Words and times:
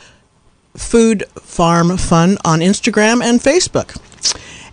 Good 0.92 1.24
Farm 1.40 1.96
Fund 1.96 2.38
on 2.44 2.60
Instagram 2.60 3.24
and 3.24 3.40
Facebook. 3.40 3.98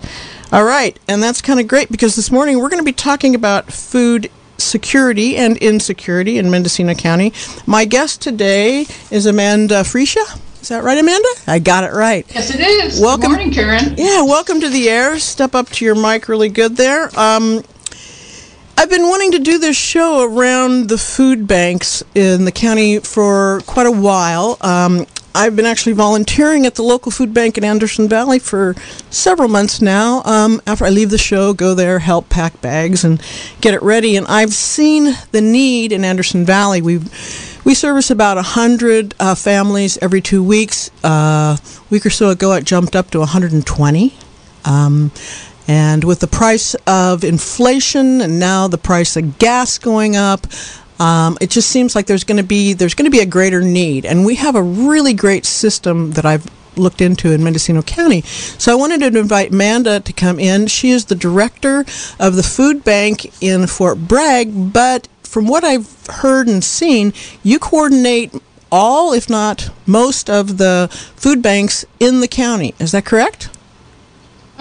All 0.52 0.64
right, 0.64 0.98
and 1.06 1.22
that's 1.22 1.40
kind 1.40 1.60
of 1.60 1.68
great 1.68 1.92
because 1.92 2.16
this 2.16 2.32
morning 2.32 2.58
we're 2.58 2.70
going 2.70 2.82
to 2.82 2.84
be 2.84 2.92
talking 2.92 3.36
about 3.36 3.72
food 3.72 4.28
security 4.58 5.36
and 5.36 5.56
insecurity 5.58 6.38
in 6.38 6.50
Mendocino 6.50 6.92
County. 6.94 7.32
My 7.66 7.84
guest 7.84 8.20
today 8.20 8.86
is 9.12 9.26
Amanda 9.26 9.82
Freesia. 9.82 10.40
Is 10.60 10.68
that 10.70 10.82
right, 10.82 10.98
Amanda? 10.98 11.28
I 11.46 11.60
got 11.60 11.84
it 11.84 11.92
right. 11.92 12.26
Yes, 12.34 12.52
it 12.52 12.58
is. 12.58 13.00
Welcome, 13.00 13.30
Good 13.30 13.36
morning, 13.36 13.52
Karen. 13.52 13.94
Yeah, 13.96 14.24
welcome 14.24 14.60
to 14.60 14.68
the 14.68 14.88
air. 14.88 15.20
Step 15.20 15.54
up 15.54 15.68
to 15.68 15.84
your 15.84 15.94
mic 15.94 16.28
really 16.28 16.48
good 16.48 16.76
there. 16.76 17.16
Um, 17.16 17.62
I've 18.76 18.90
been 18.90 19.08
wanting 19.08 19.30
to 19.32 19.38
do 19.38 19.58
this 19.58 19.76
show 19.76 20.24
around 20.24 20.88
the 20.88 20.98
food 20.98 21.46
banks 21.46 22.02
in 22.16 22.44
the 22.44 22.52
county 22.52 22.98
for 22.98 23.60
quite 23.66 23.86
a 23.86 23.92
while. 23.92 24.58
Um, 24.62 25.06
I've 25.34 25.54
been 25.54 25.66
actually 25.66 25.92
volunteering 25.92 26.66
at 26.66 26.74
the 26.74 26.82
local 26.82 27.12
food 27.12 27.32
bank 27.32 27.56
in 27.56 27.64
Anderson 27.64 28.08
Valley 28.08 28.38
for 28.38 28.74
several 29.10 29.48
months 29.48 29.80
now. 29.80 30.22
Um, 30.24 30.60
after 30.66 30.84
I 30.84 30.90
leave 30.90 31.10
the 31.10 31.18
show, 31.18 31.52
go 31.52 31.74
there, 31.74 32.00
help 32.00 32.28
pack 32.28 32.60
bags, 32.60 33.04
and 33.04 33.22
get 33.60 33.74
it 33.74 33.82
ready. 33.82 34.16
And 34.16 34.26
I've 34.26 34.52
seen 34.52 35.16
the 35.30 35.40
need 35.40 35.92
in 35.92 36.04
Anderson 36.04 36.44
Valley. 36.44 36.82
We 36.82 37.00
we 37.64 37.74
service 37.74 38.10
about 38.10 38.38
a 38.38 38.42
hundred 38.42 39.14
uh, 39.20 39.34
families 39.34 39.98
every 39.98 40.20
two 40.20 40.42
weeks. 40.42 40.90
Uh, 41.04 41.56
a 41.58 41.60
week 41.90 42.06
or 42.06 42.10
so 42.10 42.30
ago, 42.30 42.52
it 42.54 42.64
jumped 42.64 42.96
up 42.96 43.10
to 43.10 43.18
120. 43.20 44.14
Um, 44.64 45.12
and 45.68 46.02
with 46.02 46.20
the 46.20 46.26
price 46.26 46.74
of 46.86 47.22
inflation 47.22 48.20
and 48.20 48.40
now 48.40 48.66
the 48.66 48.78
price 48.78 49.16
of 49.16 49.38
gas 49.38 49.78
going 49.78 50.16
up, 50.16 50.46
um, 51.00 51.38
it 51.40 51.50
just 51.50 51.70
seems 51.70 51.96
like 51.96 52.06
there's 52.06 52.24
going 52.24 52.36
to 52.36 52.44
be 52.44 52.74
there's 52.74 52.94
going 52.94 53.10
to 53.10 53.10
be 53.10 53.20
a 53.20 53.26
greater 53.26 53.62
need, 53.62 54.04
and 54.04 54.24
we 54.24 54.36
have 54.36 54.54
a 54.54 54.62
really 54.62 55.14
great 55.14 55.44
system 55.46 56.12
that 56.12 56.26
I've 56.26 56.46
looked 56.76 57.00
into 57.00 57.32
in 57.32 57.42
Mendocino 57.42 57.82
County. 57.82 58.20
So 58.22 58.70
I 58.70 58.74
wanted 58.74 59.00
to 59.00 59.18
invite 59.18 59.50
Amanda 59.50 60.00
to 60.00 60.12
come 60.12 60.38
in. 60.38 60.66
She 60.66 60.90
is 60.90 61.06
the 61.06 61.14
director 61.14 61.84
of 62.20 62.36
the 62.36 62.42
food 62.42 62.84
bank 62.84 63.32
in 63.42 63.66
Fort 63.66 64.06
Bragg, 64.06 64.72
but 64.72 65.08
from 65.22 65.46
what 65.46 65.64
I've 65.64 66.06
heard 66.06 66.48
and 66.48 66.62
seen, 66.62 67.12
you 67.42 67.58
coordinate 67.58 68.32
all, 68.70 69.12
if 69.12 69.28
not 69.28 69.70
most, 69.86 70.28
of 70.28 70.58
the 70.58 70.88
food 71.16 71.42
banks 71.42 71.84
in 71.98 72.20
the 72.20 72.28
county. 72.28 72.74
Is 72.78 72.92
that 72.92 73.04
correct? 73.04 73.48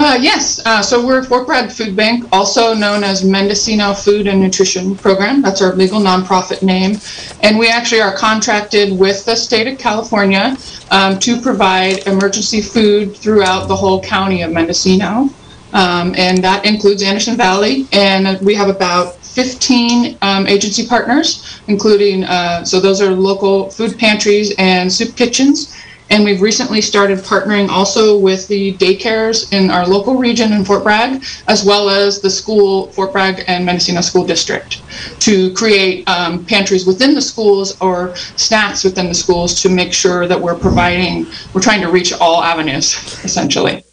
Uh, 0.02 0.18
yes, 0.22 0.66
uh, 0.66 0.82
so 0.82 1.06
we're 1.06 1.22
Fort 1.22 1.46
Bragg 1.46 1.70
Food 1.70 1.94
Bank, 1.94 2.26
also 2.32 2.74
known 2.74 3.04
as 3.04 3.26
Mendocino 3.26 3.94
Food 3.94 4.28
and 4.28 4.40
Nutrition 4.40 4.96
Program. 4.96 5.42
That's 5.42 5.62
our 5.62 5.76
legal 5.76 6.00
nonprofit 6.00 6.64
name. 6.64 6.98
And 7.44 7.60
we 7.60 7.68
actually 7.68 8.00
are 8.00 8.16
contracted 8.16 8.98
with 8.98 9.26
the 9.26 9.36
state 9.36 9.68
of 9.68 9.78
California 9.78 10.56
um, 10.90 11.20
to 11.20 11.42
provide 11.42 12.08
emergency 12.08 12.62
food 12.62 13.14
throughout 13.18 13.68
the 13.68 13.76
whole 13.76 14.02
county 14.02 14.42
of 14.42 14.54
Mendocino. 14.54 15.30
Um, 15.74 16.16
and 16.16 16.42
that 16.46 16.66
includes 16.66 17.04
Anderson 17.04 17.36
Valley. 17.36 17.86
And 17.92 18.40
we 18.40 18.56
have 18.56 18.70
about 18.70 19.18
15 19.18 20.18
um, 20.22 20.48
agency 20.48 20.88
partners, 20.88 21.60
including, 21.68 22.24
uh, 22.24 22.64
so 22.64 22.80
those 22.80 23.02
are 23.02 23.12
local 23.12 23.70
food 23.70 24.00
pantries 24.00 24.54
and 24.60 24.90
soup 24.90 25.18
kitchens. 25.18 25.76
And 26.10 26.24
we've 26.24 26.42
recently 26.42 26.82
started 26.82 27.20
partnering 27.20 27.70
also 27.70 28.18
with 28.18 28.48
the 28.48 28.74
daycares 28.74 29.54
in 29.54 29.70
our 29.70 29.88
local 29.88 30.16
region 30.16 30.52
in 30.54 30.66
Fort 30.66 30.84
Bragg, 30.84 31.24
as 31.48 31.64
well 31.64 31.90
as 31.90 32.20
the 32.20 32.30
school, 32.30 32.88
Fort 32.92 33.12
Bragg 33.12 33.44
and 33.48 33.66
Mendocino 33.66 34.02
School 34.02 34.26
District, 34.26 34.82
to 35.20 35.54
create 35.54 36.08
um, 36.10 36.46
pantries 36.46 36.88
within 36.88 37.14
the 37.14 37.22
schools 37.22 37.80
or 37.80 38.16
snacks 38.16 38.84
within 38.84 39.08
the 39.08 39.14
schools 39.14 39.62
to 39.62 39.70
make 39.70 39.94
sure 39.94 40.28
that 40.28 40.40
we're 40.40 40.58
providing, 40.58 41.28
we're 41.54 41.62
trying 41.62 41.82
to 41.82 41.92
reach 41.92 42.12
all 42.14 42.44
avenues, 42.44 42.96
essentially. 43.24 43.84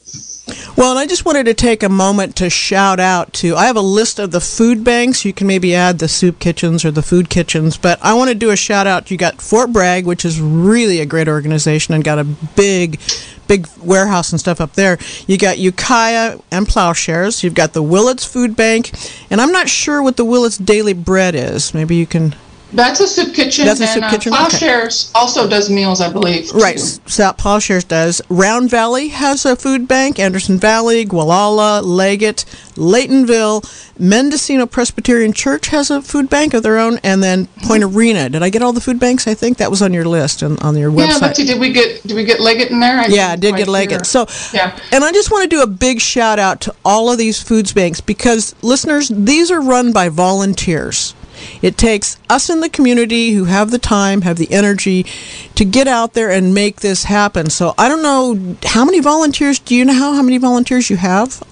Well, 0.77 0.91
and 0.91 0.99
I 0.99 1.07
just 1.07 1.25
wanted 1.25 1.47
to 1.47 1.55
take 1.55 1.83
a 1.83 1.89
moment 1.89 2.37
to 2.37 2.51
shout 2.51 3.01
out 3.01 3.33
to. 3.35 3.57
I 3.57 3.65
have 3.65 3.77
a 3.77 3.81
list 3.81 4.19
of 4.19 4.31
the 4.31 4.43
food 4.43 4.85
banks. 4.85 5.25
You 5.25 5.33
can 5.33 5.47
maybe 5.47 5.75
add 5.75 5.99
the 5.99 6.07
soup 6.07 6.39
kitchens 6.39 6.85
or 6.85 6.91
the 6.91 7.01
food 7.01 7.31
kitchens, 7.31 7.79
but 7.79 7.99
I 8.03 8.13
want 8.13 8.29
to 8.29 8.35
do 8.35 8.51
a 8.51 8.57
shout 8.57 8.87
out. 8.87 9.11
You 9.11 9.17
got 9.17 9.41
Fort 9.41 9.73
Bragg, 9.73 10.05
which 10.05 10.27
is 10.27 10.39
really 10.39 11.01
a 11.01 11.07
great 11.07 11.29
organization 11.29 11.95
and 11.95 12.05
got 12.05 12.19
a 12.19 12.25
big, 12.25 13.01
big 13.49 13.67
warehouse 13.83 14.33
and 14.33 14.39
stuff 14.39 14.61
up 14.61 14.75
there. 14.75 14.99
You 15.27 15.39
got 15.39 15.57
Ukiah 15.57 16.39
and 16.51 16.69
Plowshares. 16.69 17.43
You've 17.43 17.55
got 17.55 17.73
the 17.73 17.83
Willits 17.83 18.27
Food 18.27 18.55
Bank, 18.55 18.91
and 19.31 19.41
I'm 19.41 19.53
not 19.53 19.71
sure 19.71 20.03
what 20.03 20.19
the 20.19 20.27
Willits 20.27 20.59
Daily 20.59 20.93
Bread 20.93 21.35
is. 21.35 21.73
Maybe 21.73 21.97
you 21.97 22.07
can 22.07 22.35
That's 22.72 22.99
a 23.00 23.06
soup 23.06 23.34
kitchen. 23.34 23.65
That's 23.65 23.81
a 23.81 23.84
and, 23.84 23.93
soup 23.93 24.03
uh, 24.04 24.10
kitchen? 24.10 24.32
Okay. 24.32 24.41
Plowshares 24.41 25.12
also 25.15 25.49
does 25.49 25.71
meals, 25.71 26.00
I 26.00 26.12
believe. 26.12 26.50
Right, 26.53 26.78
South 26.78 27.38
Plowshares 27.38 27.84
does. 27.84 28.21
Round 28.28 28.69
Valley 28.69 29.09
has 29.09 29.44
a 29.44 29.54
food 29.54 29.87
bank. 29.87 30.19
Anderson 30.19 30.59
Valley, 30.59 31.04
Gualala, 31.06 31.82
Leggett, 31.84 32.44
Laytonville, 32.75 33.65
Mendocino 33.99 34.66
Presbyterian 34.66 35.32
Church 35.32 35.69
has 35.69 35.91
a 35.91 36.03
food 36.03 36.28
bank 36.28 36.54
of 36.54 36.62
their 36.62 36.78
own, 36.78 36.99
and 37.04 37.22
then 37.22 37.47
Point 37.62 37.84
Arena. 37.84 38.28
Did 38.28 38.43
I 38.43 38.50
get 38.50 38.62
all 38.62 38.72
the 38.72 38.81
food 38.81 38.98
banks? 38.98 39.28
I 39.28 39.34
think 39.34 39.59
that 39.59 39.71
was 39.71 39.81
on 39.81 39.94
your 39.94 40.04
list 40.04 40.43
and 40.43 40.60
on 40.60 40.77
your 40.77 40.91
website. 40.91 41.09
Yeah. 41.09 41.19
Betsy, 41.21 41.44
did 41.44 41.60
we 41.60 41.72
get 41.72 42.03
did 42.03 42.16
we 42.16 42.25
get 42.25 42.41
Leggett 42.41 42.71
in 42.71 42.81
there? 42.81 42.98
I 42.98 43.06
Yeah, 43.06 43.28
I 43.31 43.37
did 43.37 43.56
get 43.56 43.69
Leggett. 43.69 44.00
hear. 44.00 44.04
So, 44.04 44.27
Yeah. 44.53 44.77
and 44.91 45.04
I 45.04 45.12
just 45.12 45.31
want 45.31 45.48
to 45.48 45.56
do 45.56 45.62
a 45.62 45.66
big 45.66 46.00
shout 46.00 46.38
out 46.38 46.60
to 46.62 46.75
all 46.84 47.10
of 47.10 47.19
these 47.19 47.41
foods 47.41 47.72
banks 47.72 48.00
because 48.00 48.54
listeners, 48.62 49.09
these 49.15 49.51
are 49.51 49.60
run 49.60 49.92
by 49.92 50.09
volunteers. 50.09 51.15
It 51.63 51.77
takes 51.77 52.19
us 52.28 52.51
in 52.51 52.60
the 52.60 52.69
community 52.69 53.33
who 53.33 53.45
have 53.45 53.71
the 53.71 53.78
time, 53.78 54.22
have 54.22 54.39
the 54.39 54.53
energy 54.53 55.07
to 55.54 55.65
get 55.65 55.89
out 55.89 56.15
there 56.15 56.31
and 56.31 56.54
make 56.54 56.81
this 56.81 57.04
happen. 57.04 57.51
So 57.51 57.75
I 57.78 57.89
don't 57.89 58.03
know 58.03 58.57
how 58.65 58.84
many 58.84 59.01
volunteers. 59.01 59.59
Do 59.59 59.75
you 59.75 59.84
know 59.84 59.95
how, 59.95 60.15
how 60.15 60.22
many 60.22 60.39
volunteers 60.39 60.91
you 60.91 60.97
have? 60.97 61.43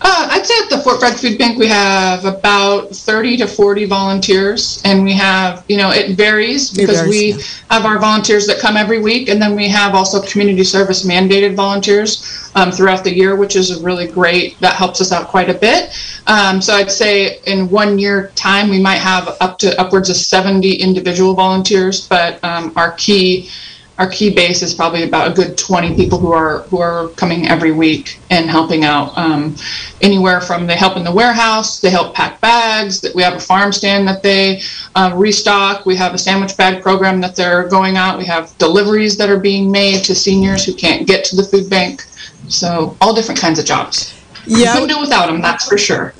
Uh, 0.00 0.28
I'd 0.30 0.46
say 0.46 0.54
at 0.62 0.70
the 0.70 0.78
Fort 0.78 1.00
Bragg 1.00 1.16
Food 1.18 1.38
Bank 1.38 1.58
we 1.58 1.66
have 1.66 2.24
about 2.24 2.90
30 2.90 3.36
to 3.38 3.46
40 3.46 3.84
volunteers, 3.86 4.82
and 4.84 5.04
we 5.04 5.12
have, 5.12 5.64
you 5.68 5.76
know, 5.76 5.90
it 5.90 6.16
varies 6.16 6.70
because 6.70 7.00
varies, 7.00 7.10
we 7.10 7.32
yeah. 7.32 7.44
have 7.70 7.86
our 7.86 7.98
volunteers 7.98 8.46
that 8.46 8.58
come 8.58 8.76
every 8.76 9.00
week, 9.00 9.28
and 9.28 9.40
then 9.40 9.56
we 9.56 9.68
have 9.68 9.94
also 9.94 10.22
community 10.22 10.64
service 10.64 11.04
mandated 11.06 11.54
volunteers 11.54 12.50
um, 12.54 12.70
throughout 12.70 13.04
the 13.04 13.14
year, 13.14 13.36
which 13.36 13.56
is 13.56 13.80
really 13.80 14.06
great. 14.06 14.58
That 14.60 14.74
helps 14.74 15.00
us 15.00 15.12
out 15.12 15.28
quite 15.28 15.50
a 15.50 15.54
bit. 15.54 15.90
Um, 16.26 16.60
so 16.60 16.74
I'd 16.74 16.90
say 16.90 17.40
in 17.46 17.68
one 17.70 17.98
year 17.98 18.30
time 18.34 18.68
we 18.68 18.80
might 18.80 18.98
have 18.98 19.36
up 19.40 19.58
to 19.58 19.78
upwards 19.80 20.10
of 20.10 20.16
70 20.16 20.74
individual 20.74 21.34
volunteers, 21.34 22.06
but 22.06 22.42
um, 22.44 22.72
our 22.76 22.92
key 22.92 23.50
our 23.98 24.08
key 24.08 24.34
base 24.34 24.62
is 24.62 24.74
probably 24.74 25.02
about 25.04 25.30
a 25.30 25.34
good 25.34 25.56
20 25.58 25.94
people 25.94 26.18
who 26.18 26.32
are 26.32 26.60
who 26.62 26.78
are 26.78 27.08
coming 27.10 27.46
every 27.48 27.72
week 27.72 28.18
and 28.30 28.48
helping 28.48 28.84
out 28.84 29.16
um, 29.18 29.54
anywhere 30.00 30.40
from 30.40 30.66
they 30.66 30.76
help 30.76 30.96
in 30.96 31.04
the 31.04 31.12
warehouse 31.12 31.80
they 31.80 31.90
help 31.90 32.14
pack 32.14 32.40
bags 32.40 33.00
that 33.00 33.14
we 33.14 33.22
have 33.22 33.34
a 33.34 33.40
farm 33.40 33.72
stand 33.72 34.08
that 34.08 34.22
they 34.22 34.60
uh, 34.94 35.12
restock 35.14 35.84
we 35.84 35.94
have 35.94 36.14
a 36.14 36.18
sandwich 36.18 36.56
bag 36.56 36.82
program 36.82 37.20
that 37.20 37.36
they're 37.36 37.68
going 37.68 37.96
out 37.96 38.18
we 38.18 38.24
have 38.24 38.56
deliveries 38.58 39.16
that 39.16 39.28
are 39.28 39.38
being 39.38 39.70
made 39.70 40.02
to 40.02 40.14
seniors 40.14 40.64
who 40.64 40.72
can't 40.74 41.06
get 41.06 41.24
to 41.24 41.36
the 41.36 41.44
food 41.44 41.68
bank 41.68 42.02
so 42.48 42.96
all 43.00 43.14
different 43.14 43.40
kinds 43.40 43.58
of 43.58 43.64
jobs 43.66 44.14
Yeah. 44.46 44.72
couldn't 44.72 44.88
do 44.88 45.00
without 45.00 45.26
them 45.26 45.40
that's 45.42 45.68
for 45.68 45.78
sure 45.78 46.14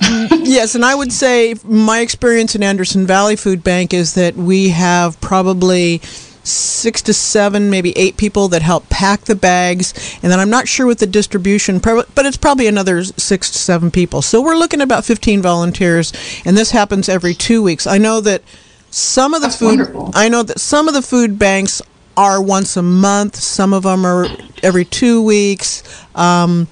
Yes, 0.45 0.75
and 0.75 0.85
I 0.85 0.95
would 0.95 1.13
say 1.13 1.55
my 1.65 2.01
experience 2.01 2.55
in 2.55 2.63
Anderson 2.63 3.07
Valley 3.07 3.37
Food 3.37 3.65
Bank 3.65 3.95
is 3.95 4.15
that 4.15 4.37
we 4.37 4.69
have 4.71 5.19
probably 5.21 6.03
six 6.45 7.03
to 7.03 7.13
seven, 7.13 7.71
maybe 7.71 7.97
eight 7.97 8.17
people 8.17 8.49
that 8.49 8.63
help 8.63 8.89
pack 8.89 9.23
the 9.23 9.35
bags, 9.35 9.95
and 10.23 10.33
then 10.33 10.41
I'm 10.41 10.51
not 10.51 10.69
sure 10.69 10.87
with 10.87 10.99
the 10.99 11.07
distribution, 11.07 11.79
but 11.79 12.09
it's 12.17 12.37
probably 12.37 12.67
another 12.67 13.05
six 13.05 13.51
to 13.51 13.59
seven 13.59 13.91
people. 13.91 14.23
So 14.23 14.43
we're 14.43 14.57
looking 14.57 14.81
at 14.81 14.85
about 14.85 15.05
15 15.05 15.43
volunteers, 15.43 16.13
and 16.45 16.57
this 16.57 16.71
happens 16.73 17.09
every 17.09 17.35
two 17.35 17.63
weeks. 17.63 17.87
I 17.87 17.99
know 17.99 18.21
that 18.21 18.43
some 18.91 19.35
of 19.35 19.41
the 19.41 19.49
That's 19.49 19.59
food 19.59 19.79
wonderful. 19.79 20.11
I 20.15 20.29
know 20.29 20.43
that 20.43 20.61
some 20.61 20.89
of 20.89 20.95
the 20.95 21.03
food 21.03 21.39
banks 21.39 21.81
are 22.17 22.43
once 22.43 22.77
a 22.77 22.83
month. 22.83 23.37
Some 23.37 23.73
of 23.73 23.85
them 23.85 24.05
are 24.05 24.27
every 24.63 24.85
two 24.85 25.23
weeks. 25.23 25.83
Um, 26.15 26.69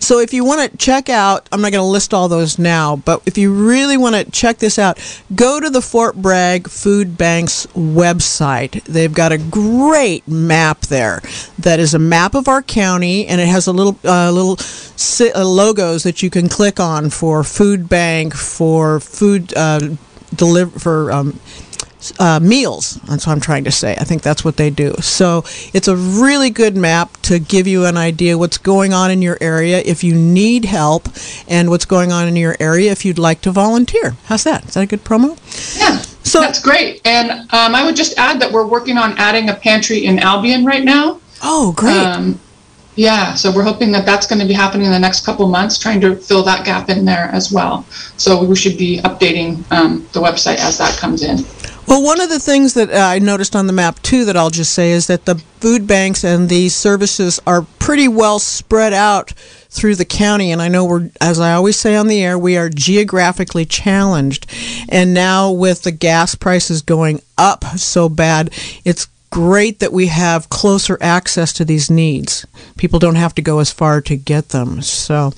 so 0.00 0.18
if 0.18 0.32
you 0.32 0.44
want 0.44 0.70
to 0.70 0.76
check 0.78 1.08
out, 1.08 1.46
I'm 1.52 1.60
not 1.60 1.72
going 1.72 1.82
to 1.82 1.88
list 1.88 2.14
all 2.14 2.28
those 2.28 2.58
now, 2.58 2.96
but 2.96 3.22
if 3.26 3.36
you 3.36 3.52
really 3.52 3.96
want 3.96 4.16
to 4.16 4.28
check 4.30 4.56
this 4.56 4.78
out, 4.78 4.98
go 5.34 5.60
to 5.60 5.68
the 5.68 5.82
Fort 5.82 6.16
Bragg 6.16 6.68
Food 6.68 7.18
Bank's 7.18 7.66
website. 7.66 8.82
They've 8.84 9.12
got 9.12 9.30
a 9.30 9.38
great 9.38 10.26
map 10.26 10.80
there 10.82 11.20
that 11.58 11.78
is 11.78 11.92
a 11.92 11.98
map 11.98 12.34
of 12.34 12.48
our 12.48 12.62
county, 12.62 13.26
and 13.26 13.40
it 13.40 13.48
has 13.48 13.66
a 13.66 13.72
little 13.72 13.96
uh, 14.04 14.30
little 14.32 14.56
si- 14.56 15.32
uh, 15.32 15.44
logos 15.44 16.02
that 16.02 16.22
you 16.22 16.30
can 16.30 16.48
click 16.48 16.80
on 16.80 17.10
for 17.10 17.44
food 17.44 17.88
bank, 17.88 18.34
for 18.34 19.00
food 19.00 19.54
uh, 19.54 19.90
deliver 20.34 20.78
for. 20.78 21.12
Um, 21.12 21.38
uh, 22.18 22.40
meals. 22.40 22.94
That's 23.08 23.26
what 23.26 23.32
I'm 23.32 23.40
trying 23.40 23.64
to 23.64 23.70
say. 23.70 23.94
I 23.98 24.04
think 24.04 24.22
that's 24.22 24.44
what 24.44 24.56
they 24.56 24.70
do. 24.70 24.94
So 25.00 25.44
it's 25.74 25.88
a 25.88 25.96
really 25.96 26.50
good 26.50 26.76
map 26.76 27.16
to 27.22 27.38
give 27.38 27.66
you 27.66 27.84
an 27.86 27.96
idea 27.96 28.38
what's 28.38 28.58
going 28.58 28.92
on 28.92 29.10
in 29.10 29.22
your 29.22 29.36
area 29.40 29.82
if 29.84 30.02
you 30.02 30.14
need 30.14 30.64
help 30.64 31.08
and 31.48 31.68
what's 31.70 31.84
going 31.84 32.12
on 32.12 32.26
in 32.28 32.36
your 32.36 32.56
area 32.60 32.90
if 32.90 33.04
you'd 33.04 33.18
like 33.18 33.40
to 33.42 33.50
volunteer. 33.52 34.16
How's 34.24 34.44
that? 34.44 34.66
Is 34.66 34.74
that 34.74 34.80
a 34.82 34.86
good 34.86 35.04
promo? 35.04 35.36
Yeah, 35.78 35.98
So- 36.22 36.40
that's 36.40 36.60
great. 36.60 37.00
And 37.04 37.30
um, 37.30 37.74
I 37.74 37.84
would 37.84 37.96
just 37.96 38.16
add 38.18 38.40
that 38.40 38.50
we're 38.52 38.66
working 38.66 38.96
on 38.98 39.12
adding 39.18 39.48
a 39.50 39.54
pantry 39.54 40.04
in 40.06 40.18
Albion 40.18 40.64
right 40.64 40.84
now. 40.84 41.20
Oh, 41.42 41.72
great. 41.76 41.96
Um, 41.96 42.38
yeah, 42.96 43.34
so 43.34 43.50
we're 43.50 43.62
hoping 43.62 43.92
that 43.92 44.04
that's 44.04 44.26
going 44.26 44.40
to 44.40 44.46
be 44.46 44.52
happening 44.52 44.84
in 44.86 44.92
the 44.92 44.98
next 44.98 45.24
couple 45.24 45.48
months, 45.48 45.78
trying 45.78 46.00
to 46.02 46.16
fill 46.16 46.42
that 46.42 46.66
gap 46.66 46.90
in 46.90 47.04
there 47.04 47.30
as 47.32 47.50
well. 47.50 47.84
So 48.18 48.42
we 48.44 48.56
should 48.56 48.76
be 48.76 48.98
updating 48.98 49.64
um, 49.72 50.06
the 50.12 50.20
website 50.20 50.56
as 50.56 50.76
that 50.78 50.98
comes 50.98 51.22
in. 51.22 51.38
Well, 51.90 52.04
one 52.04 52.20
of 52.20 52.28
the 52.28 52.38
things 52.38 52.74
that 52.74 52.92
uh, 52.92 52.98
I 52.98 53.18
noticed 53.18 53.56
on 53.56 53.66
the 53.66 53.72
map 53.72 54.00
too 54.00 54.24
that 54.26 54.36
I'll 54.36 54.48
just 54.48 54.74
say 54.74 54.92
is 54.92 55.08
that 55.08 55.24
the 55.24 55.34
food 55.58 55.88
banks 55.88 56.22
and 56.22 56.48
these 56.48 56.72
services 56.72 57.40
are 57.48 57.62
pretty 57.80 58.06
well 58.06 58.38
spread 58.38 58.92
out 58.92 59.32
through 59.70 59.96
the 59.96 60.04
county. 60.04 60.52
And 60.52 60.62
I 60.62 60.68
know 60.68 60.84
we're, 60.84 61.10
as 61.20 61.40
I 61.40 61.52
always 61.52 61.76
say 61.76 61.96
on 61.96 62.06
the 62.06 62.22
air, 62.22 62.38
we 62.38 62.56
are 62.56 62.68
geographically 62.68 63.64
challenged. 63.64 64.46
And 64.88 65.12
now 65.12 65.50
with 65.50 65.82
the 65.82 65.90
gas 65.90 66.36
prices 66.36 66.80
going 66.80 67.22
up 67.36 67.64
so 67.76 68.08
bad, 68.08 68.54
it's 68.84 69.08
great 69.30 69.80
that 69.80 69.92
we 69.92 70.06
have 70.06 70.48
closer 70.48 70.96
access 71.00 71.52
to 71.54 71.64
these 71.64 71.90
needs. 71.90 72.46
People 72.76 73.00
don't 73.00 73.16
have 73.16 73.34
to 73.34 73.42
go 73.42 73.58
as 73.58 73.72
far 73.72 74.00
to 74.02 74.16
get 74.16 74.50
them. 74.50 74.80
So 74.80 75.32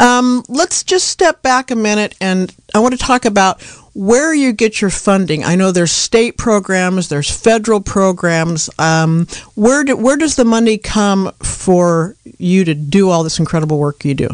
um, 0.00 0.42
let's 0.48 0.82
just 0.82 1.06
step 1.06 1.42
back 1.42 1.70
a 1.70 1.76
minute 1.76 2.16
and 2.20 2.52
I 2.74 2.80
want 2.80 2.92
to 2.94 2.98
talk 2.98 3.24
about 3.24 3.62
where 3.96 4.34
you 4.34 4.52
get 4.52 4.82
your 4.82 4.90
funding. 4.90 5.42
I 5.42 5.56
know 5.56 5.72
there's 5.72 5.90
state 5.90 6.36
programs, 6.36 7.08
there's 7.08 7.30
federal 7.30 7.80
programs. 7.80 8.68
Um, 8.78 9.26
where 9.54 9.84
do, 9.84 9.96
where 9.96 10.18
does 10.18 10.36
the 10.36 10.44
money 10.44 10.76
come 10.76 11.32
for 11.42 12.14
you 12.36 12.66
to 12.66 12.74
do 12.74 13.08
all 13.08 13.22
this 13.24 13.38
incredible 13.38 13.78
work 13.78 14.04
you 14.04 14.12
do? 14.12 14.28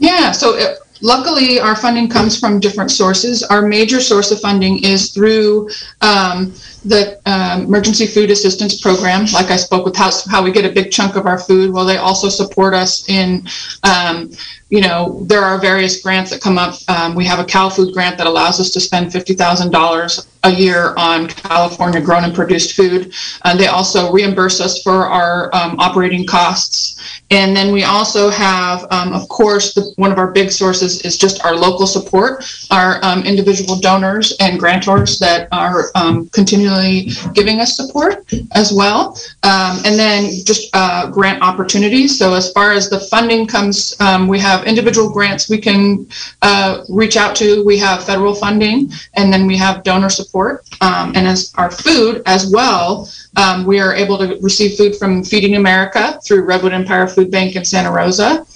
Yeah, 0.00 0.32
so 0.32 0.56
it, 0.56 0.78
luckily 1.02 1.60
our 1.60 1.76
funding 1.76 2.08
comes 2.08 2.38
from 2.38 2.58
different 2.58 2.90
sources. 2.90 3.44
Our 3.44 3.62
major 3.62 4.00
source 4.00 4.32
of 4.32 4.40
funding 4.40 4.82
is 4.82 5.12
through 5.12 5.70
um, 6.00 6.52
the 6.84 7.20
um, 7.26 7.62
Emergency 7.62 8.06
Food 8.06 8.30
Assistance 8.30 8.80
Program. 8.80 9.26
Like 9.32 9.50
I 9.50 9.56
spoke 9.56 9.84
with 9.84 9.96
how, 9.96 10.10
how 10.28 10.42
we 10.42 10.50
get 10.50 10.64
a 10.64 10.70
big 10.70 10.90
chunk 10.90 11.16
of 11.16 11.26
our 11.26 11.38
food. 11.38 11.72
Well, 11.72 11.84
they 11.84 11.96
also 11.96 12.28
support 12.28 12.74
us 12.74 13.08
in, 13.08 13.46
um, 13.84 14.30
you 14.70 14.80
know, 14.80 15.24
there 15.26 15.42
are 15.42 15.58
various 15.58 16.02
grants 16.02 16.30
that 16.30 16.40
come 16.40 16.58
up. 16.58 16.74
Um, 16.88 17.14
we 17.14 17.24
have 17.26 17.38
a 17.38 17.44
Cal 17.44 17.70
Food 17.70 17.92
grant 17.92 18.18
that 18.18 18.26
allows 18.26 18.58
us 18.58 18.70
to 18.72 18.80
spend 18.80 19.12
$50,000 19.12 20.26
a 20.44 20.50
year 20.50 20.94
on 20.96 21.28
California 21.28 22.00
grown 22.00 22.24
and 22.24 22.34
produced 22.34 22.74
food. 22.74 23.12
Uh, 23.42 23.56
they 23.56 23.66
also 23.66 24.10
reimburse 24.10 24.60
us 24.60 24.82
for 24.82 25.06
our 25.06 25.54
um, 25.54 25.78
operating 25.78 26.26
costs. 26.26 27.00
And 27.30 27.56
then 27.56 27.72
we 27.72 27.84
also 27.84 28.28
have, 28.28 28.86
um, 28.90 29.12
of 29.12 29.28
course, 29.28 29.74
the, 29.74 29.92
one 29.96 30.12
of 30.12 30.18
our 30.18 30.32
big 30.32 30.50
sources 30.50 31.02
is 31.02 31.16
just 31.16 31.44
our 31.44 31.54
local 31.54 31.86
support, 31.86 32.44
our 32.70 32.98
um, 33.02 33.24
individual 33.24 33.78
donors 33.78 34.34
and 34.40 34.60
grantors 34.60 35.18
that 35.18 35.48
are 35.52 35.90
um, 35.94 36.28
continually 36.72 37.10
giving 37.34 37.60
us 37.60 37.76
support 37.76 38.24
as 38.54 38.72
well. 38.72 39.18
Um, 39.42 39.80
and 39.84 39.98
then 39.98 40.30
just 40.44 40.70
uh, 40.74 41.10
grant 41.10 41.42
opportunities. 41.42 42.18
So 42.18 42.34
as 42.34 42.52
far 42.52 42.72
as 42.72 42.88
the 42.88 43.00
funding 43.00 43.46
comes, 43.46 43.94
um, 44.00 44.28
we 44.28 44.38
have 44.40 44.64
individual 44.64 45.10
grants 45.10 45.48
we 45.48 45.58
can 45.58 46.06
uh, 46.42 46.84
reach 46.88 47.16
out 47.16 47.36
to. 47.36 47.64
We 47.64 47.78
have 47.78 48.04
federal 48.04 48.34
funding, 48.34 48.90
and 49.14 49.32
then 49.32 49.46
we 49.46 49.56
have 49.56 49.82
donor 49.82 50.10
support. 50.10 50.68
Um, 50.80 51.12
and 51.14 51.26
as 51.26 51.52
our 51.56 51.70
food 51.70 52.22
as 52.26 52.50
well, 52.50 53.08
um, 53.36 53.64
we 53.64 53.80
are 53.80 53.94
able 53.94 54.18
to 54.18 54.38
receive 54.40 54.76
food 54.76 54.96
from 54.96 55.24
Feeding 55.24 55.56
America 55.56 56.20
through 56.24 56.44
Redwood 56.44 56.72
Empire 56.72 57.06
Food 57.06 57.30
Bank 57.30 57.56
in 57.56 57.64
Santa 57.64 57.90
Rosa. 57.90 58.46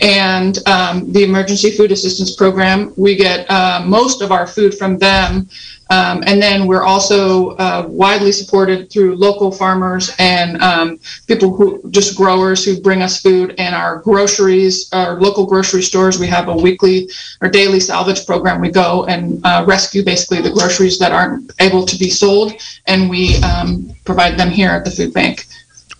And 0.00 0.58
um, 0.68 1.10
the 1.10 1.24
Emergency 1.24 1.70
Food 1.70 1.90
Assistance 1.90 2.36
Program, 2.36 2.92
we 2.96 3.16
get 3.16 3.50
uh, 3.50 3.82
most 3.84 4.20
of 4.20 4.30
our 4.30 4.46
food 4.46 4.76
from 4.76 4.98
them. 4.98 5.48
Um, 5.88 6.24
and 6.26 6.42
then 6.42 6.66
we're 6.66 6.82
also 6.82 7.50
uh, 7.56 7.86
widely 7.88 8.32
supported 8.32 8.90
through 8.90 9.14
local 9.16 9.52
farmers 9.52 10.10
and 10.18 10.60
um, 10.60 10.98
people 11.28 11.54
who 11.56 11.80
just 11.90 12.16
growers 12.16 12.64
who 12.64 12.80
bring 12.80 13.02
us 13.02 13.20
food 13.20 13.54
and 13.58 13.74
our 13.74 13.98
groceries, 13.98 14.88
our 14.92 15.20
local 15.20 15.46
grocery 15.46 15.82
stores. 15.82 16.18
We 16.18 16.26
have 16.26 16.48
a 16.48 16.56
weekly 16.56 17.08
or 17.40 17.48
daily 17.48 17.78
salvage 17.78 18.26
program. 18.26 18.60
We 18.60 18.70
go 18.70 19.04
and 19.06 19.40
uh, 19.44 19.64
rescue 19.66 20.04
basically 20.04 20.40
the 20.40 20.50
groceries 20.50 20.98
that 20.98 21.12
aren't 21.12 21.52
able 21.60 21.86
to 21.86 21.96
be 21.96 22.10
sold, 22.10 22.54
and 22.86 23.08
we 23.08 23.36
um, 23.42 23.94
provide 24.04 24.36
them 24.36 24.50
here 24.50 24.70
at 24.70 24.84
the 24.84 24.90
food 24.90 25.14
bank. 25.14 25.46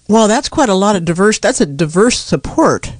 Well, 0.09 0.29
that's 0.29 0.49
quite 0.49 0.69
a 0.69 0.75
lot 0.75 0.97
of 0.97 1.05
diverse. 1.05 1.39
That's 1.39 1.61
a 1.61 1.67
diverse 1.67 2.19
support. 2.19 2.93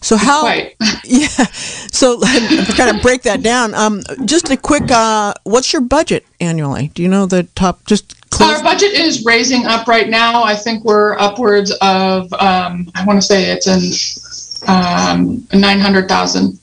So 0.00 0.16
how? 0.16 0.40
Quite. 0.40 0.76
Yeah. 1.04 1.28
So 1.28 2.20
kind 2.76 2.94
of 2.94 3.00
break 3.00 3.22
that 3.22 3.42
down. 3.42 3.74
Um, 3.74 4.02
just 4.26 4.50
a 4.50 4.56
quick. 4.58 4.90
Uh, 4.90 5.32
what's 5.44 5.72
your 5.72 5.80
budget 5.80 6.26
annually? 6.38 6.88
Do 6.94 7.02
you 7.02 7.08
know 7.08 7.24
the 7.24 7.44
top? 7.54 7.84
Just 7.86 8.30
close. 8.30 8.58
Our 8.58 8.62
budget 8.62 8.92
is 8.92 9.24
raising 9.24 9.64
up 9.64 9.88
right 9.88 10.08
now. 10.08 10.42
I 10.42 10.54
think 10.54 10.84
we're 10.84 11.18
upwards 11.18 11.70
of, 11.80 12.32
um, 12.34 12.90
I 12.94 13.04
want 13.06 13.20
to 13.20 13.26
say 13.26 13.50
it's 13.50 13.66
in 13.66 14.68
um, 14.68 15.46
900,000. 15.52 16.58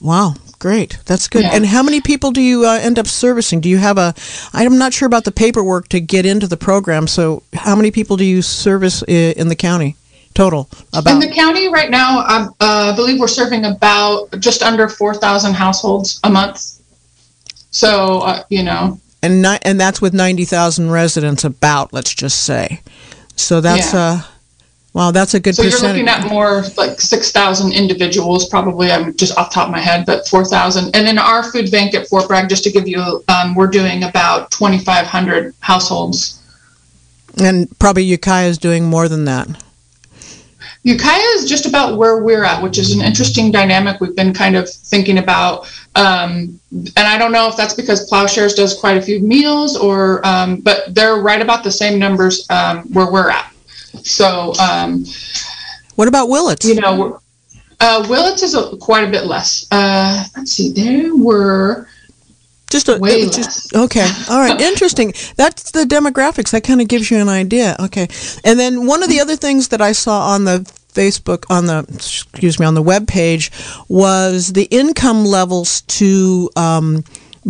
Wow, 0.00 0.34
great. 0.58 0.98
That's 1.06 1.28
good. 1.28 1.42
Yeah. 1.42 1.54
And 1.54 1.66
how 1.66 1.82
many 1.82 2.00
people 2.00 2.30
do 2.30 2.40
you 2.40 2.66
uh, 2.66 2.78
end 2.80 2.98
up 2.98 3.06
servicing? 3.06 3.60
Do 3.60 3.68
you 3.68 3.78
have 3.78 3.98
a? 3.98 4.14
I'm 4.52 4.78
not 4.78 4.92
sure 4.92 5.06
about 5.06 5.24
the 5.24 5.32
paperwork 5.32 5.88
to 5.88 6.00
get 6.00 6.24
into 6.26 6.46
the 6.46 6.56
program. 6.56 7.06
So 7.06 7.42
how 7.52 7.74
many 7.74 7.90
people 7.90 8.16
do 8.16 8.24
you 8.24 8.42
service 8.42 9.02
in 9.02 9.48
the 9.48 9.56
county 9.56 9.96
total? 10.34 10.68
About 10.92 11.12
In 11.12 11.18
the 11.18 11.30
county 11.34 11.68
right 11.68 11.90
now, 11.90 12.20
I 12.20 12.48
uh, 12.60 12.96
believe 12.96 13.18
we're 13.20 13.28
serving 13.28 13.64
about 13.64 14.38
just 14.40 14.62
under 14.62 14.88
4,000 14.88 15.54
households 15.54 16.20
a 16.24 16.30
month. 16.30 16.80
So, 17.70 18.20
uh, 18.20 18.42
you 18.50 18.62
know, 18.62 19.00
and 19.22 19.40
ni- 19.40 19.58
and 19.62 19.80
that's 19.80 20.00
with 20.02 20.12
ninety 20.12 20.44
thousand 20.44 20.90
residents. 20.90 21.44
About 21.44 21.92
let's 21.92 22.12
just 22.14 22.42
say. 22.44 22.80
So 23.36 23.60
that's 23.62 23.94
Yeah. 23.94 24.00
uh, 24.00 24.22
wow, 24.92 25.10
that's 25.10 25.32
a 25.32 25.40
good 25.40 25.54
so 25.56 25.62
you're 25.62 25.70
percentage. 25.72 26.04
looking 26.04 26.08
at 26.08 26.28
more 26.30 26.64
like 26.76 27.00
6,000 27.00 27.72
individuals, 27.72 28.46
probably. 28.48 28.92
I'm 28.92 29.16
just 29.16 29.34
off 29.38 29.48
the 29.50 29.54
top 29.54 29.66
of 29.68 29.72
my 29.72 29.80
head, 29.80 30.04
but 30.04 30.28
4,000. 30.28 30.94
And 30.94 31.06
then 31.06 31.18
our 31.18 31.42
food 31.50 31.70
bank 31.70 31.94
at 31.94 32.08
Fort 32.08 32.28
Bragg, 32.28 32.50
just 32.50 32.62
to 32.64 32.70
give 32.70 32.86
you, 32.86 33.24
um, 33.28 33.54
we're 33.54 33.68
doing 33.68 34.02
about 34.04 34.50
2,500 34.50 35.54
households. 35.60 36.38
and 37.38 37.66
probably 37.78 38.02
Ukiah 38.04 38.48
is 38.48 38.58
doing 38.58 38.84
more 38.84 39.08
than 39.08 39.24
that. 39.24 39.48
Ukiah 40.84 41.20
is 41.36 41.48
just 41.48 41.64
about 41.66 41.96
where 41.96 42.18
we're 42.18 42.42
at, 42.42 42.60
which 42.62 42.76
is 42.76 42.92
an 42.94 43.02
interesting 43.02 43.52
dynamic 43.52 44.00
we've 44.00 44.16
been 44.16 44.34
kind 44.34 44.56
of 44.56 44.68
thinking 44.68 45.18
about. 45.18 45.72
Um, 45.94 46.58
and 46.72 47.06
I 47.06 47.16
don't 47.18 47.30
know 47.30 47.48
if 47.48 47.56
that's 47.56 47.74
because 47.74 48.08
Plowshares 48.08 48.54
does 48.54 48.78
quite 48.78 48.96
a 48.96 49.02
few 49.02 49.20
meals 49.20 49.76
or, 49.76 50.26
um, 50.26 50.56
but 50.56 50.92
they're 50.94 51.16
right 51.16 51.40
about 51.40 51.62
the 51.62 51.70
same 51.70 51.98
numbers 52.00 52.46
um, 52.50 52.82
where 52.92 53.10
we're 53.10 53.30
at. 53.30 53.52
So, 54.02 54.54
um, 54.54 55.04
What 55.94 56.08
about 56.08 56.28
Willits? 56.28 56.66
you 56.66 56.74
know, 56.80 57.20
uh, 57.78 58.04
Willits 58.08 58.42
is 58.42 58.54
a, 58.54 58.76
quite 58.78 59.04
a 59.04 59.10
bit 59.10 59.26
less. 59.26 59.66
Uh, 59.70 60.24
let's 60.36 60.52
see, 60.52 60.72
there 60.72 61.14
were 61.14 61.86
Just 62.72 62.88
a 62.88 62.96
way 62.98 63.20
it- 63.22 63.32
just 63.32 63.74
okay. 63.76 64.08
All 64.30 64.40
right, 64.40 64.60
interesting. 64.70 65.12
That's 65.36 65.70
the 65.70 65.84
demographics. 65.84 66.50
That 66.50 66.64
kind 66.64 66.80
of 66.80 66.88
gives 66.88 67.10
you 67.10 67.18
an 67.18 67.28
idea. 67.28 67.76
Okay, 67.78 68.08
and 68.44 68.58
then 68.58 68.86
one 68.86 69.02
of 69.02 69.08
the 69.10 69.20
other 69.20 69.36
things 69.36 69.68
that 69.68 69.80
I 69.80 69.92
saw 69.92 70.28
on 70.34 70.44
the 70.44 70.60
Facebook 70.92 71.44
on 71.50 71.66
the 71.66 71.84
excuse 71.94 72.58
me 72.58 72.66
on 72.66 72.74
the 72.74 72.82
web 72.82 73.06
page 73.06 73.50
was 73.88 74.52
the 74.52 74.64
income 74.64 75.24
levels 75.24 75.82
to 75.82 76.50
um, 76.56 77.04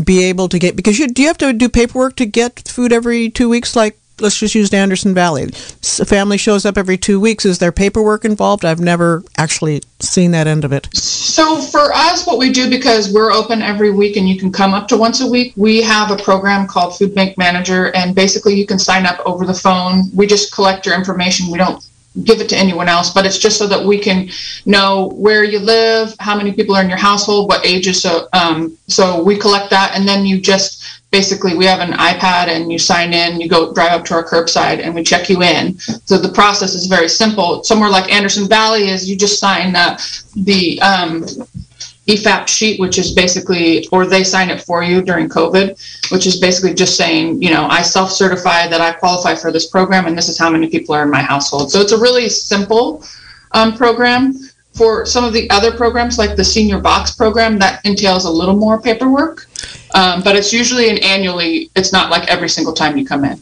be 0.05 0.25
able 0.25 0.49
to 0.49 0.59
get 0.59 0.77
because 0.77 0.99
you 0.99 1.09
do 1.09 1.23
you 1.23 1.29
have 1.29 1.39
to 1.39 1.53
do 1.53 1.69
paperwork 1.69 2.17
to 2.17 2.27
get 2.27 2.69
food 2.69 2.93
every 2.93 3.29
two 3.31 3.49
weeks 3.49 3.75
like 3.77 3.99
let's 4.23 4.39
just 4.39 4.55
use 4.55 4.73
Anderson 4.73 5.15
Valley. 5.15 5.45
A 5.45 6.05
family 6.05 6.39
shows 6.39 6.65
up 6.65 6.79
every 6.79 6.97
two 6.97 7.21
weeks. 7.21 7.45
Is 7.45 7.59
there 7.59 7.73
paperwork 7.73 8.25
involved? 8.25 8.65
I've 8.65 8.81
never 8.81 9.23
actually 9.37 9.83
seen 10.01 10.31
that 10.31 10.47
end 10.47 10.65
of 10.65 10.73
it. 10.73 10.89
So 10.95 11.61
for 11.61 11.93
us, 11.93 12.27
what 12.27 12.39
we 12.39 12.53
do 12.53 12.71
because 12.71 13.13
we're 13.13 13.33
open 13.33 13.63
every 13.63 13.91
week 13.91 14.17
and 14.17 14.29
you 14.29 14.39
can 14.39 14.53
come 14.53 14.75
up 14.75 14.89
to 14.89 14.97
once 14.97 15.21
a 15.21 15.31
week, 15.31 15.53
we 15.57 15.83
have 15.83 16.11
a 16.11 16.17
program 16.17 16.67
called 16.67 16.97
Food 16.97 17.15
Bank 17.15 17.37
Manager, 17.37 17.95
and 17.95 18.15
basically 18.15 18.55
you 18.55 18.67
can 18.67 18.79
sign 18.79 19.07
up 19.07 19.21
over 19.27 19.45
the 19.45 19.55
phone. 19.55 20.05
We 20.15 20.27
just 20.27 20.53
collect 20.53 20.87
your 20.87 20.95
information. 20.95 21.51
We 21.51 21.59
don't 21.59 21.85
give 22.25 22.41
it 22.41 22.49
to 22.51 22.57
anyone 22.57 22.89
else, 22.89 23.11
but 23.11 23.25
it's 23.25 23.39
just 23.39 23.59
so 23.59 23.67
that 23.67 23.85
we 23.85 23.99
can 23.99 24.29
know 24.67 25.09
where 25.15 25.45
you 25.45 25.59
live, 25.59 26.15
how 26.21 26.37
many 26.37 26.53
people 26.53 26.75
are 26.77 26.83
in 26.83 26.89
your 26.89 26.99
household, 26.99 27.49
what 27.49 27.65
ages. 27.65 28.03
So, 28.03 28.29
um, 28.33 28.77
so 28.87 29.23
we 29.23 29.39
collect 29.39 29.71
that, 29.71 29.93
and 29.95 30.07
then 30.07 30.27
you 30.27 30.41
just 30.41 31.02
basically 31.13 31.55
we 31.55 31.67
have 31.67 31.81
an 31.81 31.93
iPad 31.93 32.49
and 32.49 32.73
you 32.73 32.79
sign 32.79 33.13
in, 33.13 33.41
you 33.41 33.49
go 33.49 33.73
drive 33.73 33.93
up 33.93 34.05
to 34.07 34.15
our 34.15 34.25
curbside, 34.25 34.81
and 34.81 34.95
we 34.95 35.05
check 35.05 35.29
you 35.29 35.43
in. 35.43 35.79
So 35.79 36.19
the 36.19 36.33
process 36.33 36.75
is 36.75 36.87
very 36.87 37.09
simple. 37.09 37.63
Somewhere 37.63 37.91
like 37.91 38.11
Anderson 38.11 38.49
Valley 38.49 38.89
is 38.89 39.09
you 39.09 39.17
just 39.17 39.39
sign 39.39 39.77
uh, 39.77 39.99
the 40.35 40.81
um, 40.81 41.25
EFAP 42.09 42.49
sheet, 42.49 42.81
which 42.81 42.99
is 42.99 43.13
basically, 43.13 43.87
or 43.93 44.07
they 44.07 44.25
sign 44.25 44.49
it 44.49 44.63
for 44.63 44.83
you 44.83 45.03
during 45.03 45.29
COVID, 45.29 46.11
which 46.11 46.27
is 46.27 46.41
basically 46.41 46.75
just 46.75 46.97
saying, 46.97 47.41
you 47.43 47.51
know, 47.51 47.67
I 47.67 47.83
self 47.83 48.11
certify 48.11 48.67
that 48.67 48.81
I 48.81 48.93
qualify 48.93 49.35
for 49.35 49.53
this 49.53 49.69
program 49.69 50.07
and 50.07 50.17
this 50.17 50.31
is 50.31 50.39
how 50.39 50.51
many 50.51 50.69
people 50.69 50.95
are 50.95 51.03
in 51.03 51.11
my 51.11 51.23
household. 51.23 51.71
So 51.71 51.81
it's 51.81 51.93
a 51.93 52.01
really 52.01 52.29
simple 52.31 53.05
um, 53.53 53.77
program. 53.77 54.35
For 54.75 55.05
some 55.05 55.25
of 55.25 55.33
the 55.33 55.49
other 55.51 55.71
programs, 55.71 56.17
like 56.17 56.35
the 56.35 56.45
senior 56.45 56.81
box 56.81 57.13
program, 57.13 57.59
that 57.59 57.85
entails 57.85 58.25
a 58.25 58.31
little 58.31 58.57
more 58.57 58.81
paperwork, 58.81 59.47
um, 59.95 60.23
but 60.23 60.35
it's 60.35 60.53
usually 60.53 60.89
an 60.89 60.99
annually, 60.99 61.71
it's 61.77 61.93
not 61.93 62.11
like 62.11 62.29
every 62.29 62.49
single 62.49 62.73
time 62.73 62.97
you 62.97 63.05
come 63.05 63.25
in. 63.25 63.39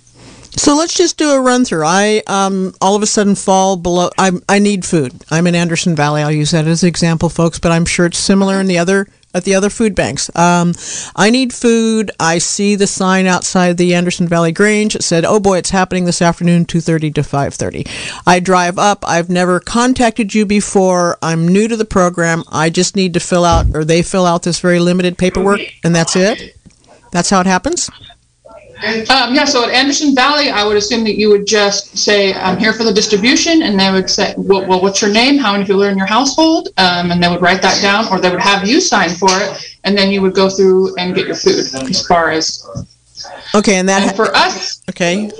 So 0.56 0.74
let's 0.74 0.94
just 0.94 1.16
do 1.16 1.30
a 1.30 1.40
run 1.40 1.64
through. 1.64 1.84
I 1.86 2.22
um, 2.26 2.74
all 2.80 2.96
of 2.96 3.02
a 3.02 3.06
sudden 3.06 3.36
fall 3.36 3.76
below. 3.76 4.10
I 4.18 4.32
I 4.48 4.58
need 4.58 4.84
food. 4.84 5.14
I'm 5.30 5.46
in 5.46 5.54
Anderson 5.54 5.94
Valley. 5.94 6.22
I'll 6.22 6.32
use 6.32 6.50
that 6.50 6.66
as 6.66 6.82
an 6.82 6.88
example, 6.88 7.28
folks. 7.28 7.60
But 7.60 7.70
I'm 7.70 7.86
sure 7.86 8.06
it's 8.06 8.18
similar 8.18 8.60
in 8.60 8.66
the 8.66 8.76
other 8.76 9.06
at 9.34 9.44
the 9.44 9.54
other 9.54 9.70
food 9.70 9.94
banks. 9.94 10.34
Um, 10.36 10.74
I 11.14 11.30
need 11.30 11.52
food. 11.52 12.10
I 12.18 12.38
see 12.38 12.74
the 12.74 12.86
sign 12.86 13.26
outside 13.26 13.76
the 13.76 13.94
Anderson 13.94 14.26
Valley 14.28 14.52
Grange. 14.52 14.96
It 14.96 15.02
said, 15.02 15.24
"Oh 15.24 15.40
boy, 15.40 15.58
it's 15.58 15.70
happening 15.70 16.04
this 16.04 16.22
afternoon, 16.22 16.64
2:30 16.66 17.10
to 17.14 17.22
5:30." 17.22 17.86
I 18.26 18.40
drive 18.40 18.78
up. 18.78 19.04
I've 19.06 19.30
never 19.30 19.60
contacted 19.60 20.34
you 20.34 20.46
before. 20.46 21.18
I'm 21.22 21.46
new 21.46 21.68
to 21.68 21.76
the 21.76 21.84
program. 21.84 22.44
I 22.50 22.70
just 22.70 22.96
need 22.96 23.14
to 23.14 23.20
fill 23.20 23.44
out, 23.44 23.66
or 23.74 23.84
they 23.84 24.02
fill 24.02 24.26
out 24.26 24.42
this 24.42 24.60
very 24.60 24.80
limited 24.80 25.18
paperwork, 25.18 25.60
and 25.84 25.94
that's 25.94 26.16
it. 26.16 26.56
That's 27.12 27.30
how 27.30 27.40
it 27.40 27.46
happens. 27.46 27.90
Um, 28.82 29.34
yeah, 29.34 29.44
so 29.44 29.64
at 29.64 29.70
Anderson 29.70 30.14
Valley, 30.14 30.48
I 30.48 30.64
would 30.64 30.76
assume 30.76 31.04
that 31.04 31.16
you 31.16 31.28
would 31.28 31.46
just 31.46 31.98
say, 31.98 32.32
I'm 32.32 32.58
here 32.58 32.72
for 32.72 32.84
the 32.84 32.92
distribution, 32.92 33.62
and 33.62 33.78
they 33.78 33.90
would 33.90 34.08
say, 34.08 34.34
well, 34.38 34.66
well 34.66 34.80
what's 34.80 35.02
your 35.02 35.12
name? 35.12 35.38
How 35.38 35.52
many 35.52 35.64
people 35.64 35.84
are 35.84 35.90
in 35.90 35.98
your 35.98 36.06
household? 36.06 36.68
Um, 36.78 37.10
and 37.10 37.22
they 37.22 37.28
would 37.28 37.42
write 37.42 37.60
that 37.62 37.82
down, 37.82 38.08
or 38.08 38.20
they 38.20 38.30
would 38.30 38.40
have 38.40 38.66
you 38.66 38.80
sign 38.80 39.10
for 39.10 39.28
it, 39.32 39.76
and 39.84 39.96
then 39.96 40.10
you 40.10 40.22
would 40.22 40.34
go 40.34 40.48
through 40.48 40.96
and 40.96 41.14
get 41.14 41.26
your 41.26 41.36
food 41.36 41.58
as 41.58 42.06
far 42.06 42.30
as. 42.30 42.66
Okay, 43.54 43.76
and 43.76 43.88
that. 43.88 44.02
And 44.02 44.16
for 44.16 44.34
us. 44.34 44.82
Okay. 44.88 45.30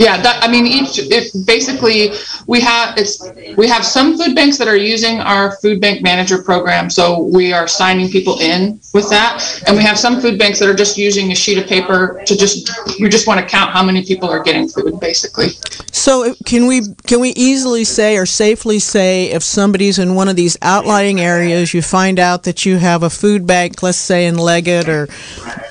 Yeah, 0.00 0.16
that, 0.22 0.42
I 0.42 0.48
mean, 0.50 0.66
each 0.66 0.98
it 0.98 1.30
basically 1.46 2.12
we 2.46 2.58
have 2.60 2.96
it's 2.96 3.20
we 3.58 3.68
have 3.68 3.84
some 3.84 4.16
food 4.16 4.34
banks 4.34 4.56
that 4.56 4.66
are 4.66 4.74
using 4.74 5.20
our 5.20 5.56
food 5.56 5.78
bank 5.78 6.00
manager 6.00 6.42
program, 6.42 6.88
so 6.88 7.24
we 7.24 7.52
are 7.52 7.68
signing 7.68 8.08
people 8.08 8.40
in 8.40 8.80
with 8.94 9.10
that, 9.10 9.62
and 9.66 9.76
we 9.76 9.82
have 9.82 9.98
some 9.98 10.18
food 10.18 10.38
banks 10.38 10.58
that 10.60 10.70
are 10.70 10.74
just 10.74 10.96
using 10.96 11.32
a 11.32 11.34
sheet 11.34 11.58
of 11.58 11.66
paper 11.66 12.22
to 12.24 12.34
just 12.34 12.70
you 12.98 13.10
just 13.10 13.26
want 13.26 13.40
to 13.40 13.46
count 13.46 13.72
how 13.72 13.82
many 13.82 14.02
people 14.02 14.26
are 14.26 14.42
getting 14.42 14.66
food, 14.68 14.98
basically. 15.00 15.48
So 15.92 16.34
can 16.46 16.66
we 16.66 16.80
can 17.06 17.20
we 17.20 17.34
easily 17.36 17.84
say 17.84 18.16
or 18.16 18.24
safely 18.24 18.78
say 18.78 19.26
if 19.26 19.42
somebody's 19.42 19.98
in 19.98 20.14
one 20.14 20.28
of 20.28 20.36
these 20.36 20.56
outlying 20.62 21.20
areas, 21.20 21.74
you 21.74 21.82
find 21.82 22.18
out 22.18 22.44
that 22.44 22.64
you 22.64 22.78
have 22.78 23.02
a 23.02 23.10
food 23.10 23.46
bank, 23.46 23.82
let's 23.82 23.98
say 23.98 24.24
in 24.24 24.38
Leggett 24.38 24.88
or 24.88 25.08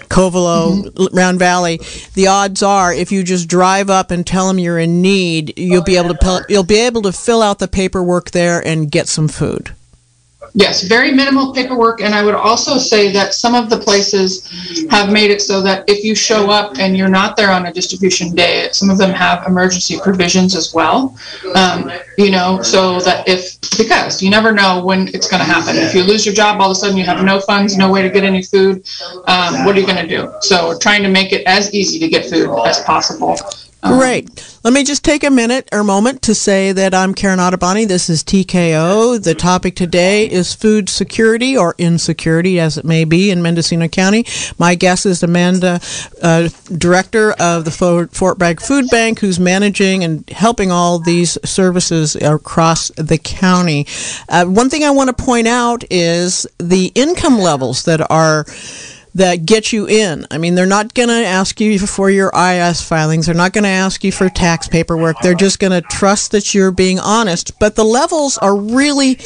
Covelo, 0.10 0.84
mm-hmm. 0.84 1.16
Round 1.16 1.40
Valley, 1.40 1.80
the 2.14 2.28
odds 2.28 2.62
are 2.64 2.94
if 2.94 3.12
you 3.12 3.24
just 3.24 3.48
drive 3.48 3.90
up 3.90 4.12
and 4.12 4.19
tell 4.26 4.48
them 4.48 4.60
you're 4.60 4.80
in 4.80 5.02
need, 5.02 5.58
you'll 5.58 5.84
be 5.84 5.98
able 5.98 6.14
to 6.14 6.46
you'll 6.50 6.64
be 6.64 6.80
able 6.80 7.02
to 7.04 7.12
fill 7.12 7.42
out 7.42 7.60
the 7.60 7.68
paperwork 7.68 8.32
there 8.32 8.66
and 8.66 8.92
get 8.92 9.08
some 9.08 9.28
food. 9.28 9.74
Yes, 10.54 10.84
very 10.84 11.12
minimal 11.12 11.54
paperwork. 11.54 12.02
And 12.02 12.16
I 12.16 12.24
would 12.24 12.34
also 12.34 12.78
say 12.78 13.12
that 13.12 13.34
some 13.34 13.56
of 13.56 13.70
the 13.70 13.78
places 13.78 14.50
have 14.90 15.12
made 15.12 15.32
it 15.32 15.42
so 15.42 15.62
that 15.62 15.88
if 15.88 16.04
you 16.04 16.16
show 16.16 16.50
up 16.50 16.78
and 16.80 16.98
you're 16.98 17.10
not 17.10 17.36
there 17.36 17.52
on 17.52 17.68
a 17.68 17.74
distribution 17.74 18.34
day, 18.34 18.70
some 18.72 18.90
of 18.90 18.98
them 18.98 19.12
have 19.12 19.46
emergency 19.46 20.00
provisions 20.02 20.56
as 20.56 20.74
well. 20.74 21.16
Um, 21.56 21.92
you 22.18 22.32
know, 22.32 22.62
so 22.62 23.00
that 23.02 23.28
if, 23.28 23.60
because 23.78 24.24
you 24.24 24.30
never 24.30 24.52
know 24.52 24.84
when 24.84 25.10
it's 25.10 25.28
going 25.28 25.40
to 25.40 25.46
happen. 25.46 25.76
If 25.76 25.94
you 25.94 26.04
lose 26.04 26.26
your 26.26 26.36
job, 26.36 26.60
all 26.60 26.72
of 26.72 26.78
a 26.78 26.80
sudden 26.80 26.98
you 26.98 27.06
have 27.06 27.24
no 27.24 27.40
funds, 27.40 27.78
no 27.78 27.92
way 27.92 28.02
to 28.02 28.10
get 28.10 28.24
any 28.24 28.42
food, 28.42 28.88
um, 29.28 29.66
what 29.66 29.76
are 29.76 29.80
you 29.80 29.86
going 29.86 30.08
to 30.08 30.08
do? 30.08 30.34
So 30.42 30.70
we're 30.70 30.80
trying 30.80 31.04
to 31.04 31.10
make 31.10 31.32
it 31.32 31.46
as 31.46 31.74
easy 31.74 32.00
to 32.00 32.08
get 32.08 32.26
food 32.26 32.50
as 32.66 32.80
possible. 32.82 33.38
Great. 33.82 34.60
Let 34.62 34.74
me 34.74 34.84
just 34.84 35.06
take 35.06 35.24
a 35.24 35.30
minute 35.30 35.70
or 35.72 35.86
moment 35.86 36.22
to 36.24 36.36
say 36.36 36.74
that 36.74 36.94
I'm 36.94 37.14
Karen 37.14 37.40
Ottoboni. 37.40 37.88
This 37.88 38.10
is 38.10 38.26
TKO. 38.26 39.24
The 39.24 39.34
topic 39.34 39.76
today 39.76 40.30
is 40.30 40.54
food 40.54 40.90
security 40.90 41.56
or 41.56 41.76
insecurity, 41.78 42.60
as 42.60 42.78
it 42.78 42.84
may 42.84 43.06
be, 43.06 43.32
in 43.32 43.42
Mendocino 43.42 43.88
County. 43.88 44.26
My 44.58 44.76
guest 44.76 45.06
is 45.06 45.24
Amanda, 45.24 45.80
uh, 46.22 46.50
director 46.78 47.32
of 47.40 47.64
the 47.64 47.72
Fort 48.12 48.38
Bragg 48.38 48.60
Food 48.60 48.90
Bank, 48.90 49.20
who's 49.20 49.40
managing 49.40 50.04
and 50.04 50.30
helping 50.30 50.74
all 50.74 51.00
these 51.00 51.38
services 51.46 52.18
across 52.18 52.90
the 52.98 53.18
county. 53.18 53.88
Uh, 54.28 54.44
one 54.46 54.70
thing 54.70 54.84
I 54.84 54.92
want 54.92 55.16
to 55.16 55.24
point 55.24 55.48
out 55.48 55.86
is 55.90 56.46
the 56.58 56.92
income 56.96 57.40
levels 57.40 57.84
that 57.84 58.12
are 58.12 58.46
that 59.20 59.46
get 59.46 59.74
you 59.74 59.86
in. 59.86 60.26
I 60.32 60.38
mean, 60.38 60.56
they're 60.56 60.66
not 60.66 60.94
going 60.94 61.10
to 61.10 61.26
ask 61.26 61.60
you 61.60 61.78
for 61.78 62.10
your 62.10 62.32
IRS 62.32 62.82
filings. 62.86 63.26
They're 63.26 63.36
not 63.36 63.52
going 63.52 63.66
to 63.66 63.70
ask 63.70 64.02
you 64.04 64.14
for 64.14 64.30
tax 64.30 64.70
paperwork. 64.70 65.18
They're 65.22 65.34
just 65.36 65.60
going 65.60 65.74
to 65.74 65.82
trust 65.82 66.32
that 66.32 66.54
you're 66.54 66.72
being 66.72 67.00
honest. 67.00 67.60
But 67.60 67.76
the 67.76 67.84
levels 67.84 68.38
are 68.38 68.56
really 68.56 69.20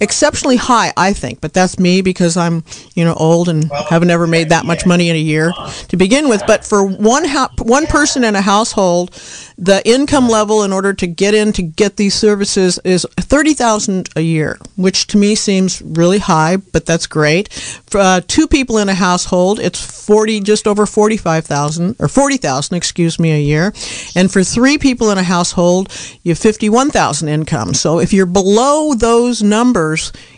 exceptionally 0.00 0.56
high, 0.56 0.92
I 0.96 1.12
think. 1.12 1.40
But 1.40 1.52
that's 1.52 1.78
me 1.78 2.02
because 2.02 2.36
I'm, 2.36 2.64
you 2.94 3.04
know, 3.04 3.14
old 3.14 3.48
and 3.48 3.70
haven't 3.88 4.10
ever 4.10 4.26
made 4.26 4.48
that 4.50 4.64
much 4.64 4.86
money 4.86 5.10
in 5.10 5.16
a 5.16 5.18
year 5.18 5.52
to 5.88 5.96
begin 5.96 6.28
with. 6.28 6.42
But 6.46 6.64
for 6.64 6.84
one 6.84 7.24
ha- 7.24 7.52
one 7.58 7.86
person 7.86 8.24
in 8.24 8.34
a 8.36 8.40
household, 8.40 9.10
the 9.56 9.82
income 9.88 10.28
level 10.28 10.62
in 10.62 10.72
order 10.72 10.92
to 10.94 11.06
get 11.06 11.34
in 11.34 11.52
to 11.52 11.62
get 11.62 11.96
these 11.96 12.14
services 12.14 12.78
is 12.84 13.06
thirty 13.18 13.54
thousand 13.54 14.08
a 14.16 14.20
year, 14.20 14.58
which 14.76 15.06
to 15.08 15.16
me 15.16 15.34
seems 15.34 15.82
really 15.82 16.18
high, 16.18 16.56
but 16.56 16.86
that's 16.86 17.06
great. 17.06 17.52
For 17.52 17.98
uh, 17.98 18.20
two 18.26 18.46
people 18.46 18.78
in 18.78 18.88
a 18.88 18.94
household, 18.94 19.58
it's 19.58 19.80
forty, 20.06 20.40
just 20.40 20.66
over 20.66 20.86
forty-five 20.86 21.44
thousand 21.44 21.96
or 21.98 22.08
forty 22.08 22.36
thousand, 22.36 22.76
excuse 22.76 23.18
me, 23.18 23.32
a 23.32 23.40
year, 23.40 23.72
and 24.14 24.30
for 24.30 24.44
three 24.44 24.78
people 24.78 25.10
in 25.10 25.18
a 25.18 25.22
household, 25.22 25.92
you 26.22 26.30
have 26.30 26.38
fifty-one 26.38 26.90
thousand 26.90 27.28
income. 27.28 27.74
So 27.74 27.98
if 27.98 28.12
you're 28.12 28.26
below 28.26 28.94
those 28.94 29.42
numbers, 29.42 29.87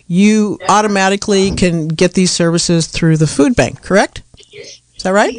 you 0.06 0.58
automatically 0.68 1.50
can 1.52 1.88
get 1.88 2.14
these 2.14 2.30
services 2.30 2.86
through 2.86 3.16
the 3.16 3.26
food 3.26 3.56
bank. 3.56 3.82
Correct? 3.82 4.22
Is 4.52 5.02
that 5.04 5.10
right? 5.10 5.34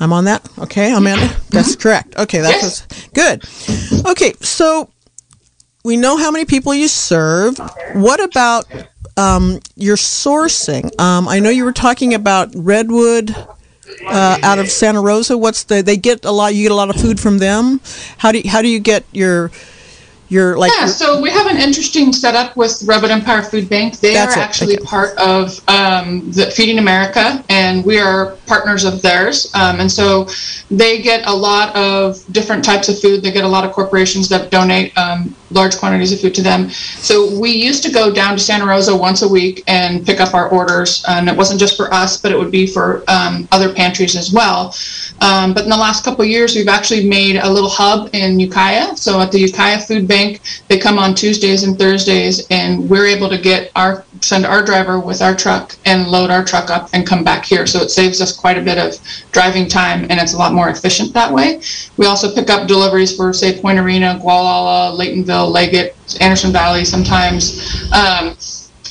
I'm 0.00 0.12
on 0.12 0.24
that. 0.24 0.46
Okay, 0.58 0.92
Amanda? 0.92 1.34
That's 1.50 1.76
correct. 1.76 2.16
Okay, 2.16 2.40
that's 2.40 2.86
good. 3.08 3.44
Okay, 4.06 4.32
so 4.40 4.90
we 5.84 5.96
know 5.96 6.16
how 6.16 6.30
many 6.30 6.44
people 6.44 6.74
you 6.74 6.88
serve. 6.88 7.58
What 7.94 8.22
about 8.22 8.64
um, 9.16 9.60
your 9.76 9.96
sourcing? 9.96 10.98
Um, 11.00 11.28
I 11.28 11.38
know 11.40 11.50
you 11.50 11.64
were 11.64 11.72
talking 11.72 12.14
about 12.14 12.50
Redwood. 12.54 13.34
Uh, 14.06 14.38
out 14.42 14.58
of 14.58 14.70
Santa 14.70 15.02
Rosa, 15.02 15.36
what's 15.36 15.64
the? 15.64 15.82
They 15.82 15.98
get 15.98 16.24
a 16.24 16.30
lot. 16.30 16.54
You 16.54 16.62
get 16.62 16.72
a 16.72 16.74
lot 16.74 16.88
of 16.88 16.96
food 16.96 17.20
from 17.20 17.38
them. 17.38 17.80
How 18.16 18.32
do 18.32 18.38
you, 18.38 18.48
how 18.48 18.62
do 18.62 18.68
you 18.68 18.80
get 18.80 19.04
your 19.12 19.50
you're 20.32 20.56
like 20.56 20.72
yeah 20.78 20.86
so 20.86 21.20
we 21.20 21.30
have 21.30 21.46
an 21.46 21.58
interesting 21.58 22.12
setup 22.12 22.56
with 22.56 22.82
redwood 22.86 23.10
empire 23.10 23.42
food 23.42 23.68
bank. 23.68 24.00
They 24.00 24.16
are 24.16 24.30
actually 24.30 24.76
okay. 24.76 24.84
part 24.84 25.18
of 25.18 25.60
um, 25.68 26.30
the 26.32 26.50
feeding 26.50 26.78
america 26.78 27.44
and 27.48 27.84
we 27.84 27.98
are 27.98 28.36
partners 28.46 28.84
of 28.84 29.02
theirs. 29.02 29.50
Um, 29.54 29.80
and 29.80 29.90
so 29.90 30.28
they 30.70 31.02
get 31.02 31.26
a 31.26 31.32
lot 31.34 31.74
of 31.76 32.24
different 32.32 32.64
types 32.64 32.88
of 32.88 32.98
food. 33.00 33.22
They 33.22 33.32
get 33.32 33.44
a 33.44 33.48
lot 33.48 33.64
of 33.64 33.72
corporations 33.72 34.28
that 34.30 34.50
donate 34.50 34.96
um, 34.96 35.34
large 35.52 35.76
quantities 35.76 36.12
of 36.12 36.20
food 36.20 36.34
to 36.34 36.42
them 36.42 36.70
so 36.70 37.38
we 37.38 37.50
used 37.50 37.82
to 37.82 37.92
go 37.92 38.12
down 38.12 38.32
to 38.36 38.42
santa 38.42 38.66
rosa 38.66 38.96
once 38.96 39.22
a 39.22 39.28
week 39.28 39.62
and 39.66 40.06
pick 40.06 40.20
up 40.20 40.34
our 40.34 40.48
orders 40.48 41.04
and 41.08 41.28
it 41.28 41.36
wasn't 41.36 41.58
just 41.60 41.76
for 41.76 41.92
us 41.92 42.16
but 42.16 42.32
it 42.32 42.38
would 42.38 42.50
be 42.50 42.66
for 42.66 43.04
um, 43.08 43.46
other 43.52 43.72
pantries 43.72 44.16
as 44.16 44.32
well 44.32 44.74
um, 45.20 45.52
but 45.52 45.64
in 45.64 45.70
the 45.70 45.76
last 45.76 46.04
couple 46.04 46.24
years 46.24 46.56
we've 46.56 46.68
actually 46.68 47.06
made 47.06 47.36
a 47.36 47.48
little 47.48 47.70
hub 47.70 48.08
in 48.14 48.40
ukiah 48.40 48.96
so 48.96 49.20
at 49.20 49.30
the 49.30 49.38
ukiah 49.38 49.78
food 49.78 50.08
bank 50.08 50.22
Bank. 50.22 50.40
They 50.68 50.78
come 50.78 50.98
on 50.98 51.14
Tuesdays 51.14 51.64
and 51.64 51.78
Thursdays, 51.78 52.46
and 52.48 52.88
we're 52.88 53.06
able 53.06 53.28
to 53.28 53.38
get 53.38 53.70
our 53.74 54.04
send 54.22 54.46
our 54.46 54.64
driver 54.64 55.00
with 55.00 55.20
our 55.20 55.34
truck 55.34 55.76
and 55.84 56.08
load 56.08 56.30
our 56.30 56.44
truck 56.44 56.70
up 56.70 56.88
and 56.92 57.06
come 57.06 57.24
back 57.24 57.44
here. 57.44 57.66
So 57.66 57.80
it 57.80 57.90
saves 57.90 58.20
us 58.20 58.34
quite 58.34 58.56
a 58.56 58.62
bit 58.62 58.78
of 58.78 58.96
driving 59.32 59.68
time 59.68 60.02
and 60.08 60.20
it's 60.20 60.34
a 60.34 60.38
lot 60.38 60.52
more 60.52 60.68
efficient 60.68 61.12
that 61.14 61.32
way. 61.32 61.60
We 61.96 62.06
also 62.06 62.32
pick 62.34 62.48
up 62.48 62.68
deliveries 62.68 63.16
for, 63.16 63.32
say, 63.32 63.60
Point 63.60 63.78
Arena, 63.78 64.18
Gualala, 64.22 64.96
Laytonville, 64.96 65.50
Leggett, 65.50 65.96
Anderson 66.20 66.52
Valley 66.52 66.84
sometimes. 66.84 67.90
Um, 67.92 68.36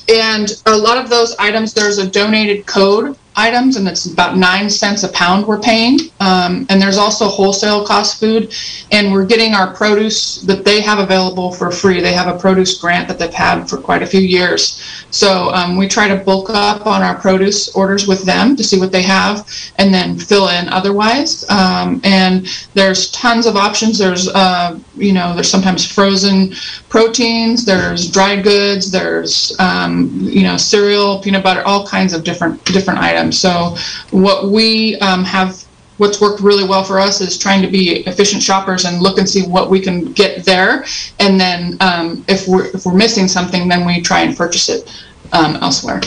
and 0.10 0.62
a 0.66 0.76
lot 0.76 0.98
of 0.98 1.10
those 1.10 1.36
items, 1.38 1.74
there's 1.74 1.98
a 1.98 2.10
donated 2.10 2.66
code 2.66 3.18
items, 3.36 3.78
and 3.78 3.88
it's 3.88 4.06
about 4.06 4.38
nine 4.38 4.70
cents 4.70 5.04
a 5.04 5.10
pound 5.10 5.48
we're 5.48 5.60
paying. 5.60 6.00
Um, 6.20 6.66
and 6.70 6.82
there's 6.82 6.98
also 6.98 7.28
wholesale 7.28 7.86
cost 7.86 8.20
food, 8.20 8.54
and 8.92 9.12
we're 9.12 9.26
getting 9.26 9.54
our 9.54 9.74
produce 9.74 10.42
that 10.44 10.66
they 10.66 10.82
have 10.82 11.00
available 11.00 11.52
for 11.52 11.72
free. 11.72 12.02
They 12.02 12.14
have 12.14 12.34
a 12.34 12.38
produce 12.38 12.78
grant 12.78 13.08
that 13.08 13.20
they've 13.20 13.34
had 13.34 13.66
for 13.70 13.78
quite 13.78 14.02
a 14.02 14.06
few 14.06 14.22
years. 14.22 15.06
So 15.12 15.50
um, 15.50 15.78
we 15.78 15.88
try 15.88 16.08
to 16.08 16.18
bulk 16.24 16.50
up 16.50 16.86
on 16.86 17.02
our 17.02 17.16
produce 17.16 17.74
orders 17.76 18.08
with 18.08 18.24
them 18.24 18.56
to 18.56 18.64
see 18.64 18.80
what 18.80 18.92
they 18.92 19.02
have, 19.04 19.48
and 19.78 19.94
then 19.94 20.18
fill 20.18 20.50
in 20.50 20.68
otherwise. 20.70 21.50
Um, 21.50 22.02
and 22.04 22.48
there's 22.74 23.12
tons 23.12 23.46
of 23.46 23.56
options. 23.56 23.98
There's 23.98 24.28
uh, 24.30 24.80
you 24.96 25.14
know 25.14 25.34
there's 25.34 25.50
sometimes 25.50 25.90
frozen 25.90 26.54
proteins. 26.90 27.66
There's 27.66 28.12
dry 28.12 28.42
goods. 28.42 28.92
There's 28.92 29.56
um, 29.60 30.10
you 30.22 30.44
know 30.44 30.58
cereal, 30.58 31.22
peanut 31.22 31.44
butter, 31.44 31.62
all 31.66 31.88
kinds 31.88 32.14
of 32.14 32.24
different 32.24 32.64
different 32.66 33.00
items. 33.00 33.21
So 33.30 33.75
what 34.12 34.50
we 34.50 34.98
um, 35.00 35.25
have 35.25 35.62
what's 35.98 36.22
worked 36.22 36.42
really 36.42 36.63
well 36.63 36.84
for 36.84 36.98
us 36.98 37.22
is 37.22 37.38
trying 37.38 37.62
to 37.62 37.68
be 37.68 38.00
efficient 38.08 38.42
shoppers 38.42 38.86
and 38.86 39.01
look 39.01 39.20
and 39.20 39.30
see 39.30 39.44
what 39.44 39.70
we 39.70 39.80
can 39.80 40.13
get 40.13 40.46
there. 40.46 40.86
And 41.20 41.40
then 41.40 41.78
um, 41.82 42.24
if 42.28 42.48
we're 42.48 42.68
if 42.68 42.86
we're 42.86 42.96
missing 42.96 43.28
something 43.28 43.68
then 43.68 43.86
we 43.86 44.01
try 44.01 44.22
and 44.22 44.36
purchase 44.36 44.70
it 44.70 45.04
um, 45.34 45.58
elsewhere. 45.58 46.01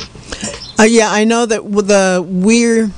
Uh, 0.78 0.82
yeah 0.82 1.12
i 1.12 1.22
know 1.22 1.46
that 1.46 1.62
the 1.64 2.24
we're 2.26 2.90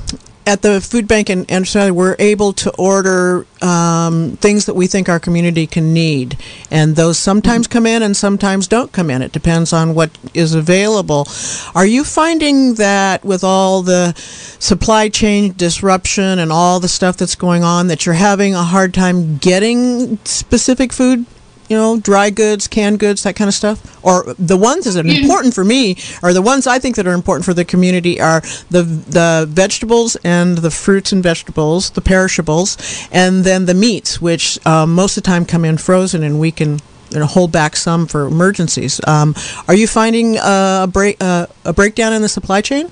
at 0.47 0.63
the 0.63 0.81
food 0.81 1.09
bank 1.09 1.29
in 1.29 1.45
Anderson, 1.47 1.95
we're 1.95 2.15
able 2.21 2.53
to 2.53 2.71
order 2.77 3.45
um, 3.61 4.37
things 4.37 4.67
that 4.67 4.75
we 4.75 4.87
think 4.87 5.09
our 5.09 5.19
community 5.19 5.67
can 5.67 5.93
need, 5.93 6.37
and 6.71 6.95
those 6.95 7.19
sometimes 7.19 7.67
come 7.67 7.85
in 7.85 8.03
and 8.03 8.17
sometimes 8.17 8.69
don't 8.69 8.93
come 8.93 9.11
in. 9.11 9.23
It 9.23 9.33
depends 9.33 9.73
on 9.73 9.95
what 9.95 10.17
is 10.35 10.55
available. 10.55 11.27
Are 11.75 11.87
you 11.87 12.05
finding 12.05 12.75
that 12.75 13.25
with 13.25 13.43
all 13.43 13.83
the 13.83 14.15
supply 14.15 15.09
chain 15.09 15.53
disruption 15.57 16.39
and 16.39 16.53
all 16.53 16.79
the 16.79 16.89
stuff 16.89 17.17
that's 17.17 17.35
going 17.35 17.65
on, 17.65 17.89
that 17.89 18.07
you're 18.07 18.15
having 18.15 18.55
a 18.55 18.63
hard 18.63 18.95
time 18.95 19.39
getting 19.39 20.19
specific 20.25 20.93
food 20.93 21.27
you 21.69 21.77
know, 21.77 21.99
dry 21.99 22.31
goods, 22.31 22.67
canned 22.67 22.99
goods, 22.99 23.23
that 23.23 23.37
kind 23.37 23.49
of 23.49 23.55
stuff? 23.55 24.05
Or 24.05 24.35
the 24.39 24.57
ones 24.57 24.85
that 24.85 25.05
are 25.05 25.09
important 25.09 25.55
for 25.55 25.65
me, 25.65 25.97
or 26.23 26.33
the 26.33 26.43
ones 26.43 26.67
I 26.67 26.79
think 26.79 26.97
that 26.97 27.07
are 27.07 27.13
important 27.13 27.45
for 27.45 27.55
the 27.55 27.65
community 27.65 28.21
are 28.21 28.41
the 28.71 28.83
the 28.83 29.47
vegetables 29.49 30.17
and 30.25 30.59
the 30.59 30.71
fruits 30.71 31.13
and 31.13 31.23
vegetables, 31.23 31.91
the 31.91 32.01
perishables, 32.01 32.77
and 33.11 33.45
then 33.45 33.67
the 33.67 33.75
meats, 33.75 34.21
which 34.21 34.65
um, 34.67 34.95
most 34.95 35.17
of 35.17 35.23
the 35.23 35.27
time 35.27 35.45
come 35.45 35.65
in 35.65 35.79
frozen, 35.79 36.23
and 36.23 36.39
we 36.39 36.51
can 36.51 36.79
you 37.11 37.21
know, 37.21 37.27
hold 37.27 37.53
back 37.53 37.77
some 37.77 38.07
for 38.07 38.27
emergencies. 38.27 39.01
Um, 39.07 39.35
are 39.69 39.75
you 39.75 39.87
finding 39.87 40.37
a 40.39 40.89
break 40.91 41.17
uh, 41.21 41.47
a 41.65 41.73
breakdown 41.73 42.13
in 42.13 42.23
the 42.23 42.29
supply 42.29 42.61
chain? 42.61 42.91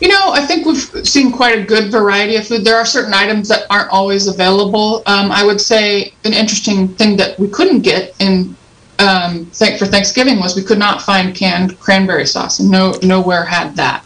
You 0.00 0.08
know, 0.08 0.32
I 0.32 0.44
think 0.46 0.66
we've 0.66 1.06
seen 1.06 1.32
quite 1.32 1.58
a 1.58 1.62
good 1.62 1.90
variety 1.90 2.36
of 2.36 2.46
food. 2.46 2.64
There 2.64 2.76
are 2.76 2.86
certain 2.86 3.14
items 3.14 3.48
that 3.48 3.66
aren't 3.70 3.90
always 3.90 4.26
available. 4.26 5.02
Um, 5.06 5.30
I 5.30 5.44
would 5.44 5.60
say 5.60 6.12
an 6.24 6.32
interesting 6.32 6.88
thing 6.88 7.16
that 7.16 7.38
we 7.38 7.48
couldn't 7.48 7.80
get 7.80 8.14
in 8.18 8.56
um, 8.98 9.46
for 9.46 9.86
Thanksgiving 9.86 10.38
was 10.38 10.54
we 10.54 10.62
could 10.62 10.78
not 10.78 11.02
find 11.02 11.34
canned 11.34 11.78
cranberry 11.80 12.26
sauce, 12.26 12.60
and 12.60 12.70
no 12.70 12.94
nowhere 13.02 13.44
had 13.44 13.74
that. 13.76 14.04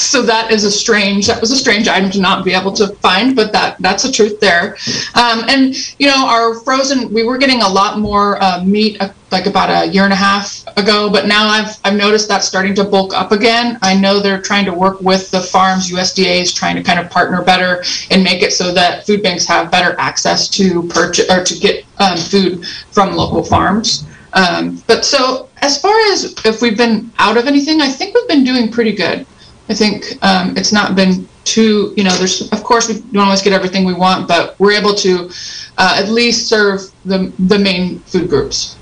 So 0.00 0.22
that 0.22 0.50
is 0.50 0.64
a 0.64 0.70
strange 0.70 1.26
that 1.26 1.40
was 1.40 1.50
a 1.50 1.56
strange 1.56 1.88
item 1.88 2.10
to 2.10 2.20
not 2.20 2.44
be 2.44 2.52
able 2.52 2.72
to 2.72 2.88
find 2.96 3.36
but 3.36 3.52
that 3.52 3.76
that's 3.80 4.02
the 4.02 4.12
truth 4.12 4.40
there. 4.40 4.76
Um, 5.14 5.44
and 5.48 5.74
you 5.98 6.06
know 6.06 6.26
our 6.26 6.60
frozen 6.60 7.12
we 7.12 7.22
were 7.22 7.38
getting 7.38 7.62
a 7.62 7.68
lot 7.68 7.98
more 7.98 8.42
uh, 8.42 8.64
meat 8.64 9.00
uh, 9.00 9.12
like 9.30 9.46
about 9.46 9.70
a 9.70 9.90
year 9.92 10.04
and 10.04 10.12
a 10.12 10.16
half 10.16 10.64
ago 10.76 11.08
but 11.08 11.26
now 11.26 11.46
i've 11.46 11.78
i've 11.84 11.94
noticed 11.94 12.26
that 12.28 12.42
starting 12.42 12.74
to 12.74 12.84
bulk 12.84 13.14
up 13.14 13.32
again. 13.32 13.78
I 13.82 13.94
know 13.94 14.20
they're 14.20 14.42
trying 14.42 14.64
to 14.64 14.72
work 14.72 15.00
with 15.00 15.30
the 15.30 15.40
farms 15.40 15.90
usda 15.90 16.40
is 16.40 16.52
trying 16.52 16.76
to 16.76 16.82
kind 16.82 16.98
of 16.98 17.10
partner 17.10 17.42
better 17.42 17.84
and 18.10 18.24
make 18.24 18.42
it 18.42 18.52
so 18.52 18.72
that 18.72 19.06
food 19.06 19.22
banks 19.22 19.44
have 19.46 19.70
better 19.70 19.94
access 19.98 20.48
to 20.50 20.88
purchase 20.88 21.30
or 21.30 21.44
to 21.44 21.58
get 21.58 21.84
um, 21.98 22.16
food 22.16 22.66
from 22.92 23.14
local 23.14 23.44
farms. 23.44 24.06
Um, 24.32 24.82
but 24.86 25.04
so 25.04 25.48
as 25.62 25.80
far 25.80 25.94
as 26.12 26.34
if 26.44 26.62
we've 26.62 26.76
been 26.76 27.10
out 27.18 27.36
of 27.36 27.46
anything 27.46 27.80
i 27.80 27.88
think 27.88 28.14
we've 28.14 28.28
been 28.28 28.44
doing 28.44 28.70
pretty 28.70 28.92
good 28.92 29.26
I 29.70 29.74
think 29.74 30.18
um, 30.22 30.56
it's 30.56 30.72
not 30.72 30.96
been 30.96 31.28
too, 31.44 31.94
you 31.96 32.02
know, 32.02 32.10
there's, 32.16 32.50
of 32.50 32.64
course, 32.64 32.88
we 32.88 33.00
don't 33.12 33.24
always 33.24 33.40
get 33.40 33.52
everything 33.52 33.84
we 33.84 33.94
want, 33.94 34.26
but 34.26 34.58
we're 34.58 34.72
able 34.72 34.94
to 34.96 35.30
uh, 35.78 35.96
at 35.96 36.08
least 36.08 36.48
serve 36.48 36.80
the, 37.04 37.32
the 37.38 37.58
main 37.58 38.00
food 38.00 38.28
groups. 38.28 38.76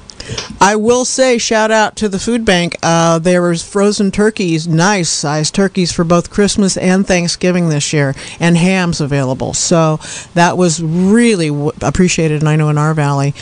I 0.60 0.76
will 0.76 1.04
say, 1.04 1.38
shout 1.38 1.70
out 1.70 1.96
to 1.96 2.08
the 2.08 2.18
food 2.18 2.44
bank. 2.44 2.76
Uh, 2.82 3.18
there 3.18 3.42
was 3.42 3.62
frozen 3.62 4.10
turkeys, 4.10 4.66
nice 4.66 5.08
sized 5.08 5.54
turkeys 5.54 5.92
for 5.92 6.04
both 6.04 6.30
Christmas 6.30 6.76
and 6.76 7.06
Thanksgiving 7.06 7.68
this 7.68 7.92
year, 7.92 8.14
and 8.40 8.56
hams 8.56 9.00
available. 9.00 9.54
So 9.54 10.00
that 10.34 10.58
was 10.58 10.82
really 10.82 11.48
w- 11.48 11.72
appreciated, 11.80 12.40
and 12.40 12.48
I 12.48 12.56
know 12.56 12.68
in 12.68 12.78
our 12.78 12.94
valley. 12.94 13.34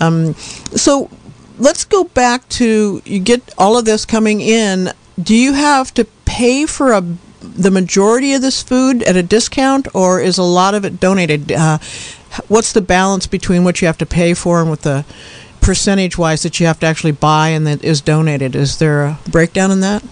Um, 0.00 0.34
so 0.34 1.10
let's 1.58 1.84
go 1.84 2.04
back 2.04 2.48
to 2.48 3.02
you 3.04 3.20
get 3.20 3.52
all 3.58 3.76
of 3.78 3.84
this 3.84 4.06
coming 4.06 4.40
in. 4.40 4.92
Do 5.20 5.34
you 5.34 5.52
have 5.52 5.92
to 5.94 6.04
pay 6.24 6.66
for 6.66 6.92
a 6.92 7.04
the 7.40 7.70
majority 7.70 8.34
of 8.34 8.42
this 8.42 8.62
food 8.62 9.02
at 9.04 9.16
a 9.16 9.22
discount, 9.22 9.88
or 9.94 10.20
is 10.20 10.38
a 10.38 10.42
lot 10.42 10.74
of 10.74 10.84
it 10.84 11.00
donated? 11.00 11.52
Uh, 11.52 11.78
what's 12.48 12.72
the 12.72 12.80
balance 12.80 13.26
between 13.26 13.64
what 13.64 13.80
you 13.80 13.86
have 13.86 13.98
to 13.98 14.06
pay 14.06 14.34
for 14.34 14.60
and 14.60 14.70
what 14.70 14.82
the 14.82 15.04
percentage 15.60 16.16
wise 16.16 16.42
that 16.42 16.60
you 16.60 16.66
have 16.66 16.80
to 16.80 16.86
actually 16.86 17.12
buy 17.12 17.48
and 17.48 17.66
that 17.66 17.82
is 17.82 18.00
donated? 18.00 18.54
Is 18.54 18.78
there 18.78 19.04
a 19.04 19.18
breakdown 19.30 19.70
in 19.70 19.80
that? 19.80 20.02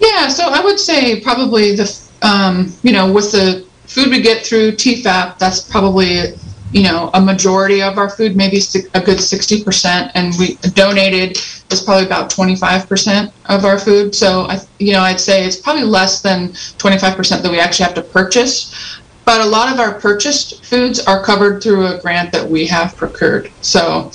Yeah, 0.00 0.28
so 0.28 0.48
I 0.48 0.60
would 0.62 0.78
say 0.78 1.20
probably 1.20 1.74
the 1.74 2.00
um, 2.22 2.72
you 2.82 2.92
know 2.92 3.12
with 3.12 3.32
the 3.32 3.66
food 3.86 4.08
we 4.08 4.20
get 4.20 4.44
through 4.44 4.72
TEFAP, 4.72 5.38
that's 5.38 5.60
probably 5.60 6.34
you 6.72 6.82
know 6.82 7.10
a 7.14 7.20
majority 7.20 7.82
of 7.82 7.98
our 7.98 8.10
food, 8.10 8.36
maybe 8.36 8.60
a 8.94 9.00
good 9.00 9.20
sixty 9.20 9.62
percent, 9.62 10.12
and 10.14 10.34
we 10.38 10.54
donated 10.74 11.38
is 11.70 11.82
probably 11.82 12.06
about 12.06 12.30
25% 12.30 13.32
of 13.46 13.64
our 13.64 13.78
food. 13.78 14.14
So 14.14 14.42
I, 14.42 14.58
you 14.78 14.92
know, 14.92 15.00
I'd 15.00 15.20
say 15.20 15.44
it's 15.44 15.56
probably 15.56 15.84
less 15.84 16.22
than 16.22 16.48
25% 16.48 17.42
that 17.42 17.50
we 17.50 17.60
actually 17.60 17.84
have 17.84 17.94
to 17.94 18.02
purchase. 18.02 19.00
But 19.24 19.42
a 19.42 19.44
lot 19.44 19.70
of 19.70 19.78
our 19.78 19.92
purchased 20.00 20.64
foods 20.64 21.00
are 21.00 21.22
covered 21.22 21.62
through 21.62 21.86
a 21.86 22.00
grant 22.00 22.32
that 22.32 22.48
we 22.48 22.66
have 22.68 22.96
procured. 22.96 23.52
So, 23.60 24.10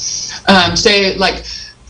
um, 0.47 0.75
say 0.75 1.15
like 1.15 1.45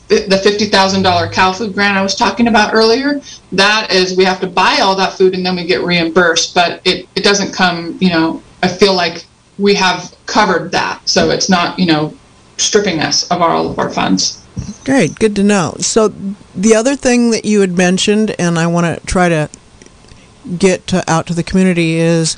the 0.10 0.42
$50,000 0.44 1.32
Cal 1.32 1.54
Food 1.54 1.74
grant 1.74 1.98
I 1.98 2.04
was 2.04 2.16
talking 2.16 2.50
about 2.50 2.74
earlier, 2.74 3.22
that 3.54 3.92
is 3.92 4.18
we 4.18 4.26
have 4.26 4.42
to 4.42 4.48
buy 4.48 4.80
all 4.82 4.96
that 4.98 5.14
food 5.14 5.34
and 5.34 5.46
then 5.46 5.56
we 5.56 5.66
get 5.66 5.82
reimbursed, 5.82 6.54
but 6.54 6.82
it, 6.86 7.08
it 7.16 7.24
doesn't 7.24 7.54
come, 7.54 7.98
you 8.02 8.10
know, 8.10 8.44
I 8.62 8.68
feel 8.68 8.94
like 8.94 9.26
we 9.58 9.76
have 9.76 10.16
covered 10.26 10.72
that. 10.72 11.08
So 11.08 11.30
it's 11.30 11.50
not, 11.50 11.78
you 11.78 11.86
know, 11.86 12.14
stripping 12.58 13.00
us 13.00 13.30
of 13.30 13.42
all 13.42 13.70
of 13.70 13.80
our 13.80 13.90
funds. 13.90 14.44
Great, 14.86 15.16
good 15.16 15.36
to 15.36 15.44
know. 15.44 15.76
So, 15.80 16.14
the 16.54 16.76
other 16.76 16.96
thing 16.96 17.32
that 17.32 17.46
you 17.46 17.62
had 17.62 17.76
mentioned, 17.76 18.36
and 18.38 18.60
I 18.60 18.68
want 18.68 18.86
to 18.86 19.06
try 19.08 19.30
to 19.30 19.50
get 20.58 20.86
to, 20.88 21.10
out 21.10 21.26
to 21.28 21.34
the 21.34 21.42
community, 21.42 21.96
is 21.96 22.38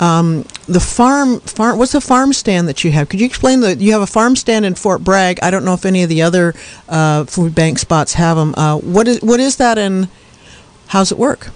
um, 0.00 0.44
the 0.66 0.80
farm. 0.80 1.40
Farm. 1.40 1.78
What's 1.78 1.92
the 1.92 2.00
farm 2.00 2.32
stand 2.32 2.66
that 2.68 2.82
you 2.82 2.90
have? 2.92 3.08
Could 3.08 3.20
you 3.20 3.26
explain 3.26 3.60
that 3.60 3.78
you 3.78 3.92
have 3.92 4.02
a 4.02 4.06
farm 4.06 4.34
stand 4.34 4.64
in 4.64 4.74
Fort 4.74 5.04
Bragg? 5.04 5.38
I 5.42 5.50
don't 5.50 5.64
know 5.64 5.74
if 5.74 5.84
any 5.84 6.02
of 6.02 6.08
the 6.08 6.22
other 6.22 6.54
uh, 6.88 7.24
food 7.24 7.54
bank 7.54 7.78
spots 7.78 8.14
have 8.14 8.36
them. 8.36 8.54
Uh, 8.56 8.78
what 8.78 9.06
is 9.06 9.22
what 9.22 9.38
is 9.38 9.56
that, 9.56 9.78
and 9.78 10.08
how's 10.88 11.12
it 11.12 11.18
work? 11.18 11.50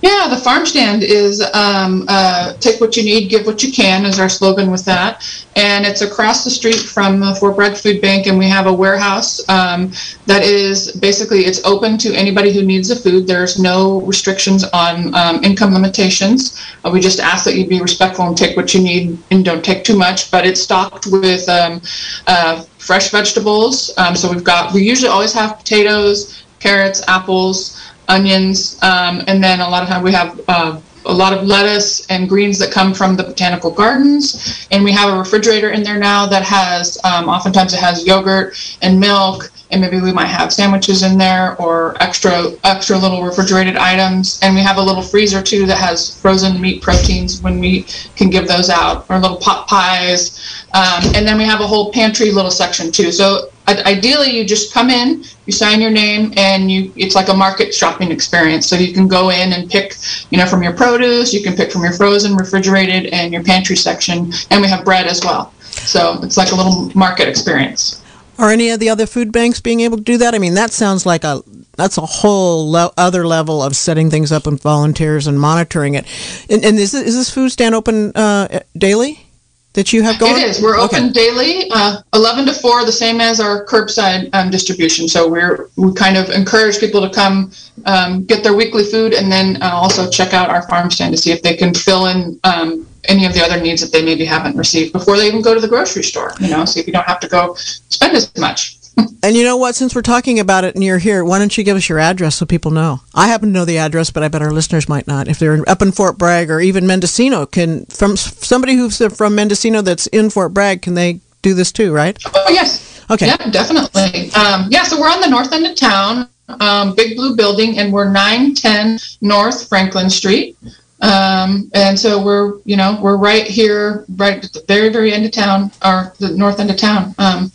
Yeah, 0.00 0.28
the 0.28 0.36
farm 0.36 0.64
stand 0.64 1.02
is 1.02 1.42
um, 1.54 2.04
uh, 2.06 2.52
take 2.60 2.80
what 2.80 2.96
you 2.96 3.02
need, 3.02 3.30
give 3.30 3.46
what 3.46 3.64
you 3.64 3.72
can, 3.72 4.04
is 4.04 4.20
our 4.20 4.28
slogan 4.28 4.70
with 4.70 4.84
that. 4.84 5.28
And 5.56 5.84
it's 5.84 6.02
across 6.02 6.44
the 6.44 6.50
street 6.50 6.76
from 6.76 7.18
the 7.18 7.34
Fort 7.34 7.56
Bragg 7.56 7.76
Food 7.76 8.00
Bank, 8.00 8.28
and 8.28 8.38
we 8.38 8.48
have 8.48 8.68
a 8.68 8.72
warehouse 8.72 9.46
um, 9.48 9.90
that 10.26 10.44
is 10.44 10.92
basically 10.92 11.40
it's 11.46 11.64
open 11.64 11.98
to 11.98 12.14
anybody 12.14 12.52
who 12.52 12.62
needs 12.62 12.90
the 12.90 12.94
food. 12.94 13.26
There's 13.26 13.58
no 13.58 14.02
restrictions 14.02 14.62
on 14.72 15.12
um, 15.16 15.42
income 15.42 15.74
limitations. 15.74 16.64
Uh, 16.84 16.90
we 16.92 17.00
just 17.00 17.18
ask 17.18 17.44
that 17.44 17.56
you 17.56 17.66
be 17.66 17.80
respectful 17.80 18.24
and 18.24 18.36
take 18.36 18.56
what 18.56 18.72
you 18.74 18.80
need 18.80 19.18
and 19.32 19.44
don't 19.44 19.64
take 19.64 19.82
too 19.82 19.98
much. 19.98 20.30
But 20.30 20.46
it's 20.46 20.62
stocked 20.62 21.08
with 21.08 21.48
um, 21.48 21.82
uh, 22.28 22.62
fresh 22.78 23.10
vegetables. 23.10 23.90
Um, 23.98 24.14
so 24.14 24.30
we've 24.30 24.44
got 24.44 24.72
we 24.72 24.84
usually 24.84 25.08
always 25.08 25.32
have 25.32 25.58
potatoes, 25.58 26.44
carrots, 26.60 27.02
apples 27.08 27.74
onions, 28.08 28.82
um, 28.82 29.22
and 29.26 29.42
then 29.42 29.60
a 29.60 29.68
lot 29.68 29.82
of 29.82 29.88
time 29.88 30.02
we 30.02 30.12
have 30.12 30.40
uh, 30.48 30.80
a 31.06 31.12
lot 31.12 31.32
of 31.32 31.46
lettuce 31.46 32.06
and 32.08 32.28
greens 32.28 32.58
that 32.58 32.70
come 32.70 32.92
from 32.92 33.16
the 33.16 33.22
botanical 33.22 33.70
gardens. 33.70 34.66
And 34.70 34.84
we 34.84 34.92
have 34.92 35.12
a 35.12 35.18
refrigerator 35.18 35.70
in 35.70 35.82
there 35.82 35.98
now 35.98 36.26
that 36.26 36.42
has, 36.42 36.98
um, 37.04 37.28
oftentimes 37.28 37.72
it 37.72 37.80
has 37.80 38.06
yogurt 38.06 38.54
and 38.82 39.00
milk, 39.00 39.50
and 39.70 39.80
maybe 39.80 40.00
we 40.00 40.12
might 40.12 40.26
have 40.26 40.52
sandwiches 40.52 41.02
in 41.02 41.18
there 41.18 41.56
or 41.60 41.94
extra 42.02 42.52
extra 42.64 42.96
little 42.96 43.22
refrigerated 43.22 43.76
items. 43.76 44.38
And 44.42 44.54
we 44.54 44.62
have 44.62 44.76
a 44.76 44.82
little 44.82 45.02
freezer 45.02 45.42
too 45.42 45.66
that 45.66 45.78
has 45.78 46.20
frozen 46.20 46.60
meat 46.60 46.82
proteins 46.82 47.42
when 47.42 47.58
we 47.60 47.86
can 48.16 48.30
give 48.30 48.48
those 48.48 48.70
out, 48.70 49.06
or 49.08 49.18
little 49.18 49.36
pot 49.36 49.66
pies. 49.68 50.64
Um, 50.74 51.14
and 51.14 51.26
then 51.26 51.38
we 51.38 51.44
have 51.44 51.60
a 51.60 51.66
whole 51.66 51.92
pantry 51.92 52.30
little 52.30 52.50
section 52.50 52.90
too. 52.92 53.12
So 53.12 53.50
ideally 53.68 54.30
you 54.30 54.44
just 54.44 54.72
come 54.72 54.90
in 54.90 55.24
you 55.46 55.52
sign 55.52 55.80
your 55.80 55.90
name 55.90 56.32
and 56.36 56.70
you 56.70 56.92
it's 56.96 57.14
like 57.14 57.28
a 57.28 57.34
market 57.34 57.74
shopping 57.74 58.10
experience. 58.10 58.68
So 58.68 58.76
you 58.76 58.92
can 58.92 59.08
go 59.08 59.30
in 59.30 59.52
and 59.52 59.70
pick 59.70 59.94
you 60.30 60.38
know 60.38 60.46
from 60.46 60.62
your 60.62 60.72
produce 60.72 61.32
you 61.32 61.42
can 61.42 61.56
pick 61.56 61.72
from 61.72 61.82
your 61.82 61.92
frozen 61.92 62.36
refrigerated 62.36 63.06
and 63.12 63.32
your 63.32 63.42
pantry 63.42 63.76
section 63.76 64.32
and 64.50 64.60
we 64.60 64.68
have 64.68 64.84
bread 64.84 65.06
as 65.06 65.24
well. 65.24 65.52
So 65.60 66.20
it's 66.22 66.36
like 66.36 66.52
a 66.52 66.54
little 66.54 66.90
market 66.94 67.28
experience. 67.28 68.02
Are 68.38 68.50
any 68.50 68.70
of 68.70 68.78
the 68.78 68.88
other 68.88 69.06
food 69.06 69.32
banks 69.32 69.60
being 69.60 69.80
able 69.80 69.96
to 69.96 70.02
do 70.02 70.18
that? 70.18 70.34
I 70.34 70.38
mean 70.38 70.54
that 70.54 70.70
sounds 70.70 71.06
like 71.06 71.24
a 71.24 71.42
that's 71.76 71.96
a 71.96 72.06
whole 72.06 72.70
le- 72.70 72.92
other 72.96 73.26
level 73.26 73.62
of 73.62 73.76
setting 73.76 74.10
things 74.10 74.32
up 74.32 74.46
and 74.46 74.60
volunteers 74.60 75.28
and 75.28 75.38
monitoring 75.38 75.94
it. 75.94 76.04
And, 76.50 76.64
and 76.64 76.76
is, 76.76 76.90
this, 76.90 77.06
is 77.06 77.14
this 77.14 77.30
food 77.30 77.50
stand 77.50 77.74
open 77.74 78.10
uh, 78.16 78.60
daily 78.76 79.27
that 79.74 79.92
you 79.92 80.02
have 80.02 80.18
going? 80.18 80.32
It 80.32 80.42
is. 80.42 80.62
We're 80.62 80.78
open 80.78 81.04
okay. 81.04 81.12
daily, 81.12 81.70
uh, 81.70 82.02
11 82.14 82.46
to 82.46 82.52
4, 82.52 82.84
the 82.84 82.92
same 82.92 83.20
as 83.20 83.40
our 83.40 83.64
curbside 83.66 84.28
um, 84.32 84.50
distribution. 84.50 85.08
So 85.08 85.28
we're 85.28 85.68
we 85.76 85.92
kind 85.94 86.16
of 86.16 86.30
encourage 86.30 86.78
people 86.80 87.00
to 87.00 87.10
come 87.14 87.52
um, 87.86 88.24
get 88.24 88.42
their 88.42 88.54
weekly 88.54 88.84
food 88.84 89.14
and 89.14 89.30
then 89.30 89.62
uh, 89.62 89.70
also 89.72 90.10
check 90.10 90.34
out 90.34 90.50
our 90.50 90.62
farm 90.68 90.90
stand 90.90 91.14
to 91.14 91.18
see 91.18 91.32
if 91.32 91.42
they 91.42 91.56
can 91.56 91.74
fill 91.74 92.06
in 92.06 92.40
um, 92.44 92.86
any 93.04 93.24
of 93.24 93.34
the 93.34 93.42
other 93.42 93.60
needs 93.60 93.80
that 93.80 93.92
they 93.92 94.04
maybe 94.04 94.24
haven't 94.24 94.56
received 94.56 94.92
before 94.92 95.16
they 95.16 95.26
even 95.26 95.42
go 95.42 95.54
to 95.54 95.60
the 95.60 95.68
grocery 95.68 96.02
store. 96.02 96.32
You 96.40 96.48
know, 96.48 96.64
see 96.64 96.80
if 96.80 96.86
you 96.86 96.92
don't 96.92 97.06
have 97.06 97.20
to 97.20 97.28
go 97.28 97.54
spend 97.54 98.16
as 98.16 98.36
much. 98.36 98.77
And 99.22 99.36
you 99.36 99.44
know 99.44 99.56
what? 99.56 99.74
Since 99.74 99.94
we're 99.94 100.02
talking 100.02 100.38
about 100.38 100.64
it 100.64 100.74
and 100.74 100.84
you're 100.84 100.98
here, 100.98 101.24
why 101.24 101.38
don't 101.38 101.56
you 101.56 101.64
give 101.64 101.76
us 101.76 101.88
your 101.88 101.98
address 101.98 102.36
so 102.36 102.46
people 102.46 102.70
know? 102.70 103.00
I 103.14 103.28
happen 103.28 103.48
to 103.48 103.52
know 103.52 103.64
the 103.64 103.78
address, 103.78 104.10
but 104.10 104.22
I 104.22 104.28
bet 104.28 104.42
our 104.42 104.52
listeners 104.52 104.88
might 104.88 105.06
not. 105.06 105.28
If 105.28 105.38
they're 105.38 105.68
up 105.68 105.82
in 105.82 105.92
Fort 105.92 106.18
Bragg 106.18 106.50
or 106.50 106.60
even 106.60 106.86
Mendocino, 106.86 107.46
can 107.46 107.84
from 107.86 108.16
somebody 108.16 108.74
who's 108.74 108.98
from 109.16 109.34
Mendocino 109.34 109.82
that's 109.82 110.06
in 110.08 110.30
Fort 110.30 110.54
Bragg, 110.54 110.82
can 110.82 110.94
they 110.94 111.20
do 111.42 111.54
this 111.54 111.72
too? 111.72 111.92
Right? 111.92 112.18
Oh 112.34 112.50
yes. 112.50 113.04
Okay. 113.10 113.26
Yeah, 113.26 113.50
definitely. 113.50 114.30
Um, 114.32 114.68
yeah, 114.70 114.82
so 114.84 115.00
we're 115.00 115.08
on 115.08 115.20
the 115.20 115.28
north 115.28 115.52
end 115.52 115.66
of 115.66 115.74
town, 115.74 116.28
um, 116.60 116.94
Big 116.94 117.16
Blue 117.16 117.34
Building, 117.34 117.78
and 117.78 117.92
we're 117.92 118.10
910 118.10 118.98
North 119.22 119.68
Franklin 119.68 120.10
Street. 120.10 120.56
Um, 121.00 121.70
and 121.74 121.98
so 121.98 122.22
we're, 122.22 122.58
you 122.64 122.76
know, 122.76 122.98
we're 123.00 123.16
right 123.16 123.46
here, 123.46 124.04
right 124.16 124.44
at 124.44 124.52
the 124.52 124.64
very, 124.66 124.88
very 124.88 125.12
end 125.12 125.24
of 125.24 125.32
town, 125.32 125.70
or 125.84 126.12
the 126.18 126.30
north 126.30 126.58
end 126.58 126.70
of 126.70 126.76
town. 126.76 127.14
Um, 127.18 127.52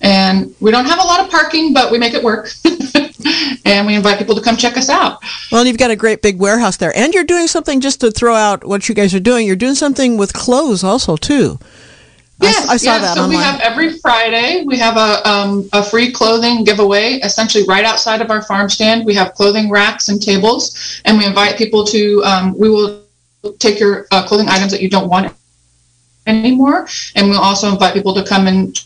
and 0.00 0.54
we 0.60 0.70
don't 0.70 0.86
have 0.86 0.98
a 0.98 1.06
lot 1.06 1.24
of 1.24 1.30
parking, 1.30 1.72
but 1.72 1.90
we 1.90 1.98
make 1.98 2.14
it 2.14 2.22
work. 2.22 2.48
and 3.64 3.86
we 3.86 3.94
invite 3.94 4.18
people 4.18 4.34
to 4.34 4.40
come 4.40 4.56
check 4.56 4.76
us 4.76 4.88
out. 4.88 5.22
Well, 5.50 5.66
you've 5.66 5.78
got 5.78 5.90
a 5.90 5.96
great 5.96 6.22
big 6.22 6.38
warehouse 6.38 6.76
there, 6.76 6.96
and 6.96 7.12
you're 7.14 7.24
doing 7.24 7.46
something 7.46 7.80
just 7.80 8.00
to 8.00 8.10
throw 8.10 8.34
out 8.34 8.64
what 8.64 8.88
you 8.88 8.94
guys 8.94 9.14
are 9.14 9.20
doing. 9.20 9.46
You're 9.46 9.56
doing 9.56 9.74
something 9.74 10.16
with 10.16 10.32
clothes 10.32 10.84
also 10.84 11.16
too. 11.16 11.58
Yes, 12.40 12.68
I, 12.68 12.74
I 12.74 12.76
saw 12.76 12.98
that. 12.98 13.14
So 13.14 13.22
online. 13.22 13.38
we 13.38 13.42
have 13.42 13.60
every 13.60 13.98
Friday 13.98 14.64
we 14.66 14.76
have 14.78 14.96
a 14.96 15.26
um, 15.28 15.68
a 15.72 15.82
free 15.82 16.12
clothing 16.12 16.64
giveaway. 16.64 17.14
Essentially, 17.22 17.64
right 17.64 17.84
outside 17.84 18.20
of 18.20 18.30
our 18.30 18.42
farm 18.42 18.68
stand, 18.68 19.06
we 19.06 19.14
have 19.14 19.32
clothing 19.34 19.70
racks 19.70 20.08
and 20.08 20.22
tables, 20.22 21.00
and 21.04 21.16
we 21.16 21.24
invite 21.24 21.56
people 21.56 21.84
to. 21.84 22.22
Um, 22.24 22.56
we 22.58 22.68
will 22.68 23.04
take 23.58 23.80
your 23.80 24.06
uh, 24.10 24.26
clothing 24.26 24.48
items 24.48 24.70
that 24.72 24.82
you 24.82 24.90
don't 24.90 25.08
want 25.08 25.32
anymore, 26.26 26.86
and 27.14 27.30
we'll 27.30 27.40
also 27.40 27.70
invite 27.70 27.94
people 27.94 28.14
to 28.14 28.24
come 28.24 28.46
and 28.46 28.82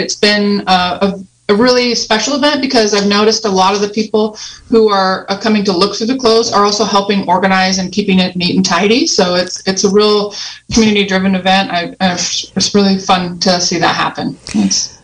it's 0.00 0.14
been 0.14 0.64
uh, 0.66 0.98
a, 1.02 1.24
a, 1.48 1.54
really 1.54 1.94
special 1.94 2.34
event 2.34 2.60
because 2.60 2.94
I've 2.94 3.08
noticed 3.08 3.44
a 3.44 3.50
lot 3.50 3.74
of 3.74 3.80
the 3.80 3.88
people 3.88 4.38
who 4.68 4.88
are 4.90 5.26
coming 5.40 5.64
to 5.64 5.72
look 5.72 5.96
through 5.96 6.08
the 6.08 6.18
clothes 6.18 6.52
are 6.52 6.64
also 6.64 6.84
helping 6.84 7.28
organize 7.28 7.78
and 7.78 7.92
keeping 7.92 8.18
it 8.18 8.36
neat 8.36 8.56
and 8.56 8.64
tidy. 8.64 9.06
So 9.06 9.34
it's 9.34 9.66
it's 9.66 9.84
a 9.84 9.90
real 9.90 10.34
community-driven 10.72 11.34
event. 11.34 11.70
I, 11.70 11.94
I, 12.00 12.12
it's 12.14 12.74
really 12.74 12.98
fun 12.98 13.38
to 13.40 13.60
see 13.60 13.78
that 13.78 13.94
happen. 13.94 14.36
It's, 14.54 14.94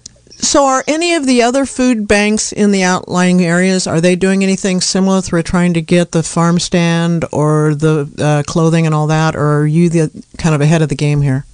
so, 0.42 0.64
are 0.64 0.83
any 0.87 1.14
of 1.14 1.26
the 1.26 1.42
other 1.42 1.66
food 1.66 2.09
banks 2.09 2.50
in 2.50 2.70
the 2.70 2.83
outlying 2.83 3.42
areas 3.42 3.87
are 3.87 4.00
they 4.00 4.16
doing 4.16 4.42
anything 4.42 4.81
similar 4.81 5.20
through 5.20 5.42
trying 5.42 5.74
to 5.74 5.83
get 5.83 6.12
the 6.12 6.22
farm 6.22 6.59
stand 6.59 7.26
or 7.31 7.74
the 7.74 8.11
uh, 8.18 8.42
clothing 8.50 8.87
and 8.87 8.94
all 8.94 9.07
that, 9.09 9.37
or 9.37 9.61
are 9.61 9.66
you 9.66 9.90
the 9.90 10.24
kind 10.38 10.55
of 10.55 10.62
ahead 10.62 10.81
of 10.81 10.88
the 10.88 10.94
game 10.94 11.20
here? 11.20 11.44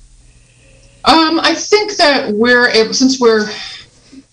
Um, 1.05 1.41
I 1.41 1.55
think 1.55 1.97
that 1.97 2.33
we're 2.33 2.69
able, 2.69 2.95
since 2.95 3.19
we're 3.19 3.49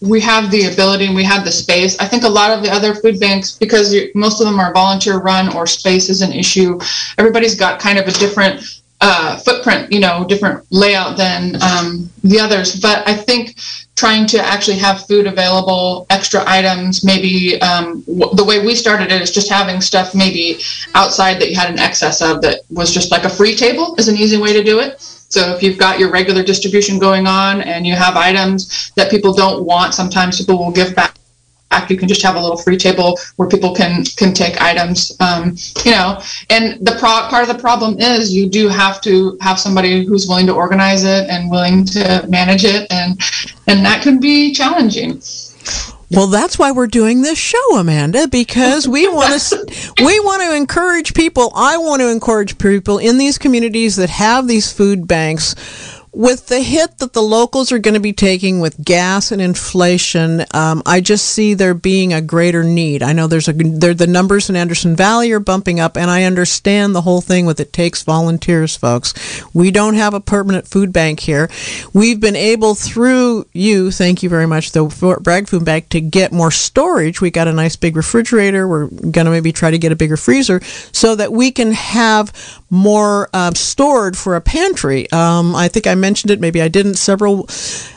we 0.03 0.19
have 0.19 0.51
the 0.51 0.65
ability 0.65 1.05
and 1.05 1.15
we 1.15 1.23
have 1.23 1.45
the 1.45 1.51
space. 1.51 1.97
I 1.97 2.05
think 2.05 2.23
a 2.23 2.29
lot 2.29 2.51
of 2.51 2.61
the 2.61 2.69
other 2.69 2.93
food 2.93 3.19
banks, 3.21 3.53
because 3.57 3.95
most 4.13 4.41
of 4.41 4.45
them 4.47 4.59
are 4.59 4.73
volunteer 4.73 5.17
run 5.19 5.55
or 5.55 5.65
space 5.65 6.09
is 6.09 6.21
an 6.21 6.33
issue, 6.33 6.77
everybody's 7.17 7.55
got 7.55 7.79
kind 7.79 7.97
of 7.97 8.05
a 8.05 8.11
different 8.11 8.81
uh, 8.99 9.37
footprint, 9.37 9.91
you 9.91 9.99
know, 9.99 10.25
different 10.27 10.65
layout 10.71 11.17
than 11.17 11.55
um, 11.61 12.09
the 12.23 12.39
others. 12.39 12.79
But 12.79 13.07
I 13.07 13.13
think 13.13 13.55
trying 13.95 14.25
to 14.27 14.39
actually 14.39 14.77
have 14.77 15.05
food 15.07 15.25
available, 15.25 16.05
extra 16.09 16.43
items, 16.47 17.03
maybe 17.05 17.61
um, 17.61 18.01
w- 18.01 18.35
the 18.35 18.43
way 18.43 18.65
we 18.65 18.75
started 18.75 19.11
it 19.11 19.21
is 19.21 19.31
just 19.31 19.49
having 19.49 19.79
stuff 19.79 20.15
maybe 20.15 20.59
outside 20.95 21.39
that 21.39 21.49
you 21.49 21.55
had 21.55 21.69
an 21.69 21.79
excess 21.79 22.21
of 22.21 22.41
that 22.41 22.61
was 22.69 22.93
just 22.93 23.11
like 23.11 23.23
a 23.23 23.29
free 23.29 23.55
table 23.55 23.95
is 23.97 24.07
an 24.07 24.17
easy 24.17 24.37
way 24.37 24.51
to 24.51 24.63
do 24.63 24.79
it. 24.79 25.12
So 25.33 25.55
if 25.55 25.63
you've 25.63 25.79
got 25.79 25.97
your 25.97 26.11
regular 26.11 26.43
distribution 26.43 26.99
going 26.99 27.25
on 27.25 27.61
and 27.61 27.87
you 27.87 27.95
have 27.95 28.15
items 28.15 28.91
that 28.95 29.09
people 29.09 29.33
don't 29.33 29.65
want, 29.65 29.95
sometimes 29.95 30.37
people 30.37 30.59
will 30.63 30.71
give 30.71 30.95
back. 30.95 31.15
You 31.89 31.97
can 31.97 32.07
just 32.07 32.21
have 32.21 32.35
a 32.35 32.39
little 32.39 32.55
free 32.55 32.77
table 32.77 33.17
where 33.37 33.49
people 33.49 33.73
can 33.73 34.05
can 34.15 34.31
take 34.31 34.61
items, 34.61 35.11
um, 35.19 35.57
you 35.83 35.89
know. 35.89 36.21
And 36.51 36.85
the 36.85 36.91
pro- 36.99 37.27
part 37.33 37.41
of 37.41 37.47
the 37.47 37.59
problem 37.59 37.99
is 37.99 38.31
you 38.31 38.47
do 38.47 38.67
have 38.67 39.01
to 39.01 39.35
have 39.41 39.59
somebody 39.59 40.05
who's 40.05 40.27
willing 40.27 40.45
to 40.45 40.53
organize 40.53 41.03
it 41.03 41.27
and 41.31 41.49
willing 41.49 41.83
to 41.85 42.23
manage 42.29 42.63
it, 42.63 42.85
and 42.91 43.19
and 43.65 43.83
that 43.83 44.03
can 44.03 44.19
be 44.19 44.53
challenging. 44.53 45.19
Well, 46.13 46.27
that's 46.27 46.59
why 46.59 46.71
we're 46.71 46.87
doing 46.87 47.21
this 47.21 47.39
show, 47.39 47.77
Amanda, 47.77 48.27
because 48.27 48.87
we 48.87 49.07
want 49.07 49.41
to 49.41 49.93
we 50.03 50.19
want 50.19 50.43
to 50.43 50.55
encourage 50.55 51.13
people. 51.13 51.51
I 51.55 51.77
want 51.77 52.01
to 52.01 52.09
encourage 52.09 52.57
people 52.57 52.99
in 52.99 53.17
these 53.17 53.37
communities 53.37 53.95
that 53.95 54.09
have 54.09 54.47
these 54.47 54.71
food 54.71 55.07
banks 55.07 55.55
with 56.13 56.47
the 56.47 56.61
hit 56.61 56.99
that 56.99 57.13
the 57.13 57.21
locals 57.21 57.71
are 57.71 57.79
going 57.79 57.95
to 57.95 57.99
be 57.99 58.13
taking 58.13 58.59
with 58.59 58.83
gas 58.83 59.31
and 59.31 59.41
inflation, 59.41 60.45
um, 60.51 60.83
I 60.85 61.01
just 61.01 61.25
see 61.25 61.55
there 61.55 61.73
being 61.73 62.13
a 62.13 62.21
greater 62.21 62.63
need. 62.63 63.01
I 63.01 63.13
know 63.13 63.25
there's 63.25 63.47
a 63.47 63.53
there, 63.53 63.95
the 63.95 64.05
numbers 64.05 64.47
in 64.49 64.55
Anderson 64.55 64.95
Valley 64.95 65.31
are 65.31 65.39
bumping 65.39 65.79
up, 65.79 65.97
and 65.97 66.11
I 66.11 66.23
understand 66.23 66.93
the 66.93 67.01
whole 67.01 67.21
thing 67.21 67.47
with 67.47 67.59
it 67.59 67.73
takes 67.73 68.03
volunteers, 68.03 68.77
folks. 68.77 69.13
We 69.53 69.71
don't 69.71 69.95
have 69.95 70.13
a 70.13 70.19
permanent 70.19 70.67
food 70.67 70.93
bank 70.93 71.19
here. 71.19 71.49
We've 71.93 72.19
been 72.19 72.35
able 72.35 72.75
through 72.75 73.47
you, 73.51 73.89
thank 73.89 74.21
you 74.21 74.29
very 74.29 74.45
much, 74.45 74.71
the 74.71 74.89
Fort 74.89 75.23
Bragg 75.23 75.47
Food 75.47 75.65
Bank, 75.65 75.89
to 75.89 76.01
get 76.01 76.31
more 76.31 76.51
storage. 76.51 77.21
We 77.21 77.31
got 77.31 77.47
a 77.47 77.53
nice 77.53 77.75
big 77.75 77.95
refrigerator. 77.95 78.67
We're 78.67 78.87
going 78.87 79.25
to 79.25 79.31
maybe 79.31 79.51
try 79.51 79.71
to 79.71 79.79
get 79.79 79.91
a 79.91 79.95
bigger 79.95 80.17
freezer 80.17 80.61
so 80.91 81.15
that 81.15 81.31
we 81.31 81.49
can 81.49 81.71
have 81.71 82.61
more 82.69 83.29
uh, 83.33 83.53
stored 83.53 84.17
for 84.17 84.35
a 84.35 84.41
pantry. 84.41 85.09
Um, 85.11 85.55
I 85.55 85.67
think 85.67 85.87
I 85.87 85.95
mentioned 86.03 86.31
it, 86.31 86.41
maybe 86.41 86.61
I 86.61 86.67
didn't. 86.67 86.95
Several 86.95 87.47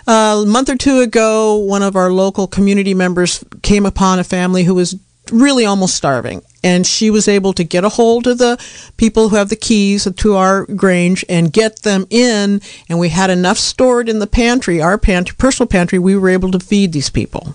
uh, 0.07 0.45
a 0.45 0.47
month 0.47 0.71
or 0.71 0.77
two 0.77 1.01
ago, 1.01 1.57
one 1.57 1.83
of 1.83 1.97
our 1.97 2.13
local 2.13 2.47
community 2.47 2.95
members 2.95 3.45
came 3.63 3.85
upon 3.85 4.21
a 4.21 4.25
family 4.25 4.63
who 4.63 4.75
was 4.75 4.95
really 5.33 5.65
almost 5.65 5.97
starving 5.97 6.43
and 6.63 6.87
she 6.87 7.11
was 7.11 7.29
able 7.29 7.53
to 7.53 7.65
get 7.65 7.85
a 7.85 7.89
hold 7.89 8.27
of 8.27 8.39
the 8.39 8.59
people 8.97 9.29
who 9.29 9.37
have 9.37 9.49
the 9.49 9.57
keys 9.57 10.07
to 10.17 10.35
our 10.37 10.67
grange 10.67 11.25
and 11.29 11.53
get 11.53 11.83
them 11.83 12.07
in 12.11 12.61
and 12.89 12.99
we 12.99 13.09
had 13.09 13.31
enough 13.31 13.59
stored 13.59 14.09
in 14.09 14.21
the 14.21 14.27
pantry 14.27 14.81
our 14.81 14.97
pantry 14.97 15.35
personal 15.37 15.67
pantry 15.67 15.99
we 15.99 16.17
were 16.17 16.29
able 16.29 16.51
to 16.51 16.61
feed 16.61 16.93
these 16.93 17.11
people 17.11 17.55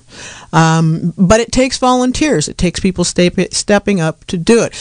um, 0.51 1.13
but 1.17 1.39
it 1.39 1.51
takes 1.51 1.77
volunteers 1.77 2.49
it 2.49 2.57
takes 2.57 2.79
people 2.79 3.03
step, 3.03 3.35
stepping 3.51 4.01
up 4.01 4.25
to 4.25 4.37
do 4.37 4.61
it 4.63 4.73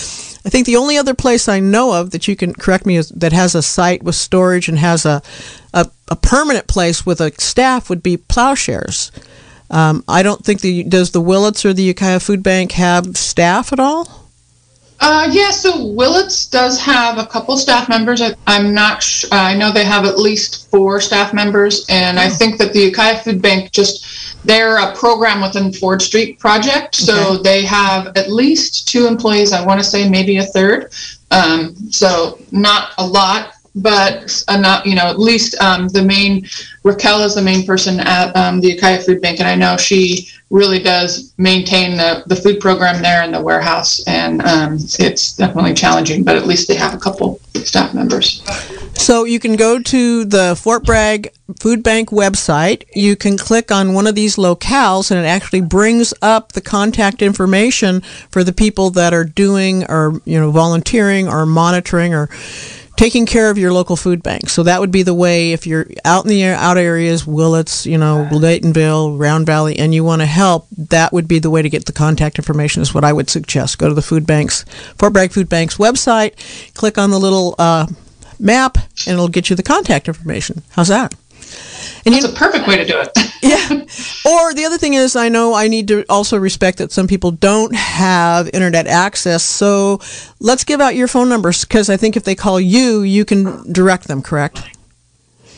i 0.45 0.49
think 0.49 0.67
the 0.67 0.77
only 0.77 0.97
other 0.97 1.15
place 1.15 1.49
i 1.49 1.61
know 1.61 1.93
of 1.93 2.11
that 2.11 2.27
you 2.27 2.35
can 2.35 2.53
correct 2.53 2.87
me 2.87 2.97
is, 2.97 3.11
that 3.11 3.33
has 3.33 3.55
a 3.55 3.63
site 3.63 4.03
with 4.03 4.17
storage 4.17 4.69
and 4.69 4.79
has 4.79 5.07
a, 5.07 5.23
a, 5.75 5.89
a 6.11 6.17
permanent 6.17 6.67
place 6.67 7.05
with 7.07 7.21
a 7.21 7.33
staff 7.41 7.89
would 7.89 8.03
be 8.03 8.17
plowshares 8.17 9.11
um, 9.71 10.03
I 10.09 10.23
don't 10.23 10.45
think 10.45 10.61
the 10.63 10.83
does 10.83 11.13
the 11.13 11.21
Willits 11.21 11.65
or 11.65 11.73
the 11.73 11.85
Ukiah 11.85 12.21
Food 12.21 12.43
Bank 12.43 12.73
have 12.73 13.17
staff 13.17 13.73
at 13.73 13.79
all. 13.79 14.27
Uh, 15.03 15.29
yeah, 15.33 15.51
so 15.51 15.87
Willits 15.87 16.45
does 16.47 16.79
have 16.79 17.17
a 17.17 17.25
couple 17.25 17.57
staff 17.57 17.89
members. 17.89 18.21
I, 18.21 18.35
I'm 18.47 18.75
not. 18.75 19.03
Sh- 19.03 19.25
I 19.33 19.57
know 19.57 19.71
they 19.73 19.85
have 19.85 20.05
at 20.05 20.19
least 20.19 20.69
four 20.71 21.01
staff 21.01 21.33
members, 21.33 21.87
and 21.89 22.19
I 22.19 22.29
think 22.29 22.59
that 22.59 22.73
the 22.73 22.81
Ukiah 22.81 23.21
Food 23.21 23.41
Bank 23.41 23.71
just 23.71 24.45
they're 24.45 24.79
a 24.79 24.95
program 24.97 25.41
within 25.41 25.73
Ford 25.73 26.03
Street 26.03 26.39
project, 26.39 26.97
so 26.97 27.35
Okay. 27.35 27.43
they 27.43 27.63
have 27.65 28.09
at 28.17 28.31
least 28.31 28.89
two 28.89 29.07
employees. 29.07 29.53
I 29.53 29.65
want 29.65 29.81
to 29.81 29.85
say 29.85 30.09
maybe 30.09 30.39
a 30.39 30.43
third. 30.45 30.93
Um, 31.31 31.77
so 31.93 32.39
not 32.51 32.91
a 32.99 33.07
lot, 33.07 33.55
but 33.75 34.43
enough. 34.49 34.85
You 34.87 34.95
know, 34.95 35.07
at 35.07 35.19
least 35.19 35.61
um, 35.61 35.89
the 35.89 36.03
main 36.03 36.47
Raquel 36.83 37.23
is 37.23 37.35
the 37.35 37.43
main 37.43 37.67
person 37.67 38.01
at 38.01 38.35
um, 38.37 38.61
the 38.61 38.73
Ukiah 38.73 39.01
Food 39.01 39.21
Bank, 39.21 39.41
and 39.41 39.49
I 39.49 39.55
know 39.55 39.77
she 39.77 40.29
really 40.51 40.81
does 40.81 41.33
maintain 41.39 41.97
the, 41.97 42.25
the 42.27 42.35
food 42.35 42.61
program 42.61 43.01
there 43.01 43.23
in 43.23 43.31
the 43.31 43.41
warehouse, 43.41 44.03
and 44.07 44.43
um, 44.43 44.75
it's 44.99 45.37
definitely 45.37 45.75
challenging, 45.75 46.25
but 46.25 46.37
at 46.37 46.47
least 46.47 46.67
they 46.67 46.75
have 46.75 46.93
a 46.93 46.99
couple 46.99 47.41
staff 47.55 47.95
members. 47.95 48.43
So 48.95 49.25
you 49.25 49.39
can 49.39 49.57
go 49.57 49.81
to 49.81 50.25
the 50.25 50.57
Fort 50.61 50.85
Bragg 50.85 51.33
Food 51.59 51.83
Bank 51.83 52.11
website. 52.11 52.85
You 52.95 53.17
can 53.17 53.39
click 53.39 53.71
on 53.71 53.95
one 53.95 54.07
of 54.07 54.15
these 54.15 54.37
locales, 54.37 55.11
and 55.11 55.21
it 55.21 55.27
actually 55.27 55.63
brings 55.63 56.13
up 56.21 56.53
the 56.53 56.61
contact 56.61 57.23
information 57.23 58.01
for 58.31 58.43
the 58.43 58.53
people 58.53 58.91
that 58.91 59.15
are 59.15 59.25
doing 59.25 59.85
or 59.85 60.21
you 60.25 60.39
know 60.39 60.51
volunteering 60.51 61.29
or 61.29 61.47
monitoring 61.47 62.13
or 62.13 62.29
taking 63.01 63.25
care 63.25 63.49
of 63.49 63.57
your 63.57 63.73
local 63.73 63.97
food 63.97 64.23
bank. 64.23 64.51
So 64.51 64.63
that 64.65 64.79
would 64.79 64.91
be 64.91 65.03
the 65.03 65.15
way 65.15 65.53
if 65.53 65.67
you're 65.67 65.87
out 66.05 66.27
in 66.27 66.29
the 66.29 66.45
out 66.45 66.77
areas, 66.77 67.27
Willits, 67.27 67.87
you 67.87 67.97
know, 67.97 68.29
Laytonville, 68.31 69.19
Round 69.19 69.47
Valley, 69.47 69.79
and 69.79 69.95
you 69.95 70.05
want 70.05 70.21
to 70.21 70.27
help, 70.27 70.69
that 70.77 71.11
would 71.11 71.27
be 71.27 71.39
the 71.39 71.49
way 71.49 71.63
to 71.63 71.71
get 71.71 71.87
the 71.87 71.95
contact 71.95 72.39
information. 72.39 72.83
Is 72.83 72.93
what 72.93 73.03
I 73.03 73.15
would 73.15 73.31
suggest. 73.31 73.79
Go 73.79 73.89
to 73.89 73.95
the 73.95 74.03
food 74.03 74.27
banks, 74.27 74.67
Fort 74.99 75.15
Bragg 75.15 75.33
Food 75.33 75.49
Bank's 75.49 75.79
website, 75.79 76.35
click 76.75 76.99
on 76.99 77.11
the 77.11 77.19
little 77.19 77.55
uh, 77.59 77.87
map, 78.39 78.77
and 79.07 79.15
it'll 79.15 79.29
get 79.29 79.49
you 79.49 79.57
the 79.57 79.63
contact 79.63 80.07
information. 80.07 80.63
How's 80.73 80.89
that? 80.89 81.15
And 82.07 82.15
you, 82.15 82.25
a 82.25 82.33
perfect 82.33 82.67
way 82.67 82.77
to 82.77 82.85
do 82.85 82.99
it. 82.99 83.11
yeah. 83.43 83.85
Or 84.31 84.53
the 84.55 84.65
other 84.65 84.79
thing 84.79 84.95
is, 84.95 85.17
I 85.17 85.29
know 85.29 85.55
I 85.55 85.67
need 85.69 85.89
to 85.89 86.05
also 86.09 86.37
respect 86.39 86.79
that 86.79 86.93
some 86.93 87.07
people 87.07 87.31
don't 87.31 87.75
have 87.75 88.51
internet 88.53 88.87
access. 88.87 89.43
So 89.43 89.99
let's 90.41 90.63
give 90.65 90.81
out 90.81 90.95
your 90.95 91.09
phone 91.09 91.29
numbers 91.29 91.65
because 91.65 91.89
I 91.89 91.97
think 91.97 92.17
if 92.17 92.25
they 92.25 92.35
call 92.35 92.61
you, 92.61 93.01
you 93.03 93.25
can 93.25 93.71
direct 93.73 94.09
them. 94.09 94.23
Correct? 94.23 94.63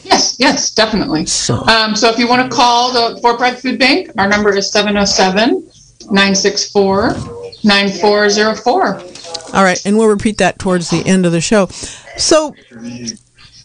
Yes, 0.04 0.36
yes, 0.38 0.72
definitely. 0.74 1.26
So- 1.26 1.64
um, 1.66 1.94
so 1.96 2.08
if 2.08 2.18
you 2.18 2.28
want 2.28 2.48
to 2.50 2.56
call 2.56 2.92
the 2.92 3.20
Fort 3.20 3.38
Bragg 3.38 3.56
Food 3.58 3.78
Bank, 3.78 4.10
our 4.18 4.28
number 4.28 4.54
is 4.56 4.70
707 4.70 5.68
964 6.10 7.14
9404. 7.64 9.02
All 9.54 9.62
right, 9.64 9.84
and 9.84 9.96
we'll 9.98 10.08
repeat 10.08 10.38
that 10.38 10.58
towards 10.58 10.90
the 10.90 11.04
end 11.06 11.26
of 11.26 11.32
the 11.32 11.40
show. 11.40 11.66
So 12.16 12.54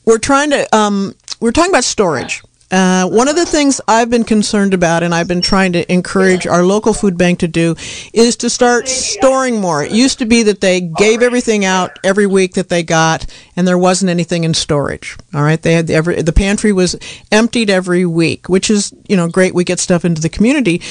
we're 0.05 0.17
trying 0.19 0.49
to 0.51 0.75
um, 0.75 1.15
we're 1.39 1.51
talking 1.51 1.71
about 1.71 1.83
storage. 1.83 2.41
Uh, 2.69 3.07
one 3.07 3.29
of 3.29 3.37
the 3.37 3.45
things 3.45 3.79
I've 3.87 4.09
been 4.09 4.25
concerned 4.25 4.73
about, 4.73 5.01
and 5.01 5.15
I've 5.15 5.27
been 5.27 5.41
trying 5.41 5.71
to 5.71 5.89
encourage 5.91 6.45
our 6.45 6.63
local 6.63 6.93
food 6.93 7.17
bank 7.17 7.39
to 7.39 7.47
do, 7.47 7.75
is 8.11 8.35
to 8.37 8.49
start 8.49 8.89
storing 8.89 9.61
more. 9.61 9.83
It 9.83 9.93
used 9.93 10.19
to 10.19 10.25
be 10.25 10.43
that 10.43 10.59
they 10.59 10.81
gave 10.81 11.21
everything 11.21 11.63
out 11.63 11.97
every 12.03 12.27
week 12.27 12.55
that 12.55 12.67
they 12.67 12.83
got, 12.83 13.25
and 13.55 13.65
there 13.65 13.77
wasn't 13.77 14.09
anything 14.09 14.43
in 14.43 14.53
storage. 14.53 15.15
All 15.33 15.43
right, 15.43 15.61
they 15.61 15.73
had 15.73 15.89
every 15.89 16.21
the 16.21 16.33
pantry 16.33 16.73
was 16.73 16.97
emptied 17.31 17.69
every 17.69 18.05
week, 18.05 18.49
which 18.49 18.69
is 18.69 18.93
you 19.07 19.15
know 19.15 19.29
great. 19.29 19.55
We 19.55 19.63
get 19.63 19.79
stuff 19.79 20.03
into 20.03 20.21
the 20.21 20.29
community, 20.29 20.81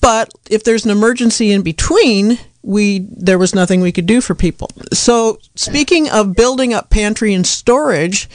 but 0.00 0.32
if 0.50 0.64
there's 0.64 0.84
an 0.84 0.90
emergency 0.90 1.52
in 1.52 1.62
between, 1.62 2.40
we 2.62 3.06
there 3.10 3.38
was 3.38 3.54
nothing 3.54 3.80
we 3.80 3.92
could 3.92 4.06
do 4.06 4.20
for 4.20 4.34
people. 4.34 4.68
So 4.92 5.38
speaking 5.54 6.10
of 6.10 6.34
building 6.34 6.74
up 6.74 6.90
pantry 6.90 7.34
and 7.34 7.46
storage, 7.46 8.28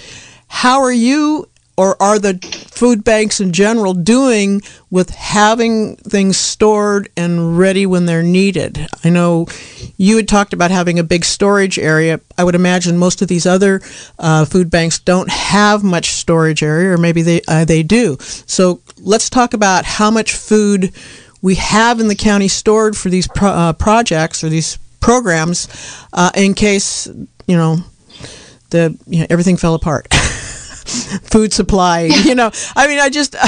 how 0.50 0.82
are 0.82 0.92
you 0.92 1.48
or 1.78 1.96
are 2.02 2.20
the 2.20 2.34
food 2.70 3.06
banks 3.06 3.40
in 3.40 3.54
general 3.54 3.94
doing 3.94 4.62
with 4.92 5.12
having 5.12 5.96
things 5.96 6.36
stored 6.36 7.08
and 7.16 7.58
ready 7.58 7.86
when 7.86 8.06
they're 8.06 8.22
needed? 8.22 8.86
I 9.06 9.10
know 9.10 9.48
you 9.96 10.18
had 10.18 10.28
talked 10.28 10.52
about 10.52 10.72
having 10.72 11.00
a 11.00 11.04
big 11.04 11.24
storage 11.24 11.80
area. 11.80 12.20
I 12.38 12.44
would 12.44 12.56
imagine 12.56 12.98
most 12.98 13.22
of 13.22 13.30
these 13.30 13.46
other 13.46 13.80
uh, 14.18 14.44
food 14.44 14.70
banks 14.70 15.00
don't 15.00 15.30
have 15.30 15.82
much 15.82 16.12
storage 16.12 16.62
area, 16.62 16.92
or 16.92 16.98
maybe 16.98 17.22
they 17.22 17.42
uh, 17.48 17.64
they 17.64 17.82
do. 17.82 18.18
So 18.20 18.82
let's 18.98 19.30
talk 19.30 19.54
about 19.54 19.86
how 19.86 20.12
much 20.12 20.34
food 20.34 20.92
we 21.42 21.56
have 21.56 22.02
in 22.02 22.10
the 22.10 22.16
county 22.16 22.50
stored 22.50 22.98
for 22.98 23.08
these 23.08 23.28
pro- 23.30 23.52
uh, 23.52 23.74
projects 23.74 24.44
or 24.44 24.50
these 24.50 24.78
programs 25.00 25.70
uh, 26.12 26.32
in 26.36 26.54
case 26.56 27.08
you 27.48 27.56
know 27.56 27.78
the 28.72 28.98
you 29.08 29.22
know, 29.22 29.28
everything 29.30 29.56
fell 29.56 29.76
apart. 29.76 30.08
Food 30.90 31.54
supply, 31.54 32.02
you 32.24 32.36
know. 32.36 32.52
I 32.76 32.88
mean, 32.88 33.00
I 33.00 33.10
just 33.10 33.36
uh, 33.36 33.48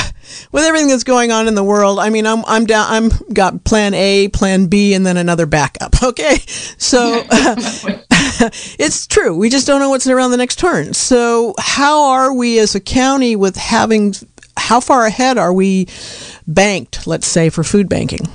with 0.52 0.64
everything 0.64 0.90
that's 0.90 1.04
going 1.04 1.32
on 1.32 1.48
in 1.48 1.56
the 1.56 1.64
world. 1.64 2.00
I 2.00 2.10
mean, 2.10 2.26
I'm 2.26 2.44
I'm 2.46 2.66
down. 2.66 2.88
I'm 2.90 3.10
got 3.34 3.64
Plan 3.64 3.94
A, 3.94 4.28
Plan 4.30 4.68
B, 4.68 4.94
and 4.94 5.06
then 5.06 5.18
another 5.18 5.46
backup. 5.46 5.96
Okay, 6.12 6.40
so 6.78 7.24
uh, 7.30 7.56
it's 8.80 9.06
true. 9.06 9.38
We 9.38 9.50
just 9.50 9.68
don't 9.68 9.80
know 9.80 9.90
what's 9.90 10.08
around 10.08 10.32
the 10.32 10.38
next 10.38 10.58
turn. 10.58 10.94
So, 10.94 11.54
how 11.60 12.06
are 12.06 12.34
we 12.34 12.60
as 12.60 12.74
a 12.74 12.80
county 12.80 13.36
with 13.36 13.56
having? 13.56 14.16
How 14.58 14.80
far 14.80 15.06
ahead 15.06 15.38
are 15.38 15.54
we 15.54 15.88
banked? 16.48 17.06
Let's 17.06 17.28
say 17.28 17.50
for 17.50 17.64
food 17.64 17.88
banking. 17.88 18.28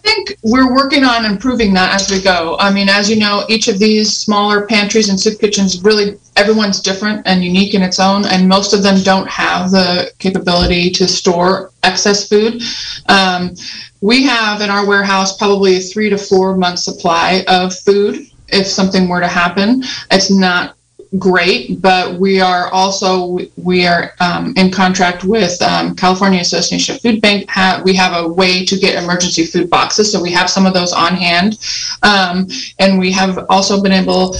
I 0.00 0.08
think 0.08 0.38
we're 0.42 0.74
working 0.74 1.04
on 1.04 1.26
improving 1.26 1.74
that 1.74 1.94
as 1.94 2.10
we 2.10 2.22
go. 2.22 2.56
I 2.58 2.72
mean, 2.72 2.88
as 2.88 3.10
you 3.10 3.18
know, 3.18 3.44
each 3.50 3.68
of 3.68 3.78
these 3.78 4.16
smaller 4.16 4.66
pantries 4.66 5.10
and 5.10 5.20
soup 5.20 5.38
kitchens 5.38 5.82
really 5.82 6.18
everyone's 6.36 6.80
different 6.80 7.26
and 7.26 7.44
unique 7.44 7.74
in 7.74 7.82
its 7.82 8.00
own, 8.00 8.24
and 8.24 8.48
most 8.48 8.72
of 8.72 8.82
them 8.82 9.02
don't 9.02 9.28
have 9.28 9.70
the 9.70 10.10
capability 10.18 10.90
to 10.92 11.06
store 11.06 11.72
excess 11.82 12.26
food. 12.26 12.62
Um, 13.08 13.54
we 14.00 14.22
have 14.24 14.62
in 14.62 14.70
our 14.70 14.86
warehouse 14.86 15.36
probably 15.36 15.76
a 15.76 15.80
three 15.80 16.08
to 16.08 16.16
four 16.16 16.56
month 16.56 16.78
supply 16.78 17.44
of 17.46 17.76
food 17.78 18.26
if 18.48 18.66
something 18.66 19.06
were 19.06 19.20
to 19.20 19.28
happen. 19.28 19.82
It's 20.10 20.30
not 20.30 20.76
great, 21.18 21.82
but 21.82 22.14
we 22.18 22.40
are 22.40 22.68
also 22.68 23.38
we 23.56 23.86
are 23.86 24.12
um, 24.20 24.54
in 24.56 24.70
contract 24.70 25.24
with 25.24 25.60
um, 25.62 25.94
California 25.96 26.40
Association 26.40 26.94
of 26.94 27.00
Food 27.00 27.20
Bank. 27.20 27.48
Ha- 27.50 27.82
we 27.84 27.94
have 27.94 28.24
a 28.24 28.28
way 28.28 28.64
to 28.64 28.78
get 28.78 29.02
emergency 29.02 29.44
food 29.44 29.68
boxes, 29.68 30.12
so 30.12 30.22
we 30.22 30.30
have 30.32 30.48
some 30.48 30.66
of 30.66 30.74
those 30.74 30.92
on 30.92 31.14
hand, 31.14 31.58
um, 32.02 32.46
and 32.78 32.98
we 32.98 33.10
have 33.12 33.44
also 33.48 33.82
been 33.82 33.92
able, 33.92 34.36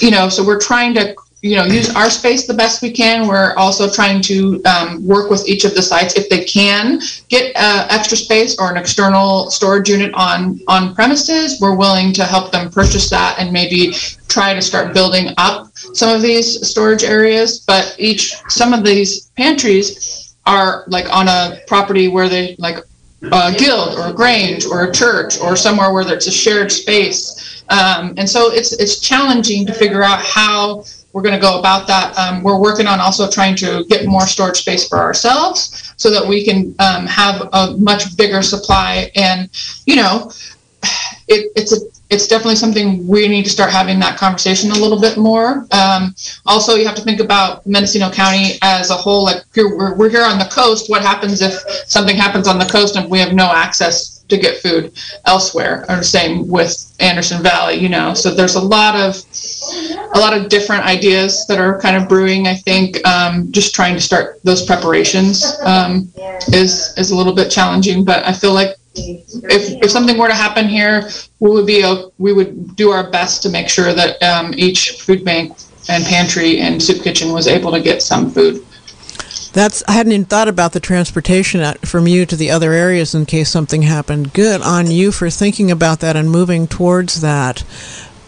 you 0.00 0.10
know, 0.10 0.28
so 0.28 0.44
we're 0.44 0.60
trying 0.60 0.94
to 0.94 1.14
you 1.42 1.56
know 1.56 1.64
use 1.64 1.94
our 1.94 2.08
space 2.08 2.46
the 2.46 2.54
best 2.54 2.82
we 2.82 2.90
can. 2.90 3.26
We're 3.26 3.54
also 3.56 3.90
trying 3.90 4.22
to 4.22 4.62
um, 4.64 5.06
work 5.06 5.28
with 5.28 5.46
each 5.48 5.64
of 5.64 5.74
the 5.74 5.82
sites. 5.82 6.16
If 6.16 6.28
they 6.28 6.44
can 6.44 7.00
get 7.28 7.52
uh, 7.56 7.88
extra 7.90 8.16
space 8.16 8.58
or 8.58 8.70
an 8.70 8.76
external 8.76 9.50
storage 9.50 9.88
unit 9.88 10.14
on 10.14 10.60
on 10.68 10.94
premises 10.94 11.60
we're 11.60 11.74
willing 11.74 12.12
to 12.14 12.24
help 12.24 12.52
them 12.52 12.70
purchase 12.70 13.10
that 13.10 13.36
and 13.38 13.52
maybe 13.52 13.92
try 14.28 14.54
to 14.54 14.62
start 14.62 14.94
building 14.94 15.34
up 15.36 15.76
some 15.76 16.14
of 16.14 16.22
these 16.22 16.66
storage 16.66 17.02
areas. 17.02 17.58
But 17.58 17.96
each 17.98 18.34
some 18.48 18.72
of 18.72 18.84
these 18.84 19.26
pantries 19.36 20.34
are 20.46 20.84
like 20.86 21.12
on 21.12 21.28
a 21.28 21.60
property 21.66 22.06
where 22.06 22.28
they 22.28 22.54
like 22.58 22.78
a 23.30 23.52
guild 23.56 23.98
or 23.98 24.08
a 24.08 24.12
grange 24.12 24.64
or 24.64 24.84
a 24.84 24.92
church 24.92 25.40
or 25.40 25.56
somewhere 25.56 25.92
where 25.92 26.08
it's 26.12 26.26
a 26.26 26.32
shared 26.32 26.72
space 26.72 27.51
um, 27.72 28.14
and 28.18 28.28
so 28.28 28.52
it's 28.52 28.72
it's 28.74 29.00
challenging 29.00 29.66
to 29.66 29.72
figure 29.72 30.02
out 30.02 30.20
how 30.20 30.84
we're 31.12 31.22
going 31.22 31.34
to 31.34 31.40
go 31.40 31.58
about 31.58 31.86
that. 31.86 32.16
Um, 32.18 32.42
we're 32.42 32.60
working 32.60 32.86
on 32.86 33.00
also 33.00 33.30
trying 33.30 33.56
to 33.56 33.84
get 33.88 34.06
more 34.06 34.26
storage 34.26 34.58
space 34.58 34.88
for 34.88 34.98
ourselves 34.98 35.94
so 35.96 36.10
that 36.10 36.26
we 36.26 36.44
can 36.44 36.74
um, 36.78 37.06
have 37.06 37.48
a 37.52 37.76
much 37.78 38.16
bigger 38.16 38.42
supply. 38.42 39.10
And 39.16 39.48
you 39.86 39.96
know, 39.96 40.30
it, 41.28 41.52
it's 41.56 41.72
a 41.72 41.76
it's 42.10 42.26
definitely 42.26 42.56
something 42.56 43.06
we 43.08 43.26
need 43.26 43.44
to 43.44 43.50
start 43.50 43.70
having 43.70 43.98
that 44.00 44.18
conversation 44.18 44.70
a 44.70 44.74
little 44.74 45.00
bit 45.00 45.16
more. 45.16 45.66
Um, 45.70 46.14
also, 46.44 46.74
you 46.74 46.84
have 46.84 46.94
to 46.96 47.02
think 47.02 47.20
about 47.20 47.66
Mendocino 47.66 48.10
County 48.10 48.58
as 48.60 48.90
a 48.90 48.94
whole. 48.94 49.24
Like 49.24 49.44
we're, 49.56 49.94
we're 49.96 50.10
here 50.10 50.24
on 50.24 50.38
the 50.38 50.44
coast. 50.52 50.90
What 50.90 51.00
happens 51.00 51.40
if 51.40 51.54
something 51.88 52.16
happens 52.16 52.46
on 52.48 52.58
the 52.58 52.66
coast 52.66 52.96
and 52.96 53.10
we 53.10 53.18
have 53.18 53.32
no 53.32 53.50
access 53.50 54.21
to 54.32 54.38
get 54.38 54.58
food 54.58 54.92
elsewhere? 55.26 55.84
Or 55.88 56.02
same 56.02 56.48
with 56.48 56.94
Anderson 57.00 57.42
Valley, 57.42 57.76
you 57.76 57.88
know. 57.88 58.14
So 58.14 58.34
there's 58.34 58.56
a 58.56 58.60
lot 58.60 58.96
of 58.96 59.16
a 60.14 60.18
lot 60.18 60.36
of 60.36 60.48
different 60.48 60.84
ideas 60.84 61.46
that 61.46 61.58
are 61.58 61.78
kind 61.80 61.96
of 61.96 62.08
brewing. 62.08 62.46
I 62.46 62.54
think 62.54 63.06
um, 63.06 63.50
just 63.52 63.74
trying 63.74 63.94
to 63.94 64.00
start 64.00 64.40
those 64.44 64.64
preparations 64.64 65.56
um, 65.62 66.12
is 66.52 66.94
is 66.96 67.10
a 67.10 67.16
little 67.16 67.34
bit 67.34 67.50
challenging, 67.50 68.04
but 68.04 68.24
I 68.24 68.32
feel 68.32 68.52
like 68.52 68.76
if 68.94 69.82
if 69.82 69.90
something 69.90 70.18
were 70.18 70.28
to 70.28 70.34
happen 70.34 70.68
here, 70.68 71.08
we 71.40 71.50
would 71.50 71.66
be 71.66 71.80
we 72.18 72.32
would 72.32 72.76
do 72.76 72.90
our 72.90 73.10
best 73.10 73.42
to 73.42 73.48
make 73.48 73.68
sure 73.68 73.92
that 73.92 74.22
um, 74.22 74.52
each 74.56 75.02
food 75.02 75.24
bank 75.24 75.56
and 75.88 76.04
pantry 76.04 76.60
and 76.60 76.82
soup 76.82 77.02
kitchen 77.02 77.32
was 77.32 77.46
able 77.48 77.72
to 77.72 77.80
get 77.80 78.02
some 78.02 78.30
food. 78.30 78.64
That's 79.52 79.82
I 79.86 79.92
hadn't 79.92 80.12
even 80.12 80.24
thought 80.24 80.48
about 80.48 80.72
the 80.72 80.80
transportation 80.80 81.74
from 81.84 82.06
you 82.06 82.24
to 82.26 82.36
the 82.36 82.50
other 82.50 82.72
areas 82.72 83.14
in 83.14 83.26
case 83.26 83.50
something 83.50 83.82
happened. 83.82 84.32
Good 84.32 84.62
on 84.62 84.90
you 84.90 85.12
for 85.12 85.28
thinking 85.28 85.70
about 85.70 86.00
that 86.00 86.16
and 86.16 86.30
moving 86.30 86.66
towards 86.66 87.20
that. 87.20 87.62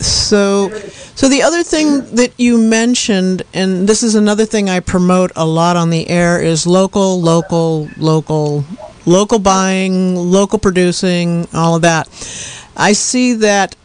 So, 0.01 0.69
so 1.15 1.29
the 1.29 1.43
other 1.43 1.63
thing 1.63 2.15
that 2.17 2.33
you 2.37 2.59
mentioned, 2.59 3.43
and 3.55 3.89
this 3.89 4.03
is 4.03 4.15
another 4.15 4.45
thing 4.45 4.69
I 4.69 4.81
promote 4.81 5.33
a 5.35 5.47
lot 5.47 5.77
on 5.77 5.89
the 5.89 6.09
air, 6.11 6.43
is 6.43 6.67
local, 6.67 7.21
local, 7.21 7.89
local, 7.97 8.65
local 9.07 9.39
buying, 9.39 10.17
local 10.17 10.59
producing, 10.59 11.49
all 11.55 11.77
of 11.77 11.83
that. 11.83 12.09
I 12.77 12.93
see 12.93 13.35
that 13.35 13.77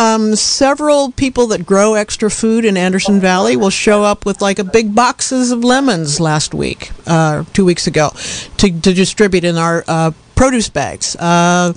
um, 0.00 0.34
several 0.34 1.12
people 1.12 1.48
that 1.48 1.66
grow 1.66 1.92
extra 1.92 2.30
food 2.30 2.64
in 2.64 2.78
Anderson 2.78 3.20
Valley 3.20 3.54
will 3.54 3.70
show 3.70 4.02
up 4.02 4.24
with 4.24 4.40
like 4.40 4.58
a 4.58 4.64
big 4.64 4.94
boxes 4.94 5.50
of 5.50 5.62
lemons 5.62 6.18
last 6.18 6.54
week, 6.54 6.90
uh, 7.06 7.44
two 7.52 7.66
weeks 7.66 7.86
ago, 7.86 8.10
to, 8.56 8.80
to 8.80 8.94
distribute 8.94 9.44
in 9.44 9.58
our 9.58 9.84
uh, 9.86 10.12
produce 10.36 10.70
bags. 10.70 11.16
Uh, 11.16 11.74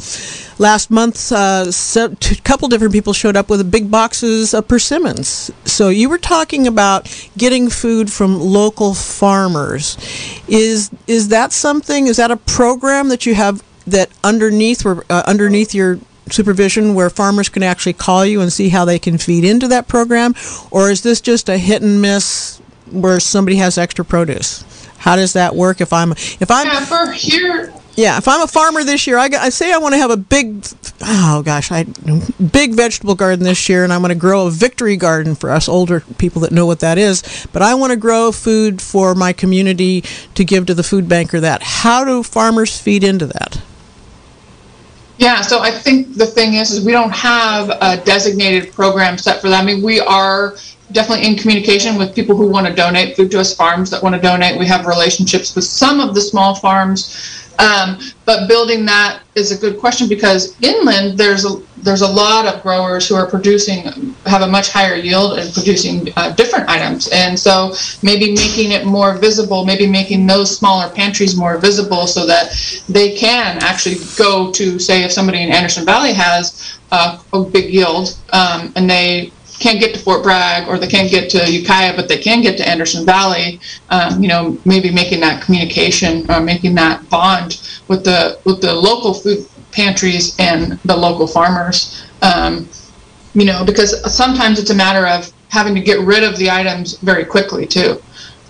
last 0.57 0.89
month, 0.89 1.33
uh, 1.33 1.65
a 1.97 2.41
couple 2.45 2.69
different 2.69 2.93
people 2.93 3.12
showed 3.12 3.36
up 3.36 3.49
with 3.49 3.69
big 3.69 3.91
boxes 3.91 4.53
of 4.53 4.69
persimmons. 4.69 5.51
So 5.65 5.89
you 5.89 6.07
were 6.07 6.17
talking 6.17 6.65
about 6.65 7.13
getting 7.38 7.69
food 7.69 8.09
from 8.09 8.39
local 8.39 8.93
farmers. 8.93 9.97
Is 10.47 10.91
is 11.07 11.27
that 11.27 11.51
something? 11.51 12.07
Is 12.07 12.15
that 12.15 12.31
a 12.31 12.38
program 12.38 13.09
that 13.09 13.25
you 13.25 13.36
have 13.36 13.62
that 13.86 14.09
underneath 14.23 14.86
uh, 14.86 15.23
underneath 15.27 15.75
your 15.75 15.99
supervision 16.29 16.93
where 16.93 17.09
farmers 17.09 17.49
can 17.49 17.63
actually 17.63 17.93
call 17.93 18.25
you 18.25 18.41
and 18.41 18.51
see 18.51 18.69
how 18.69 18.86
they 18.86 18.99
can 18.99 19.17
feed 19.17 19.43
into 19.43 19.67
that 19.67 19.88
program, 19.88 20.33
or 20.71 20.89
is 20.89 21.01
this 21.01 21.21
just 21.21 21.49
a 21.49 21.57
hit 21.57 21.81
and 21.81 22.01
miss 22.01 22.59
where 22.91 23.19
somebody 23.19 23.57
has 23.57 23.77
extra 23.77 24.05
produce? 24.05 24.63
How 24.97 25.15
does 25.17 25.33
that 25.33 25.55
work? 25.55 25.81
If 25.81 25.91
I'm 25.91 26.12
if 26.12 26.49
I'm 26.49 26.67
yeah, 26.67 26.86
for 26.86 27.12
here. 27.12 27.73
Yeah, 27.95 28.17
if 28.17 28.27
I'm 28.27 28.41
a 28.41 28.47
farmer 28.47 28.83
this 28.83 29.05
year, 29.05 29.17
I, 29.17 29.25
I 29.25 29.49
say 29.49 29.71
I 29.71 29.77
want 29.77 29.93
to 29.93 29.99
have 29.99 30.09
a 30.09 30.17
big, 30.17 30.65
oh 31.01 31.43
gosh, 31.45 31.71
I 31.71 31.83
big 31.83 32.73
vegetable 32.73 33.13
garden 33.13 33.43
this 33.43 33.69
year, 33.69 33.83
and 33.83 33.93
I'm 33.93 34.01
going 34.01 34.09
to 34.09 34.15
grow 34.15 34.47
a 34.47 34.49
victory 34.49 34.97
garden 34.97 35.36
for 35.36 35.51
us 35.51 35.69
older 35.69 35.99
people 36.17 36.41
that 36.41 36.51
know 36.51 36.65
what 36.65 36.79
that 36.79 36.97
is. 36.97 37.45
But 37.53 37.62
I 37.62 37.75
want 37.75 37.91
to 37.91 37.97
grow 37.97 38.31
food 38.31 38.81
for 38.81 39.13
my 39.13 39.31
community 39.31 40.03
to 40.33 40.43
give 40.43 40.65
to 40.67 40.73
the 40.73 40.81
food 40.81 41.07
bank 41.07 41.33
or 41.36 41.39
that. 41.41 41.62
How 41.62 42.03
do 42.03 42.23
farmers 42.23 42.79
feed 42.79 43.03
into 43.03 43.27
that? 43.27 43.62
Yeah, 45.23 45.39
so 45.39 45.62
I 45.62 45.71
think 45.71 46.15
the 46.15 46.25
thing 46.25 46.55
is, 46.55 46.71
is 46.71 46.86
we 46.86 46.91
don't 46.91 47.15
have 47.15 47.69
a 47.69 47.95
designated 48.03 48.73
program 48.73 49.17
set 49.17 49.39
for 49.39 49.47
that. 49.47 49.63
I 49.63 49.65
mean, 49.65 49.81
we 49.81 50.01
are 50.01 50.57
definitely 50.91 51.25
in 51.25 51.38
communication 51.38 51.97
with 51.97 52.13
people 52.13 52.36
who 52.36 52.49
want 52.49 52.67
to 52.67 52.73
donate 52.73 53.15
food 53.15 53.31
to 53.31 53.39
us, 53.39 53.55
farms 53.55 53.89
that 53.91 54.03
want 54.03 54.15
to 54.15 54.21
donate. 54.21 54.59
We 54.59 54.67
have 54.67 54.86
relationships 54.86 55.55
with 55.55 55.63
some 55.63 56.01
of 56.01 56.13
the 56.13 56.19
small 56.19 56.55
farms 56.55 57.42
um, 57.59 57.99
but 58.25 58.47
building 58.47 58.85
that 58.85 59.21
is 59.35 59.51
a 59.51 59.57
good 59.57 59.79
question 59.79 60.07
because 60.07 60.59
inland 60.61 61.17
there's 61.17 61.45
a 61.45 61.61
there's 61.83 62.01
a 62.01 62.07
lot 62.07 62.47
of 62.47 62.61
growers 62.63 63.07
who 63.07 63.15
are 63.15 63.27
producing 63.27 64.15
have 64.25 64.41
a 64.41 64.47
much 64.47 64.69
higher 64.69 64.95
yield 64.95 65.37
and 65.37 65.53
producing 65.53 66.07
uh, 66.15 66.31
different 66.33 66.67
items, 66.69 67.09
and 67.09 67.37
so 67.37 67.73
maybe 68.01 68.33
making 68.33 68.71
it 68.71 68.85
more 68.85 69.15
visible, 69.17 69.65
maybe 69.65 69.85
making 69.85 70.25
those 70.25 70.57
smaller 70.57 70.89
pantries 70.93 71.35
more 71.35 71.57
visible 71.57 72.07
so 72.07 72.25
that 72.25 72.55
they 72.87 73.15
can 73.15 73.61
actually 73.61 73.95
go 74.17 74.51
to 74.51 74.79
say 74.79 75.03
if 75.03 75.11
somebody 75.11 75.41
in 75.41 75.51
Anderson 75.51 75.85
Valley 75.85 76.13
has 76.13 76.79
uh, 76.91 77.21
a 77.33 77.43
big 77.43 77.73
yield 77.73 78.17
um, 78.31 78.71
and 78.75 78.89
they 78.89 79.31
can't 79.59 79.79
get 79.79 79.93
to 79.93 79.99
Fort 79.99 80.23
Bragg 80.23 80.67
or 80.67 80.77
they 80.77 80.87
can't 80.87 81.09
get 81.09 81.29
to 81.31 81.51
Ukiah, 81.51 81.95
but 81.95 82.07
they 82.07 82.17
can 82.17 82.41
get 82.41 82.57
to 82.57 82.67
Anderson 82.67 83.05
Valley. 83.05 83.59
Um, 83.89 84.21
you 84.21 84.27
know, 84.27 84.57
maybe 84.65 84.91
making 84.91 85.19
that 85.21 85.43
communication 85.43 86.29
or 86.29 86.41
making 86.41 86.75
that 86.75 87.09
bond 87.09 87.61
with 87.87 88.03
the 88.03 88.39
with 88.45 88.61
the 88.61 88.73
local 88.73 89.13
food 89.13 89.47
pantries 89.71 90.35
and 90.39 90.79
the 90.85 90.95
local 90.95 91.27
farmers. 91.27 92.03
Um, 92.21 92.67
you 93.33 93.45
know, 93.45 93.65
because 93.65 94.13
sometimes 94.13 94.59
it's 94.59 94.69
a 94.69 94.75
matter 94.75 95.07
of 95.07 95.31
having 95.49 95.75
to 95.75 95.81
get 95.81 95.99
rid 95.99 96.23
of 96.23 96.37
the 96.37 96.49
items 96.49 96.97
very 96.97 97.25
quickly 97.25 97.65
too 97.65 98.01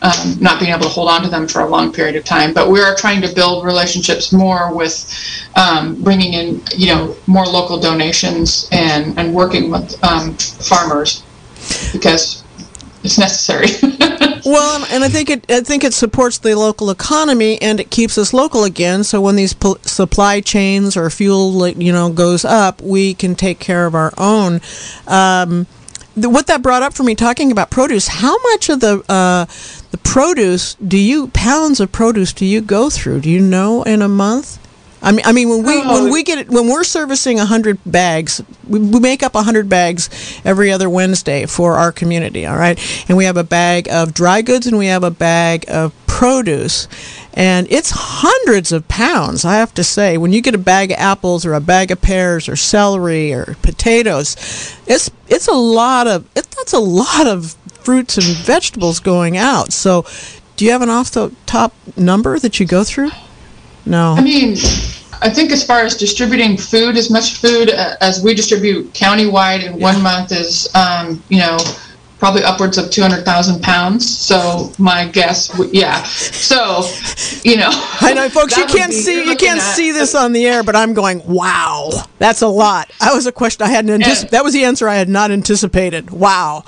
um, 0.03 0.37
not 0.39 0.59
being 0.59 0.71
able 0.71 0.83
to 0.83 0.89
hold 0.89 1.09
on 1.09 1.23
to 1.23 1.29
them 1.29 1.47
for 1.47 1.61
a 1.61 1.67
long 1.67 1.91
period 1.91 2.15
of 2.15 2.25
time. 2.25 2.53
But 2.53 2.69
we 2.69 2.81
are 2.81 2.95
trying 2.95 3.21
to 3.21 3.33
build 3.33 3.65
relationships 3.65 4.33
more 4.33 4.75
with 4.75 5.09
um, 5.55 6.01
bringing 6.03 6.33
in, 6.33 6.61
you 6.75 6.87
know, 6.87 7.15
more 7.25 7.45
local 7.45 7.79
donations 7.79 8.67
and, 8.71 9.17
and 9.17 9.33
working 9.33 9.71
with 9.71 10.01
um, 10.03 10.33
farmers 10.35 11.23
because 11.93 12.43
it's 13.03 13.17
necessary. 13.17 13.67
well, 14.45 14.85
and 14.91 15.03
I 15.03 15.09
think 15.09 15.29
it 15.29 15.49
I 15.49 15.61
think 15.61 15.83
it 15.83 15.93
supports 15.93 16.37
the 16.37 16.55
local 16.55 16.89
economy 16.89 17.61
and 17.61 17.79
it 17.79 17.89
keeps 17.89 18.17
us 18.17 18.33
local 18.33 18.63
again. 18.63 19.03
So 19.03 19.21
when 19.21 19.35
these 19.35 19.53
po- 19.53 19.77
supply 19.83 20.41
chains 20.41 20.97
or 20.97 21.09
fuel, 21.09 21.67
you 21.67 21.93
know, 21.93 22.11
goes 22.11 22.43
up, 22.43 22.81
we 22.81 23.13
can 23.13 23.35
take 23.35 23.59
care 23.59 23.85
of 23.85 23.95
our 23.95 24.13
own. 24.17 24.61
Um, 25.07 25.67
what 26.15 26.47
that 26.47 26.61
brought 26.61 26.83
up 26.83 26.93
for 26.93 27.03
me 27.03 27.15
talking 27.15 27.51
about 27.51 27.69
produce 27.69 28.07
how 28.07 28.37
much 28.51 28.69
of 28.69 28.79
the 28.79 29.03
uh, 29.09 29.45
the 29.91 29.97
produce 29.97 30.75
do 30.75 30.97
you 30.97 31.27
pounds 31.29 31.79
of 31.79 31.91
produce 31.91 32.33
do 32.33 32.45
you 32.45 32.61
go 32.61 32.89
through 32.89 33.21
do 33.21 33.29
you 33.29 33.39
know 33.39 33.83
in 33.83 34.01
a 34.01 34.07
month 34.07 34.59
I 35.03 35.11
mean, 35.11 35.21
I 35.25 35.33
mean, 35.33 35.49
when 35.49 35.63
we 35.63 35.73
oh. 35.75 36.01
when 36.01 36.13
we 36.13 36.23
get 36.23 36.37
it, 36.37 36.49
when 36.49 36.69
we're 36.69 36.85
servicing 36.85 37.37
hundred 37.37 37.77
bags, 37.85 38.41
we, 38.65 38.79
we 38.79 39.01
make 39.01 39.21
up 39.21 39.33
hundred 39.35 39.67
bags 39.67 40.09
every 40.45 40.71
other 40.71 40.89
Wednesday 40.89 41.45
for 41.45 41.73
our 41.75 41.91
community. 41.91 42.45
All 42.45 42.55
right, 42.55 42.79
and 43.09 43.17
we 43.17 43.25
have 43.25 43.35
a 43.35 43.43
bag 43.43 43.89
of 43.89 44.13
dry 44.13 44.41
goods 44.41 44.65
and 44.65 44.77
we 44.77 44.85
have 44.85 45.03
a 45.03 45.11
bag 45.11 45.65
of 45.67 45.93
produce, 46.07 46.87
and 47.33 47.67
it's 47.71 47.91
hundreds 47.93 48.71
of 48.71 48.87
pounds. 48.87 49.43
I 49.43 49.55
have 49.55 49.73
to 49.75 49.83
say, 49.83 50.17
when 50.17 50.31
you 50.31 50.41
get 50.41 50.53
a 50.53 50.59
bag 50.59 50.91
of 50.91 50.97
apples 50.99 51.45
or 51.45 51.53
a 51.53 51.61
bag 51.61 51.91
of 51.91 52.01
pears 52.01 52.47
or 52.47 52.55
celery 52.55 53.33
or 53.33 53.55
potatoes, 53.61 54.35
it's 54.87 55.09
it's 55.27 55.47
a 55.47 55.53
lot 55.53 56.07
of 56.07 56.25
it, 56.35 56.49
that's 56.51 56.73
a 56.73 56.79
lot 56.79 57.27
of 57.27 57.55
fruits 57.81 58.17
and 58.17 58.37
vegetables 58.37 58.99
going 58.99 59.35
out. 59.37 59.73
So, 59.73 60.05
do 60.55 60.65
you 60.65 60.71
have 60.71 60.81
an 60.81 60.89
off 60.89 61.11
the 61.11 61.33
top 61.45 61.73
number 61.97 62.39
that 62.39 62.59
you 62.59 62.65
go 62.65 62.83
through? 62.83 63.11
No. 63.85 64.13
I 64.13 64.21
mean, 64.21 64.55
I 65.21 65.29
think 65.29 65.51
as 65.51 65.65
far 65.65 65.79
as 65.79 65.95
distributing 65.95 66.57
food, 66.57 66.97
as 66.97 67.09
much 67.09 67.35
food 67.35 67.69
uh, 67.69 67.95
as 68.01 68.23
we 68.23 68.33
distribute 68.33 68.93
countywide 68.93 69.63
in 69.63 69.79
one 69.79 70.01
month 70.01 70.31
is, 70.31 70.73
um, 70.75 71.21
you 71.29 71.39
know, 71.39 71.57
probably 72.23 72.41
upwards 72.41 72.77
of 72.77 72.89
200,000 72.89 73.61
pounds. 73.61 74.09
So 74.09 74.71
my 74.77 75.09
guess, 75.09 75.53
yeah. 75.73 76.01
So, 76.03 76.87
you 77.43 77.57
know. 77.57 77.67
I 77.69 78.13
know, 78.13 78.29
folks, 78.29 78.55
you 78.57 78.65
can't 78.65 78.93
see 78.93 79.27
you 79.29 79.35
can't 79.35 79.59
at, 79.59 79.75
see 79.75 79.91
this 79.91 80.15
on 80.15 80.31
the 80.31 80.47
air, 80.47 80.63
but 80.63 80.73
I'm 80.73 80.93
going, 80.93 81.21
wow, 81.27 81.89
that's 82.19 82.41
a 82.41 82.47
lot. 82.47 82.89
That 83.01 83.13
was 83.13 83.25
a 83.25 83.33
question 83.33 83.65
I 83.65 83.69
hadn't 83.69 83.91
anticipated. 83.91 84.31
That 84.31 84.41
was 84.45 84.53
the 84.53 84.63
answer 84.63 84.87
I 84.87 84.95
had 84.95 85.09
not 85.09 85.31
anticipated. 85.31 86.11
Wow. 86.11 86.63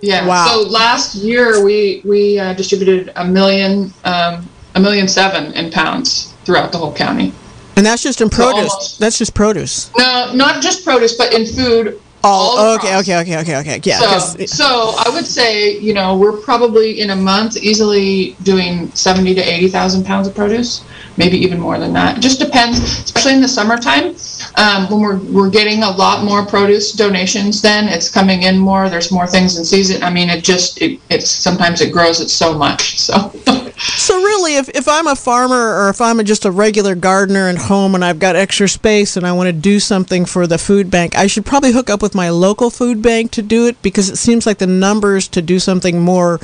Yeah. 0.00 0.24
Wow. 0.24 0.46
So 0.46 0.68
last 0.68 1.16
year 1.16 1.64
we 1.64 2.00
we 2.04 2.38
uh, 2.38 2.54
distributed 2.54 3.12
a 3.16 3.24
million 3.24 3.92
um, 4.04 4.48
a 4.76 4.80
million 4.80 5.08
seven 5.08 5.52
in 5.54 5.72
pounds 5.72 6.32
throughout 6.44 6.70
the 6.70 6.78
whole 6.78 6.94
county. 6.94 7.32
And 7.76 7.84
that's 7.84 8.04
just 8.04 8.20
in 8.20 8.30
produce. 8.30 8.68
So 8.68 8.70
almost, 8.70 9.00
that's 9.00 9.18
just 9.18 9.34
produce. 9.34 9.90
No, 9.98 10.32
not 10.32 10.62
just 10.62 10.84
produce, 10.84 11.16
but 11.16 11.34
in 11.34 11.44
food. 11.44 12.00
Oh, 12.26 12.74
okay, 12.78 12.96
okay, 12.96 13.18
okay, 13.18 13.36
okay, 13.40 13.56
okay. 13.58 13.80
Yeah. 13.84 13.98
So, 14.18 14.46
so 14.46 14.94
I 14.98 15.10
would 15.10 15.26
say, 15.26 15.78
you 15.78 15.92
know, 15.92 16.16
we're 16.16 16.38
probably 16.38 17.00
in 17.00 17.10
a 17.10 17.16
month 17.16 17.58
easily 17.58 18.34
doing 18.42 18.90
seventy 18.92 19.34
to 19.34 19.42
eighty 19.42 19.68
thousand 19.68 20.04
pounds 20.04 20.26
of 20.26 20.34
produce, 20.34 20.82
maybe 21.18 21.36
even 21.36 21.60
more 21.60 21.78
than 21.78 21.92
that. 21.92 22.16
It 22.16 22.20
just 22.22 22.40
depends, 22.40 22.78
especially 22.80 23.34
in 23.34 23.42
the 23.42 23.48
summertime 23.48 24.16
um, 24.56 24.88
when 24.90 25.00
we're 25.02 25.18
we're 25.32 25.50
getting 25.50 25.82
a 25.82 25.90
lot 25.90 26.24
more 26.24 26.46
produce 26.46 26.92
donations. 26.92 27.60
Then 27.60 27.88
it's 27.88 28.08
coming 28.08 28.44
in 28.44 28.58
more. 28.58 28.88
There's 28.88 29.12
more 29.12 29.26
things 29.26 29.58
in 29.58 29.64
season. 29.64 30.02
I 30.02 30.08
mean, 30.08 30.30
it 30.30 30.42
just 30.42 30.80
it, 30.80 31.00
it's 31.10 31.28
sometimes 31.28 31.82
it 31.82 31.92
grows 31.92 32.20
it 32.20 32.30
so 32.30 32.56
much. 32.56 32.98
So. 32.98 33.32
so 33.78 34.16
really, 34.16 34.56
if 34.56 34.68
if 34.70 34.88
I'm 34.88 35.06
a 35.06 35.16
farmer 35.16 35.74
or 35.76 35.88
if 35.88 36.00
I'm 36.00 36.20
a, 36.20 36.24
just 36.24 36.44
a 36.44 36.50
regular 36.50 36.94
gardener 36.94 37.48
at 37.48 37.56
home 37.56 37.94
and 37.94 38.04
I've 38.04 38.18
got 38.18 38.36
extra 38.36 38.68
space 38.68 39.16
and 39.16 39.26
I 39.26 39.32
want 39.32 39.48
to 39.48 39.52
do 39.52 39.80
something 39.80 40.24
for 40.24 40.46
the 40.46 40.58
food 40.58 40.90
bank, 40.90 41.16
I 41.16 41.26
should 41.26 41.44
probably 41.44 41.72
hook 41.72 41.90
up 41.90 42.00
with 42.00 42.14
my 42.14 42.30
local 42.30 42.70
food 42.70 43.02
bank 43.02 43.32
to 43.32 43.42
do 43.42 43.66
it 43.66 43.80
because 43.82 44.08
it 44.08 44.16
seems 44.16 44.46
like 44.46 44.58
the 44.58 44.66
numbers 44.66 45.26
to 45.28 45.42
do 45.42 45.58
something 45.58 46.00
more 46.00 46.38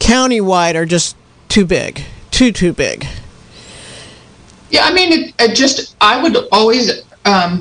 countywide 0.00 0.74
are 0.74 0.86
just 0.86 1.16
too 1.48 1.64
big, 1.64 2.02
too 2.30 2.50
too 2.50 2.72
big. 2.72 3.06
Yeah, 4.70 4.84
I 4.84 4.92
mean, 4.92 5.12
it, 5.12 5.34
it 5.38 5.54
just 5.54 5.96
I 6.00 6.20
would 6.20 6.36
always 6.50 7.02
um, 7.24 7.60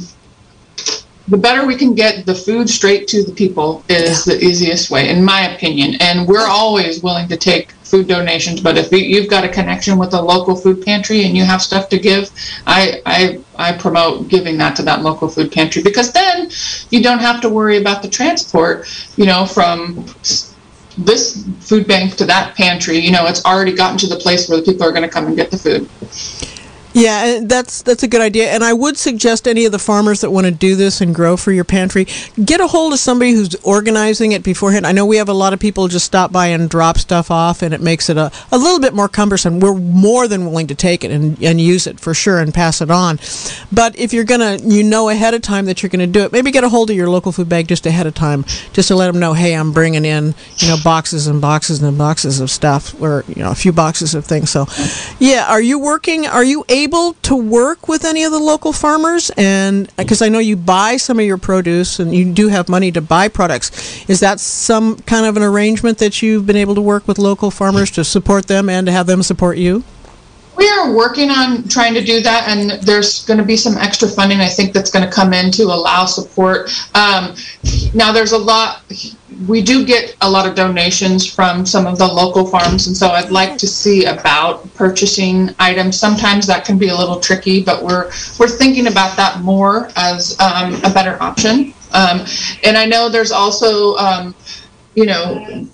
the 1.28 1.38
better 1.38 1.66
we 1.66 1.76
can 1.76 1.94
get 1.94 2.26
the 2.26 2.36
food 2.36 2.70
straight 2.70 3.08
to 3.10 3.24
the 3.24 3.32
people 3.32 3.84
is 3.90 4.26
yeah. 4.26 4.34
the 4.34 4.44
easiest 4.44 4.92
way, 4.92 5.10
in 5.10 5.24
my 5.24 5.54
opinion. 5.54 5.96
And 6.00 6.28
we're 6.28 6.48
always 6.48 7.02
willing 7.02 7.28
to 7.30 7.38
take 7.38 7.75
food 7.96 8.08
donations, 8.10 8.60
but 8.60 8.78
if 8.78 8.92
you've 8.92 9.30
got 9.30 9.46
a 9.46 9.50
connection 9.50 9.98
with 9.98 10.14
a 10.14 10.22
local 10.22 10.54
food 10.54 10.84
pantry 10.84 11.24
and 11.24 11.38
you 11.38 11.46
have 11.46 11.62
stuff 11.62 11.88
to 11.88 11.98
give, 11.98 12.30
I, 12.68 13.02
I, 13.06 13.40
I 13.56 13.78
promote 13.78 14.28
giving 14.28 14.58
that 14.58 14.76
to 14.78 14.84
that 14.84 15.02
local 15.02 15.30
food 15.30 15.50
pantry 15.50 15.82
because 15.82 16.12
then 16.12 16.50
you 16.90 17.02
don't 17.02 17.20
have 17.20 17.40
to 17.42 17.50
worry 17.50 17.78
about 17.78 18.02
the 18.02 18.10
transport, 18.10 18.86
you 19.16 19.26
know, 19.26 19.46
from 19.46 20.06
this 20.98 21.48
food 21.62 21.88
bank 21.88 22.16
to 22.18 22.26
that 22.26 22.56
pantry, 22.56 23.00
you 23.00 23.12
know, 23.12 23.28
it's 23.28 23.46
already 23.46 23.74
gotten 23.74 23.98
to 24.00 24.08
the 24.08 24.18
place 24.18 24.50
where 24.50 24.60
the 24.60 24.66
people 24.66 24.84
are 24.84 24.92
going 24.92 25.04
to 25.04 25.10
come 25.10 25.28
and 25.28 25.38
get 25.38 25.50
the 25.50 25.58
food. 25.58 25.90
Yeah, 26.96 27.42
that's 27.44 27.82
that's 27.82 28.04
a 28.04 28.08
good 28.08 28.22
idea, 28.22 28.52
and 28.52 28.64
I 28.64 28.72
would 28.72 28.96
suggest 28.96 29.50
any 29.50 29.66
of 29.66 29.74
the 29.74 29.80
farmers 29.80 30.22
that 30.22 30.32
want 30.32 30.46
to 30.46 30.52
do 30.52 30.78
this 30.78 31.02
and 31.02 31.14
grow 31.14 31.36
for 31.36 31.52
your 31.52 31.66
pantry, 31.66 32.08
get 32.42 32.62
a 32.62 32.68
hold 32.68 32.94
of 32.94 33.00
somebody 33.00 33.34
who's 33.34 33.54
organizing 33.66 34.32
it 34.32 34.44
beforehand. 34.44 34.88
I 34.88 34.94
know 34.94 35.06
we 35.06 35.18
have 35.18 35.28
a 35.28 35.34
lot 35.34 35.52
of 35.52 35.60
people 35.60 35.90
just 35.90 36.06
stop 36.06 36.32
by 36.32 36.48
and 36.48 36.70
drop 36.70 36.98
stuff 36.98 37.30
off, 37.30 37.62
and 37.62 37.74
it 37.74 37.82
makes 37.82 38.10
it 38.10 38.16
a, 38.16 38.32
a 38.50 38.58
little 38.58 38.80
bit 38.80 38.94
more 38.94 39.10
cumbersome. 39.10 39.60
We're 39.60 39.76
more 39.76 40.30
than 40.30 40.46
willing 40.46 40.68
to 40.68 40.76
take 40.76 41.04
it 41.04 41.12
and, 41.12 41.38
and 41.44 41.60
use 41.60 41.86
it 41.86 42.00
for 42.00 42.14
sure 42.14 42.40
and 42.40 42.54
pass 42.54 42.80
it 42.80 42.90
on. 42.90 43.20
But 43.74 44.00
if 44.00 44.14
you're 44.14 44.24
gonna, 44.24 44.56
you 44.64 44.82
know 44.82 45.10
ahead 45.10 45.34
of 45.34 45.42
time 45.42 45.66
that 45.66 45.84
you're 45.84 45.90
gonna 45.90 46.08
do 46.08 46.22
it, 46.22 46.32
maybe 46.32 46.50
get 46.50 46.64
a 46.64 46.70
hold 46.70 46.92
of 46.92 46.96
your 46.96 47.10
local 47.10 47.34
food 47.34 47.50
bank 47.50 47.68
just 47.68 47.86
ahead 47.86 48.08
of 48.08 48.14
time, 48.14 48.46
just 48.72 48.88
to 48.88 48.96
let 48.96 49.08
them 49.12 49.20
know, 49.20 49.34
hey, 49.34 49.54
I'm 49.54 49.74
bringing 49.74 50.06
in 50.06 50.34
you 50.60 50.70
know 50.70 50.78
boxes 50.82 51.28
and 51.28 51.42
boxes 51.42 51.84
and 51.84 51.98
boxes 51.98 52.40
of 52.40 52.50
stuff, 52.50 52.96
or 53.02 53.26
you 53.28 53.44
know 53.44 53.52
a 53.52 53.56
few 53.56 53.74
boxes 53.74 54.16
of 54.16 54.24
things. 54.24 54.50
So, 54.50 54.66
yeah, 55.20 55.48
are 55.50 55.62
you 55.62 55.78
working? 55.78 56.26
Are 56.26 56.46
you 56.46 56.64
able 56.70 56.85
able 56.86 57.14
to 57.24 57.36
work 57.36 57.88
with 57.88 58.06
any 58.06 58.24
of 58.24 58.32
the 58.32 58.40
local 58.40 58.72
farmers? 58.72 59.32
And 59.38 59.94
because 59.98 60.22
I 60.22 60.30
know 60.30 60.40
you 60.40 60.56
buy 60.56 60.98
some 60.98 61.20
of 61.20 61.26
your 61.26 61.38
produce 61.38 62.00
and 62.00 62.14
you 62.14 62.32
do 62.32 62.48
have 62.48 62.70
money 62.70 62.92
to 62.92 63.02
buy 63.02 63.28
products, 63.28 64.08
is 64.08 64.20
that 64.22 64.40
some 64.40 64.98
kind 65.00 65.26
of 65.26 65.36
an 65.36 65.44
arrangement 65.44 65.98
that 65.98 66.22
you've 66.22 66.46
been 66.46 66.56
able 66.56 66.76
to 66.76 66.82
work 66.82 67.08
with 67.08 67.18
local 67.18 67.52
farmers 67.52 67.92
to 67.92 68.04
support 68.04 68.48
them 68.48 68.70
and 68.70 68.86
to 68.88 68.94
have 68.94 69.08
them 69.08 69.24
support 69.24 69.58
you? 69.58 69.84
We 70.58 70.70
are 70.70 70.94
working 70.94 71.30
on 71.30 71.68
trying 71.68 71.94
to 71.96 72.04
do 72.04 72.22
that, 72.22 72.48
and 72.48 72.82
there's 72.84 73.26
going 73.26 73.40
to 73.40 73.46
be 73.46 73.58
some 73.58 73.78
extra 73.78 74.08
funding 74.08 74.40
I 74.40 74.48
think 74.48 74.74
that's 74.74 74.90
going 74.90 75.06
to 75.06 75.12
come 75.12 75.34
in 75.34 75.52
to 75.52 75.64
allow 75.64 76.06
support. 76.06 76.70
Um, 76.96 77.36
now, 77.94 78.12
there's 78.12 78.32
a 78.32 78.38
lot 78.38 78.84
we 79.48 79.62
do 79.62 79.86
get 79.86 80.16
a 80.22 80.30
lot 80.30 80.48
of 80.48 80.56
donations 80.56 81.32
from 81.32 81.66
some 81.66 81.86
of 81.86 81.98
the 81.98 82.08
local 82.08 82.46
farms, 82.46 82.88
and 82.88 82.96
so 82.96 83.10
I'd 83.10 83.32
like 83.32 83.58
to 83.58 83.68
see 83.68 84.06
about 84.06 84.74
purchasing 84.76 85.54
items. 85.60 86.00
Sometimes 86.00 86.48
that 86.48 86.66
can 86.66 86.78
be 86.78 86.88
a 86.88 86.96
little 86.96 87.20
tricky, 87.20 87.64
but 87.64 87.84
we're 87.84 88.12
we're 88.40 88.48
thinking 88.48 88.88
about 88.88 89.18
that 89.18 89.42
more 89.42 89.90
as 89.96 90.40
um, 90.40 90.76
a 90.84 90.94
better 90.94 91.22
option. 91.22 91.74
Um, 91.94 92.26
and 92.64 92.78
I 92.78 92.86
know 92.86 93.10
there's 93.10 93.32
also, 93.32 93.96
um, 93.96 94.36
you 94.96 95.06
know, 95.06 95.68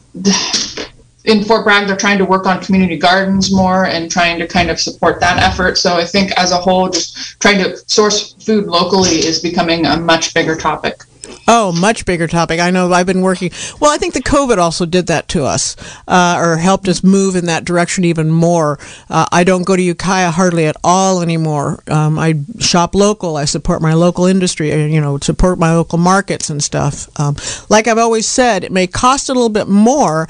in 1.26 1.44
Fort 1.44 1.64
Bragg, 1.64 1.88
they're 1.88 1.98
trying 1.98 2.18
to 2.18 2.26
work 2.26 2.46
on 2.46 2.62
community 2.62 2.98
gardens 2.98 3.54
more 3.54 3.86
and 3.86 4.10
trying 4.10 4.40
to 4.40 4.48
kind 4.48 4.70
of 4.70 4.80
support 4.80 5.20
that 5.20 5.38
effort. 5.38 5.78
So 5.78 5.96
I 5.96 6.06
think 6.06 6.32
as 6.32 6.52
a 6.52 6.58
whole, 6.58 6.90
just 6.90 7.40
trying 7.40 7.60
to 7.64 7.78
source 7.88 8.34
food 8.34 8.66
locally 8.66 9.20
is 9.26 9.40
becoming 9.40 9.86
a 9.86 9.98
much 9.98 10.34
bigger 10.34 10.56
topic. 10.56 11.04
Oh, 11.48 11.72
much 11.72 12.06
bigger 12.06 12.28
topic. 12.28 12.60
I 12.60 12.72
know 12.72 12.92
I've 12.92 13.06
been 13.06 13.22
working. 13.22 13.52
Well, 13.80 13.92
I 13.92 13.98
think 13.98 14.14
the 14.14 14.22
COVID 14.22 14.58
also 14.58 14.86
did 14.86 15.08
that 15.08 15.28
to 15.30 15.44
us, 15.44 15.76
uh, 16.08 16.38
or 16.40 16.58
helped 16.58 16.88
us 16.88 17.04
move 17.04 17.36
in 17.36 17.46
that 17.46 17.66
direction 17.66 18.06
even 18.06 18.30
more. 18.30 18.80
Uh, 19.10 19.26
I 19.32 19.44
don't 19.44 19.64
go 19.64 19.76
to 19.76 19.82
Ukiah 19.82 20.32
hardly 20.32 20.66
at 20.68 20.78
all 20.84 21.22
anymore. 21.22 21.84
Um, 21.88 22.20
I 22.20 22.36
shop 22.60 22.96
local. 22.96 23.38
I 23.38 23.46
support 23.46 23.82
my 23.82 23.94
local 23.94 24.26
industry. 24.26 24.72
Uh, 24.72 24.78
you 24.78 25.02
know, 25.02 25.18
support 25.20 25.58
my 25.58 25.76
local 25.76 25.98
markets 25.98 26.50
and 26.50 26.64
stuff. 26.64 27.08
Um, 27.20 27.36
like 27.70 27.88
I've 27.88 27.98
always 27.98 28.28
said, 28.28 28.64
it 28.64 28.72
may 28.72 28.88
cost 28.88 29.30
a 29.30 29.34
little 29.34 29.50
bit 29.50 29.68
more, 29.68 30.28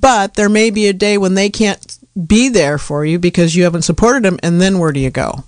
but 0.00 0.34
there 0.34 0.48
may 0.48 0.70
be 0.70 0.88
a 0.88 0.92
day 0.92 1.18
when 1.18 1.34
they 1.34 1.50
can't 1.50 1.98
be 2.26 2.48
there 2.48 2.78
for 2.78 3.04
you 3.04 3.18
because 3.18 3.54
you 3.54 3.64
haven't 3.64 3.82
supported 3.82 4.22
them, 4.22 4.38
and 4.42 4.60
then 4.60 4.78
where 4.78 4.92
do 4.92 5.00
you 5.00 5.10
go? 5.10 5.44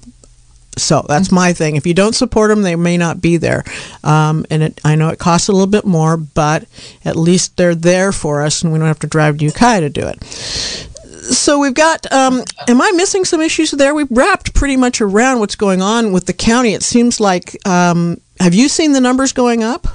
So 0.78 1.04
that's 1.08 1.32
my 1.32 1.52
thing. 1.52 1.76
If 1.76 1.86
you 1.86 1.94
don't 1.94 2.14
support 2.14 2.50
them, 2.50 2.62
they 2.62 2.76
may 2.76 2.98
not 2.98 3.22
be 3.22 3.38
there. 3.38 3.64
Um, 4.04 4.44
and 4.50 4.62
it, 4.62 4.80
I 4.84 4.94
know 4.94 5.08
it 5.08 5.18
costs 5.18 5.48
a 5.48 5.52
little 5.52 5.66
bit 5.66 5.86
more, 5.86 6.16
but 6.18 6.66
at 7.04 7.16
least 7.16 7.56
they're 7.56 7.74
there 7.74 8.12
for 8.12 8.42
us, 8.42 8.62
and 8.62 8.72
we 8.72 8.78
don't 8.78 8.88
have 8.88 8.98
to 9.00 9.06
drive 9.06 9.38
to 9.38 9.44
Ukiah 9.46 9.80
to 9.80 9.90
do 9.90 10.06
it. 10.06 10.22
So 10.24 11.58
we've 11.58 11.74
got. 11.74 12.10
Um, 12.12 12.42
am 12.68 12.80
I 12.80 12.92
missing 12.94 13.24
some 13.24 13.40
issues 13.40 13.70
there? 13.72 13.94
We've 13.94 14.10
wrapped 14.10 14.54
pretty 14.54 14.76
much 14.76 15.00
around 15.00 15.40
what's 15.40 15.56
going 15.56 15.82
on 15.82 16.12
with 16.12 16.26
the 16.26 16.32
county. 16.32 16.74
It 16.74 16.82
seems 16.82 17.20
like. 17.20 17.56
Um, 17.66 18.20
have 18.38 18.54
you 18.54 18.68
seen 18.68 18.92
the 18.92 19.00
numbers 19.00 19.32
going 19.32 19.62
up 19.64 19.86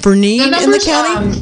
for 0.00 0.16
need 0.16 0.52
in 0.52 0.70
the 0.72 0.82
county? 0.84 1.40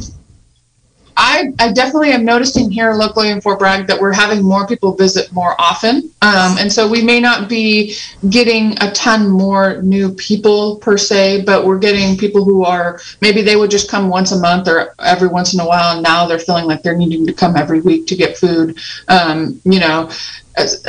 I, 1.15 1.53
I 1.59 1.71
definitely 1.71 2.11
am 2.11 2.25
noticing 2.25 2.71
here 2.71 2.93
locally 2.93 3.29
in 3.29 3.41
Fort 3.41 3.59
Bragg 3.59 3.87
that 3.87 3.99
we're 3.99 4.13
having 4.13 4.43
more 4.43 4.65
people 4.67 4.95
visit 4.95 5.31
more 5.31 5.59
often. 5.59 6.11
Um, 6.21 6.57
and 6.57 6.71
so 6.71 6.87
we 6.87 7.03
may 7.03 7.19
not 7.19 7.49
be 7.49 7.95
getting 8.29 8.73
a 8.81 8.91
ton 8.91 9.29
more 9.29 9.81
new 9.81 10.13
people 10.13 10.77
per 10.77 10.97
se, 10.97 11.43
but 11.45 11.65
we're 11.65 11.79
getting 11.79 12.17
people 12.17 12.43
who 12.43 12.63
are 12.63 12.99
maybe 13.21 13.41
they 13.41 13.55
would 13.55 13.71
just 13.71 13.89
come 13.89 14.09
once 14.09 14.31
a 14.31 14.39
month 14.39 14.67
or 14.67 14.95
every 14.99 15.27
once 15.27 15.53
in 15.53 15.59
a 15.59 15.67
while. 15.67 15.93
And 15.93 16.03
now 16.03 16.25
they're 16.25 16.39
feeling 16.39 16.65
like 16.65 16.81
they're 16.81 16.97
needing 16.97 17.25
to 17.27 17.33
come 17.33 17.55
every 17.55 17.81
week 17.81 18.07
to 18.07 18.15
get 18.15 18.37
food. 18.37 18.77
Um, 19.07 19.61
you 19.65 19.79
know, 19.79 20.09
as, 20.55 20.83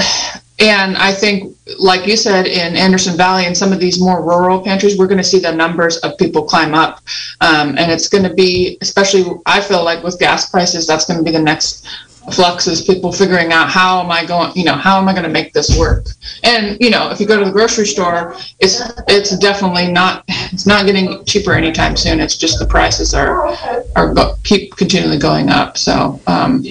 and 0.60 0.96
I 0.96 1.12
think, 1.12 1.56
like 1.80 2.06
you 2.06 2.16
said, 2.16 2.46
in 2.46 2.76
Anderson 2.76 3.16
Valley 3.16 3.46
and 3.46 3.56
some 3.56 3.72
of 3.72 3.80
these 3.80 4.00
more 4.00 4.22
rural 4.22 4.62
pantries, 4.62 4.96
we're 4.96 5.08
going 5.08 5.18
to 5.18 5.24
see 5.24 5.40
the 5.40 5.52
numbers 5.52 5.96
of 5.98 6.16
people 6.16 6.44
climb 6.44 6.74
up. 6.74 7.00
Um, 7.40 7.76
and 7.76 7.90
it's 7.90 8.08
going 8.08 8.22
to 8.24 8.32
be, 8.32 8.78
especially, 8.80 9.24
I 9.46 9.60
feel 9.60 9.84
like 9.84 10.04
with 10.04 10.18
gas 10.20 10.48
prices, 10.48 10.86
that's 10.86 11.06
going 11.06 11.18
to 11.18 11.24
be 11.24 11.32
the 11.32 11.42
next 11.42 11.86
flux 12.32 12.66
is 12.66 12.82
people 12.82 13.12
figuring 13.12 13.52
out 13.52 13.68
how 13.68 14.00
am 14.02 14.10
I 14.10 14.24
going, 14.24 14.52
you 14.56 14.64
know, 14.64 14.74
how 14.74 14.98
am 14.98 15.08
I 15.08 15.12
going 15.12 15.24
to 15.24 15.30
make 15.30 15.52
this 15.52 15.78
work? 15.78 16.06
And 16.42 16.76
you 16.80 16.90
know, 16.90 17.10
if 17.10 17.20
you 17.20 17.26
go 17.26 17.38
to 17.38 17.44
the 17.44 17.52
grocery 17.52 17.86
store, 17.86 18.36
it's 18.60 18.80
it's 19.08 19.36
definitely 19.38 19.90
not 19.92 20.24
it's 20.28 20.66
not 20.66 20.86
getting 20.86 21.24
cheaper 21.24 21.52
anytime 21.52 21.96
soon. 21.96 22.20
It's 22.20 22.36
just 22.36 22.58
the 22.58 22.66
prices 22.66 23.14
are 23.14 23.48
are 23.96 24.14
go, 24.14 24.36
keep 24.44 24.76
continually 24.76 25.18
going 25.18 25.48
up. 25.48 25.76
So 25.76 26.20
um, 26.26 26.64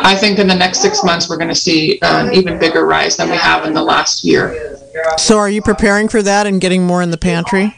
I 0.00 0.16
think 0.18 0.38
in 0.38 0.48
the 0.48 0.54
next 0.54 0.80
six 0.80 1.04
months 1.04 1.28
we're 1.28 1.36
going 1.36 1.48
to 1.48 1.54
see 1.54 1.98
an 2.02 2.32
even 2.34 2.58
bigger 2.58 2.86
rise 2.86 3.16
than 3.16 3.30
we 3.30 3.36
have 3.36 3.66
in 3.66 3.74
the 3.74 3.82
last 3.82 4.24
year. 4.24 4.78
So 5.16 5.38
are 5.38 5.48
you 5.48 5.62
preparing 5.62 6.08
for 6.08 6.22
that 6.22 6.46
and 6.46 6.60
getting 6.60 6.84
more 6.84 7.02
in 7.02 7.10
the 7.10 7.18
pantry? 7.18 7.74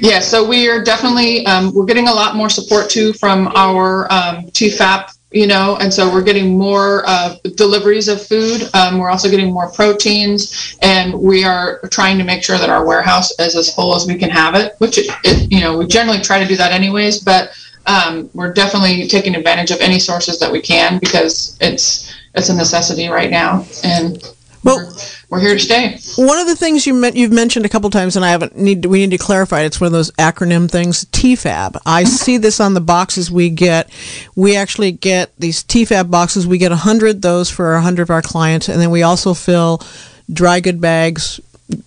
Yeah, 0.00 0.20
so 0.20 0.46
we 0.46 0.68
are 0.68 0.82
definitely 0.82 1.44
um, 1.46 1.72
we're 1.74 1.86
getting 1.86 2.08
a 2.08 2.12
lot 2.12 2.36
more 2.36 2.48
support 2.48 2.90
too 2.90 3.12
from 3.14 3.48
our 3.54 4.10
um, 4.12 4.46
TFAP 4.50 5.15
you 5.32 5.46
know, 5.46 5.76
and 5.80 5.92
so 5.92 6.10
we're 6.10 6.22
getting 6.22 6.56
more 6.56 7.02
uh, 7.06 7.36
deliveries 7.56 8.08
of 8.08 8.24
food. 8.24 8.70
Um, 8.74 8.98
we're 8.98 9.10
also 9.10 9.28
getting 9.28 9.52
more 9.52 9.70
proteins, 9.70 10.76
and 10.82 11.12
we 11.14 11.44
are 11.44 11.80
trying 11.90 12.16
to 12.18 12.24
make 12.24 12.44
sure 12.44 12.58
that 12.58 12.70
our 12.70 12.86
warehouse 12.86 13.38
is 13.40 13.56
as 13.56 13.74
full 13.74 13.94
as 13.94 14.06
we 14.06 14.16
can 14.16 14.30
have 14.30 14.54
it. 14.54 14.74
Which, 14.78 14.98
it, 14.98 15.06
it, 15.24 15.50
you 15.50 15.60
know, 15.60 15.78
we 15.78 15.86
generally 15.86 16.20
try 16.20 16.38
to 16.38 16.46
do 16.46 16.56
that 16.56 16.72
anyways, 16.72 17.20
but 17.20 17.50
um, 17.86 18.30
we're 18.34 18.52
definitely 18.52 19.08
taking 19.08 19.34
advantage 19.34 19.70
of 19.70 19.80
any 19.80 19.98
sources 19.98 20.38
that 20.38 20.50
we 20.50 20.60
can 20.60 20.98
because 20.98 21.58
it's 21.60 22.14
it's 22.34 22.48
a 22.48 22.54
necessity 22.54 23.08
right 23.08 23.30
now, 23.30 23.66
and 23.82 24.22
well, 24.62 24.96
we're, 25.28 25.40
here 25.40 25.54
to 25.54 25.60
stay. 25.60 25.98
One 26.16 26.38
of 26.38 26.46
the 26.46 26.54
things 26.54 26.86
you 26.86 27.04
you've 27.08 27.32
mentioned 27.32 27.66
a 27.66 27.68
couple 27.68 27.90
times, 27.90 28.16
and 28.16 28.24
I 28.24 28.30
haven't 28.30 28.56
need 28.56 28.82
to, 28.82 28.88
we 28.88 28.98
need 29.00 29.10
to 29.10 29.22
clarify. 29.22 29.62
It's 29.62 29.80
one 29.80 29.86
of 29.86 29.92
those 29.92 30.10
acronym 30.12 30.70
things. 30.70 31.04
TFAP. 31.06 31.76
I 31.84 32.02
mm-hmm. 32.02 32.08
see 32.08 32.36
this 32.36 32.60
on 32.60 32.74
the 32.74 32.80
boxes 32.80 33.30
we 33.30 33.50
get. 33.50 33.90
We 34.36 34.56
actually 34.56 34.92
get 34.92 35.32
these 35.38 35.64
TFAP 35.64 36.10
boxes. 36.10 36.46
We 36.46 36.58
get 36.58 36.72
a 36.72 36.76
hundred 36.76 37.22
those 37.22 37.50
for 37.50 37.74
a 37.74 37.80
hundred 37.80 38.02
of 38.02 38.10
our 38.10 38.22
clients, 38.22 38.68
and 38.68 38.80
then 38.80 38.90
we 38.90 39.02
also 39.02 39.34
fill 39.34 39.82
dry 40.32 40.60
good 40.60 40.80
bags 40.80 41.40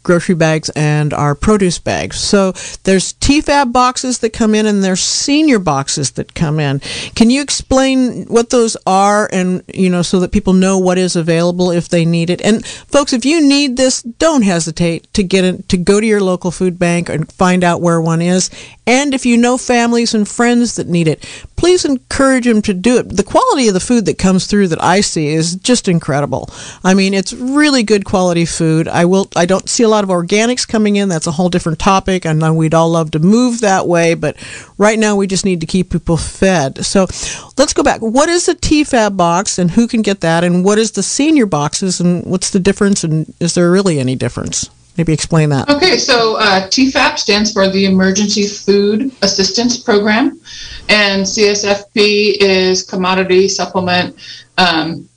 grocery 0.04 0.36
bags 0.36 0.70
and 0.72 1.14
our 1.14 1.36
produce 1.36 1.80
bags. 1.80 2.20
So 2.20 2.52
there's 2.84 3.14
TFAP 3.14 3.72
boxes 3.72 4.20
that 4.20 4.32
come 4.32 4.54
in 4.54 4.66
and 4.66 4.84
there's 4.84 5.00
senior 5.00 5.60
boxes 5.60 6.12
that 6.12 6.34
come 6.34 6.60
in. 6.60 6.80
Can 7.16 7.30
you 7.30 7.42
explain 7.42 8.26
what 8.26 8.50
those 8.50 8.76
are 8.86 9.30
and 9.32 9.64
you 9.74 9.90
know 9.90 10.02
so 10.02 10.20
that 10.20 10.32
people 10.32 10.54
know 10.54 10.78
what 10.78 10.98
is 10.98 11.16
available 11.16 11.72
if 11.72 11.90
they 11.90 12.06
need 12.06 12.30
it? 12.30 12.42
And 12.42 12.66
folks, 12.66 13.14
if 13.14 13.26
you 13.26 13.42
need 13.42 13.78
this, 13.78 14.02
don't 14.02 14.42
hesitate 14.42 15.14
to 15.14 15.24
get 15.24 15.46
it 15.46 15.70
to 15.70 15.78
go 15.78 16.00
to 16.00 16.06
your 16.06 16.22
local 16.22 16.52
food 16.52 16.78
bank 16.78 17.10
and 17.10 17.32
find 17.32 17.64
out 17.64 17.82
where 17.82 18.02
one 18.02 18.22
is. 18.22 18.50
And 18.86 19.14
if 19.14 19.26
you 19.26 19.38
know 19.38 19.58
families 19.58 20.14
and 20.14 20.28
friends 20.28 20.76
that 20.76 20.88
need 20.88 21.08
it, 21.08 21.24
please 21.56 21.86
encourage 21.86 22.46
them 22.46 22.62
to 22.64 22.74
do 22.74 22.98
it. 22.98 23.16
The 23.16 23.24
quality 23.24 23.68
of 23.68 23.76
the 23.76 23.80
food 23.80 24.06
that 24.06 24.18
comes 24.18 24.48
through 24.48 24.70
that 24.70 24.84
I 24.84 25.02
see 25.02 25.28
is 25.28 25.56
just 25.56 25.88
incredible. 25.88 26.50
I 26.84 26.94
mean, 26.94 27.14
it's 27.14 27.34
really 27.34 27.84
good 27.84 28.04
quality 28.04 28.46
food. 28.46 28.88
I 28.88 29.06
will 29.06 29.30
I 29.36 29.46
don't 29.46 29.69
see 29.70 29.84
a 29.84 29.90
lot 29.90 30.04
of 30.04 30.10
organics 30.10 30.68
coming 30.68 30.96
in. 30.96 31.10
That's 31.10 31.28
a 31.28 31.32
whole 31.32 31.50
different 31.50 31.80
topic. 31.80 32.26
I 32.26 32.34
know 32.34 32.54
we'd 32.54 32.74
all 32.74 32.90
love 32.90 33.12
to 33.12 33.20
move 33.20 33.62
that 33.62 33.88
way, 33.88 34.14
but 34.14 34.36
right 34.78 35.00
now 35.00 35.16
we 35.16 35.28
just 35.28 35.46
need 35.46 35.62
to 35.62 35.68
keep 35.68 35.92
people 35.92 36.18
fed. 36.18 36.86
So 36.86 37.08
let's 37.58 37.74
go 37.74 37.84
back. 37.84 38.02
What 38.02 38.30
is 38.30 38.48
a 38.48 38.56
TFAP 38.56 39.18
box 39.18 39.60
and 39.60 39.72
who 39.72 39.88
can 39.88 40.02
get 40.02 40.22
that? 40.22 40.44
And 40.44 40.64
what 40.66 40.78
is 40.78 40.92
the 40.92 41.04
senior 41.04 41.46
boxes 41.46 42.00
and 42.00 42.26
what's 42.26 42.50
the 42.50 42.60
difference? 42.60 43.04
And 43.04 43.34
is 43.40 43.54
there 43.54 43.72
really 43.72 44.00
any 44.00 44.16
difference? 44.16 44.70
Maybe 44.98 45.14
explain 45.14 45.50
that. 45.50 45.70
Okay, 45.70 45.98
so 45.98 46.36
uh, 46.36 46.68
TFAP 46.68 47.18
stands 47.18 47.54
for 47.54 47.70
the 47.70 47.86
Emergency 47.86 48.48
Food 48.48 49.14
Assistance 49.22 49.78
Program, 49.78 50.42
and 50.90 51.24
CSFP 51.24 52.36
is 52.42 52.84
Commodity 52.84 53.48
Supplement 53.48 54.18
um, 54.58 55.09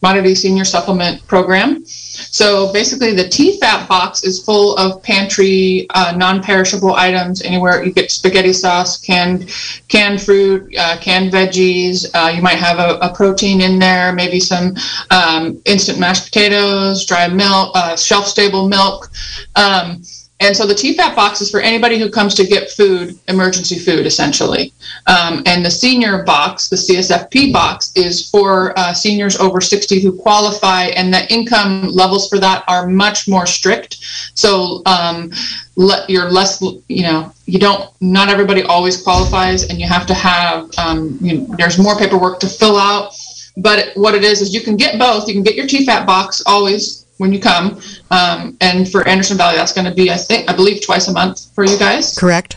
commodity 0.00 0.34
senior 0.34 0.64
supplement 0.64 1.26
program. 1.26 1.84
So 1.84 2.72
basically, 2.72 3.14
the 3.14 3.24
TFAP 3.24 3.88
box 3.88 4.24
is 4.24 4.42
full 4.42 4.76
of 4.76 5.02
pantry 5.02 5.86
uh, 5.90 6.14
non-perishable 6.16 6.94
items. 6.94 7.42
Anywhere 7.42 7.82
you 7.82 7.92
get 7.92 8.10
spaghetti 8.10 8.52
sauce, 8.52 8.98
canned 8.98 9.50
canned 9.88 10.22
fruit, 10.22 10.74
uh, 10.78 10.96
canned 11.00 11.32
veggies. 11.32 12.06
Uh, 12.14 12.30
you 12.30 12.42
might 12.42 12.58
have 12.58 12.78
a, 12.78 12.98
a, 13.00 13.12
protein 13.14 13.60
in 13.60 13.78
there, 13.78 14.12
maybe 14.12 14.40
some 14.40 14.74
um, 15.10 15.60
instant 15.64 15.98
mashed 15.98 16.24
potatoes, 16.24 17.04
dry 17.04 17.28
milk, 17.28 17.72
uh, 17.74 17.96
shelf-stable 17.96 18.68
milk. 18.68 19.10
Um, 19.56 20.02
and 20.40 20.56
so 20.56 20.66
the 20.66 20.74
TFAP 20.74 21.14
box 21.14 21.42
is 21.42 21.50
for 21.50 21.60
anybody 21.60 21.98
who 21.98 22.10
comes 22.10 22.34
to 22.36 22.46
get 22.46 22.70
food, 22.70 23.18
emergency 23.28 23.78
food, 23.78 24.06
essentially. 24.06 24.72
Um, 25.06 25.42
and 25.44 25.64
the 25.64 25.70
senior 25.70 26.22
box, 26.22 26.70
the 26.70 26.76
CSFP 26.76 27.52
box, 27.52 27.92
is 27.94 28.30
for 28.30 28.76
uh, 28.78 28.94
seniors 28.94 29.38
over 29.38 29.60
60 29.60 30.00
who 30.00 30.16
qualify, 30.16 30.84
and 30.84 31.12
the 31.12 31.30
income 31.30 31.88
levels 31.88 32.28
for 32.30 32.38
that 32.38 32.64
are 32.68 32.86
much 32.86 33.28
more 33.28 33.44
strict. 33.44 33.98
So 34.34 34.80
um, 34.86 35.30
le- 35.76 36.06
you're 36.08 36.30
less, 36.30 36.62
you 36.88 37.02
know, 37.02 37.32
you 37.44 37.58
don't, 37.58 37.90
not 38.00 38.30
everybody 38.30 38.62
always 38.62 39.02
qualifies, 39.02 39.68
and 39.68 39.78
you 39.78 39.86
have 39.86 40.06
to 40.06 40.14
have, 40.14 40.70
um, 40.78 41.18
you 41.20 41.38
know, 41.38 41.54
there's 41.58 41.78
more 41.78 41.98
paperwork 41.98 42.40
to 42.40 42.48
fill 42.48 42.78
out. 42.78 43.12
But 43.58 43.90
what 43.94 44.14
it 44.14 44.24
is, 44.24 44.40
is 44.40 44.54
you 44.54 44.62
can 44.62 44.76
get 44.76 44.98
both. 44.98 45.28
You 45.28 45.34
can 45.34 45.42
get 45.42 45.54
your 45.54 45.66
TFAP 45.66 46.06
box 46.06 46.42
always 46.46 46.99
when 47.20 47.32
you 47.32 47.38
come. 47.38 47.80
Um, 48.10 48.56
and 48.60 48.90
for 48.90 49.06
Anderson 49.06 49.36
Valley, 49.36 49.56
that's 49.56 49.72
going 49.72 49.84
to 49.84 49.94
be, 49.94 50.10
I 50.10 50.16
think, 50.16 50.50
I 50.50 50.56
believe, 50.56 50.84
twice 50.84 51.06
a 51.08 51.12
month 51.12 51.54
for 51.54 51.64
you 51.64 51.78
guys. 51.78 52.16
Correct. 52.18 52.56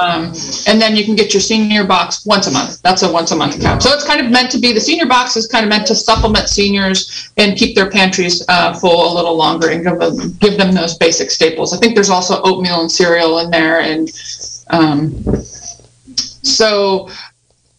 Um, 0.00 0.32
and 0.68 0.80
then 0.80 0.94
you 0.96 1.04
can 1.04 1.16
get 1.16 1.34
your 1.34 1.40
senior 1.40 1.84
box 1.84 2.24
once 2.24 2.46
a 2.46 2.50
month. 2.50 2.80
That's 2.82 3.02
a 3.02 3.12
once 3.12 3.32
a 3.32 3.36
month 3.36 3.60
cap. 3.60 3.82
So 3.82 3.90
it's 3.92 4.06
kind 4.06 4.20
of 4.24 4.30
meant 4.30 4.50
to 4.52 4.58
be 4.58 4.72
the 4.72 4.80
senior 4.80 5.06
box 5.06 5.36
is 5.36 5.48
kind 5.48 5.64
of 5.64 5.68
meant 5.68 5.86
to 5.88 5.94
supplement 5.96 6.48
seniors 6.48 7.32
and 7.36 7.58
keep 7.58 7.74
their 7.74 7.90
pantries 7.90 8.44
uh, 8.48 8.72
full 8.72 9.12
a 9.12 9.14
little 9.14 9.36
longer 9.36 9.70
and 9.70 9.84
give 9.84 9.98
them, 9.98 10.32
give 10.38 10.56
them 10.56 10.72
those 10.72 10.96
basic 10.96 11.30
staples. 11.30 11.74
I 11.74 11.78
think 11.78 11.94
there's 11.94 12.08
also 12.08 12.40
oatmeal 12.42 12.80
and 12.80 12.90
cereal 12.90 13.40
in 13.40 13.50
there. 13.50 13.80
And 13.80 14.08
um, 14.70 15.24
so 16.14 17.10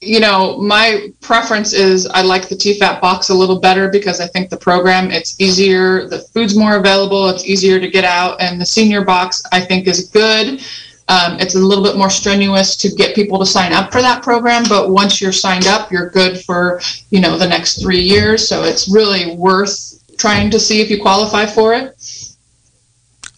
you 0.02 0.20
know, 0.20 0.58
my 0.58 1.14
preference 1.22 1.74
is 1.74 2.08
I 2.08 2.24
like 2.24 2.50
the 2.50 2.56
TFAP 2.56 3.00
box 3.00 3.30
a 3.30 3.36
little 3.36 3.60
better 3.60 3.88
because 3.88 4.20
I 4.20 4.28
think 4.28 4.50
the 4.50 4.58
program 4.58 5.12
it's 5.12 5.40
easier, 5.40 6.08
the 6.08 6.20
food's 6.20 6.58
more 6.58 6.78
available, 6.78 7.30
it's 7.30 7.46
easier 7.46 7.80
to 7.80 7.88
get 7.88 8.04
out, 8.04 8.42
and 8.42 8.60
the 8.60 8.66
senior 8.66 9.06
box 9.06 9.44
I 9.52 9.62
think 9.62 9.88
is 9.88 10.10
good. 10.10 10.64
Um, 11.08 11.40
it's 11.40 11.56
a 11.56 11.60
little 11.60 11.84
bit 11.84 11.98
more 11.98 12.10
strenuous 12.10 12.76
to 12.78 12.90
get 12.90 13.14
people 13.14 13.38
to 13.40 13.46
sign 13.46 13.74
up 13.74 13.92
for 13.92 14.02
that 14.02 14.24
program, 14.24 14.64
but 14.68 14.90
once 14.90 15.22
you're 15.22 15.32
signed 15.32 15.68
up, 15.68 15.92
you're 15.92 16.10
good 16.10 16.40
for 16.40 16.82
you 17.12 17.22
know 17.22 17.38
the 17.38 17.48
next 17.48 17.82
three 17.82 18.02
years. 18.02 18.48
So 18.48 18.64
it's 18.64 18.90
really 18.90 19.36
worth 19.36 20.00
trying 20.18 20.50
to 20.50 20.60
see 20.60 20.82
if 20.82 20.90
you 20.90 21.00
qualify 21.00 21.46
for 21.46 21.74
it. 21.74 21.96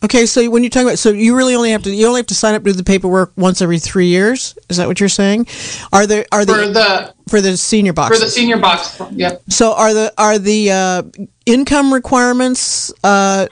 Okay, 0.03 0.25
so 0.25 0.49
when 0.49 0.63
you 0.63 0.69
talk 0.69 0.83
about, 0.83 0.99
so 0.99 1.11
you 1.11 1.35
really 1.35 1.55
only 1.55 1.71
have 1.71 1.83
to 1.83 1.93
you 1.93 2.07
only 2.07 2.19
have 2.19 2.27
to 2.27 2.35
sign 2.35 2.55
up 2.55 2.63
to 2.63 2.71
do 2.71 2.73
the 2.73 2.83
paperwork 2.83 3.31
once 3.37 3.61
every 3.61 3.79
three 3.79 4.07
years. 4.07 4.57
Is 4.69 4.77
that 4.77 4.87
what 4.87 4.99
you're 4.99 5.07
saying? 5.07 5.47
Are 5.93 6.05
there 6.05 6.25
are 6.31 6.45
for 6.45 6.67
the 6.67 7.13
for 7.29 7.39
the 7.39 7.55
senior 7.55 7.93
box 7.93 8.17
for 8.17 8.23
the 8.23 8.29
senior 8.29 8.57
box? 8.57 9.01
Yep. 9.11 9.43
So 9.49 9.73
are 9.73 9.93
the 9.93 10.13
are 10.17 10.37
the 10.37 10.71
uh, 10.71 11.03
income 11.45 11.93
requirements 11.93 12.91
uh, 13.03 13.47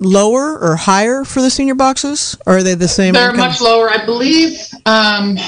lower 0.00 0.58
or 0.58 0.74
higher 0.74 1.24
for 1.24 1.40
the 1.40 1.50
senior 1.50 1.76
boxes, 1.76 2.36
or 2.46 2.58
are 2.58 2.62
they 2.64 2.74
the 2.74 2.88
same? 2.88 3.14
They're 3.14 3.30
income? 3.30 3.46
much 3.46 3.60
lower, 3.60 3.88
I 3.88 4.04
believe. 4.04 4.58
Um, 4.86 5.38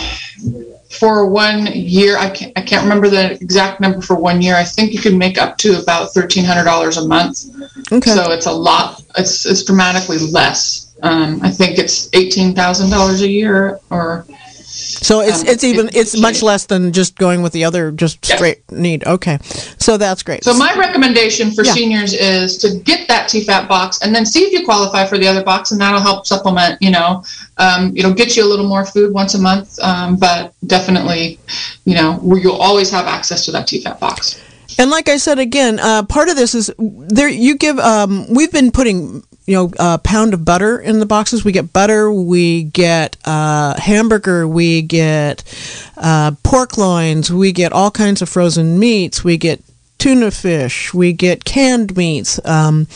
for 0.90 1.26
one 1.26 1.66
year, 1.66 2.18
I 2.18 2.30
can't, 2.30 2.52
I 2.54 2.62
can't 2.62 2.82
remember 2.82 3.08
the 3.08 3.32
exact 3.32 3.80
number 3.80 4.02
for 4.02 4.14
one 4.14 4.42
year. 4.42 4.54
I 4.54 4.64
think 4.64 4.92
you 4.92 5.00
can 5.00 5.16
make 5.18 5.38
up 5.38 5.56
to 5.58 5.80
about 5.82 6.12
thirteen 6.12 6.44
hundred 6.44 6.64
dollars 6.64 6.96
a 6.96 7.06
month. 7.06 7.44
Okay. 7.90 8.10
So 8.10 8.30
it's 8.30 8.46
a 8.46 8.52
lot. 8.52 9.01
It's 9.16 9.46
it's 9.46 9.64
dramatically 9.64 10.18
less. 10.18 10.94
Um, 11.02 11.40
I 11.42 11.50
think 11.50 11.78
it's 11.78 12.08
eighteen 12.14 12.54
thousand 12.54 12.90
dollars 12.90 13.22
a 13.22 13.28
year, 13.28 13.80
or 13.90 14.24
so 14.72 15.20
it's 15.20 15.42
um, 15.42 15.48
it's 15.48 15.64
even 15.64 15.90
it's 15.92 16.18
much 16.18 16.42
less 16.42 16.66
than 16.66 16.92
just 16.92 17.18
going 17.18 17.42
with 17.42 17.52
the 17.52 17.64
other 17.64 17.90
just 17.90 18.24
straight 18.24 18.70
need. 18.70 19.04
Okay, 19.04 19.38
so 19.78 19.96
that's 19.96 20.22
great. 20.22 20.44
So 20.44 20.54
my 20.54 20.74
recommendation 20.78 21.50
for 21.50 21.64
yeah. 21.64 21.72
seniors 21.72 22.14
is 22.14 22.56
to 22.58 22.78
get 22.78 23.06
that 23.08 23.28
TFAP 23.28 23.68
box 23.68 24.00
and 24.00 24.14
then 24.14 24.24
see 24.24 24.44
if 24.44 24.52
you 24.52 24.64
qualify 24.64 25.04
for 25.06 25.18
the 25.18 25.26
other 25.26 25.44
box, 25.44 25.72
and 25.72 25.80
that'll 25.80 26.00
help 26.00 26.26
supplement. 26.26 26.80
You 26.80 26.92
know, 26.92 27.24
um, 27.58 27.92
it'll 27.96 28.14
get 28.14 28.36
you 28.36 28.44
a 28.44 28.48
little 28.48 28.66
more 28.66 28.86
food 28.86 29.12
once 29.12 29.34
a 29.34 29.38
month, 29.38 29.78
um, 29.80 30.16
but 30.16 30.54
definitely, 30.66 31.38
you 31.84 31.94
know, 31.94 32.18
you'll 32.36 32.56
always 32.56 32.90
have 32.90 33.06
access 33.06 33.44
to 33.44 33.52
that 33.52 33.66
TFAP 33.66 34.00
box. 34.00 34.40
And 34.78 34.90
like 34.90 35.08
I 35.08 35.16
said 35.16 35.38
again, 35.38 35.78
uh, 35.78 36.04
part 36.04 36.28
of 36.28 36.36
this 36.36 36.54
is 36.54 36.70
there. 36.78 37.28
You 37.28 37.56
give. 37.56 37.78
Um, 37.78 38.26
we've 38.32 38.52
been 38.52 38.70
putting 38.70 39.22
you 39.46 39.54
know 39.54 39.72
a 39.78 39.98
pound 39.98 40.34
of 40.34 40.44
butter 40.44 40.78
in 40.78 40.98
the 40.98 41.06
boxes. 41.06 41.44
We 41.44 41.52
get 41.52 41.72
butter. 41.72 42.12
We 42.12 42.64
get 42.64 43.16
uh, 43.24 43.78
hamburger. 43.78 44.46
We 44.46 44.82
get 44.82 45.44
uh, 45.96 46.32
pork 46.42 46.78
loins. 46.78 47.32
We 47.32 47.52
get 47.52 47.72
all 47.72 47.90
kinds 47.90 48.22
of 48.22 48.28
frozen 48.28 48.78
meats. 48.78 49.24
We 49.24 49.36
get 49.36 49.62
tuna 49.98 50.30
fish. 50.32 50.92
We 50.92 51.12
get 51.12 51.44
canned 51.44 51.96
meats. 51.96 52.40
Um, 52.44 52.88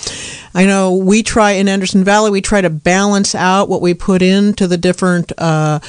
I 0.56 0.64
know 0.64 0.96
we 0.96 1.22
try 1.22 1.52
in 1.52 1.68
Anderson 1.68 2.02
Valley, 2.02 2.30
we 2.30 2.40
try 2.40 2.62
to 2.62 2.70
balance 2.70 3.34
out 3.34 3.68
what 3.68 3.82
we 3.82 3.92
put 3.92 4.22
into 4.22 4.66
the 4.66 4.78
different 4.78 5.30
uh, 5.36 5.80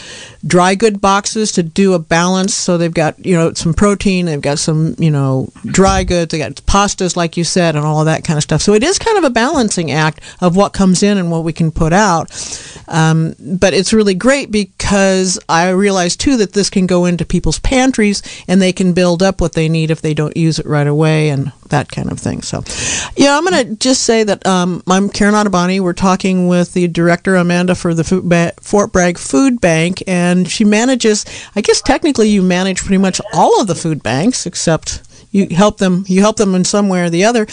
dry 0.45 0.75
good 0.75 0.99
boxes 0.99 1.53
to 1.53 1.63
do 1.63 1.93
a 1.93 1.99
balance. 1.99 2.53
So 2.53 2.77
they've 2.77 2.93
got, 2.93 3.25
you 3.25 3.33
know, 3.33 3.53
some 3.53 3.73
protein, 3.73 4.25
they've 4.25 4.41
got 4.41 4.59
some, 4.59 4.93
you 4.99 5.09
know, 5.09 5.47
dry 5.65 6.03
goods, 6.03 6.31
they 6.31 6.39
got 6.39 6.51
pastas, 6.65 7.15
like 7.15 7.37
you 7.37 7.45
said, 7.45 7.77
and 7.77 7.85
all 7.85 8.03
that 8.03 8.25
kind 8.25 8.35
of 8.35 8.43
stuff. 8.43 8.61
So 8.61 8.73
it 8.73 8.83
is 8.83 8.99
kind 8.99 9.17
of 9.17 9.23
a 9.23 9.29
balancing 9.29 9.89
act 9.89 10.19
of 10.41 10.57
what 10.57 10.73
comes 10.73 11.01
in 11.01 11.17
and 11.17 11.31
what 11.31 11.45
we 11.45 11.53
can 11.53 11.71
put 11.71 11.93
out. 11.93 12.29
Um, 12.89 13.35
but 13.39 13.73
it's 13.73 13.93
really 13.93 14.15
great 14.15 14.51
because 14.51 15.39
I 15.47 15.69
realize 15.69 16.17
too 16.17 16.35
that 16.37 16.51
this 16.51 16.69
can 16.69 16.87
go 16.87 17.05
into 17.05 17.23
people's 17.23 17.59
pantries 17.59 18.21
and 18.49 18.61
they 18.61 18.73
can 18.73 18.91
build 18.91 19.23
up 19.23 19.39
what 19.39 19.53
they 19.53 19.69
need 19.69 19.91
if 19.91 20.01
they 20.01 20.13
don't 20.13 20.35
use 20.35 20.59
it 20.59 20.65
right 20.65 20.87
away 20.87 21.29
and 21.29 21.53
that 21.69 21.91
kind 21.91 22.11
of 22.11 22.19
thing. 22.19 22.41
So, 22.41 22.63
yeah, 23.15 23.37
I'm 23.37 23.45
going 23.45 23.67
to 23.67 23.75
just 23.75 24.03
say 24.03 24.23
that. 24.23 24.45
Um, 24.45 24.83
I'm 24.87 25.09
Karen 25.09 25.33
Ottoboni. 25.33 25.79
We're 25.79 25.93
talking 25.93 26.47
with 26.47 26.73
the 26.73 26.87
director, 26.87 27.35
Amanda, 27.35 27.75
for 27.75 27.93
the 27.93 28.21
ba- 28.23 28.53
Fort 28.61 28.91
Bragg 28.91 29.17
Food 29.17 29.61
Bank, 29.61 30.03
and 30.07 30.49
she 30.49 30.65
manages, 30.65 31.25
I 31.55 31.61
guess 31.61 31.81
technically 31.81 32.29
you 32.29 32.41
manage 32.41 32.81
pretty 32.81 32.97
much 32.97 33.21
all 33.33 33.61
of 33.61 33.67
the 33.67 33.75
food 33.75 34.03
banks, 34.03 34.45
except 34.45 35.01
you 35.31 35.47
help 35.55 35.77
them 35.77 36.05
you 36.07 36.21
help 36.21 36.37
them 36.37 36.55
in 36.55 36.63
some 36.63 36.87
way 36.87 37.01
or 37.01 37.09
the 37.09 37.25
other 37.25 37.45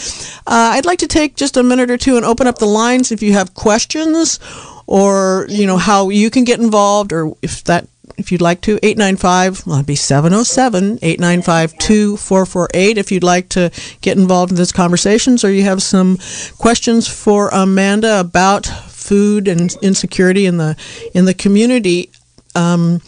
uh, 0.47 0.71
i'd 0.73 0.85
like 0.85 0.99
to 0.99 1.07
take 1.07 1.35
just 1.35 1.57
a 1.57 1.63
minute 1.63 1.91
or 1.91 1.97
two 1.97 2.15
and 2.15 2.25
open 2.25 2.47
up 2.47 2.57
the 2.57 2.65
lines 2.65 3.11
if 3.11 3.21
you 3.21 3.33
have 3.33 3.53
questions 3.53 4.39
or 4.87 5.45
you 5.49 5.67
know 5.67 5.77
how 5.77 6.09
you 6.09 6.29
can 6.29 6.43
get 6.43 6.59
involved 6.59 7.11
or 7.11 7.35
if 7.41 7.63
that 7.65 7.87
if 8.17 8.31
you'd 8.31 8.41
like 8.41 8.61
to. 8.61 8.77
895, 8.83 9.65
well, 9.65 9.75
it'd 9.77 9.85
be 9.85 9.95
707 9.95 10.99
895 11.01 11.77
2448 11.77 12.97
if 12.97 13.11
you'd 13.11 13.23
like 13.23 13.49
to 13.49 13.71
get 14.01 14.17
involved 14.17 14.51
in 14.51 14.57
these 14.57 14.71
conversations 14.71 15.43
or 15.43 15.51
you 15.51 15.63
have 15.63 15.81
some 15.81 16.17
questions 16.57 17.07
for 17.07 17.49
Amanda 17.49 18.19
about 18.19 18.65
food 18.65 19.47
and 19.47 19.75
insecurity 19.81 20.45
in 20.45 20.57
the 20.57 20.75
in 21.13 21.25
the 21.25 21.33
community. 21.33 22.09
Um, 22.55 23.01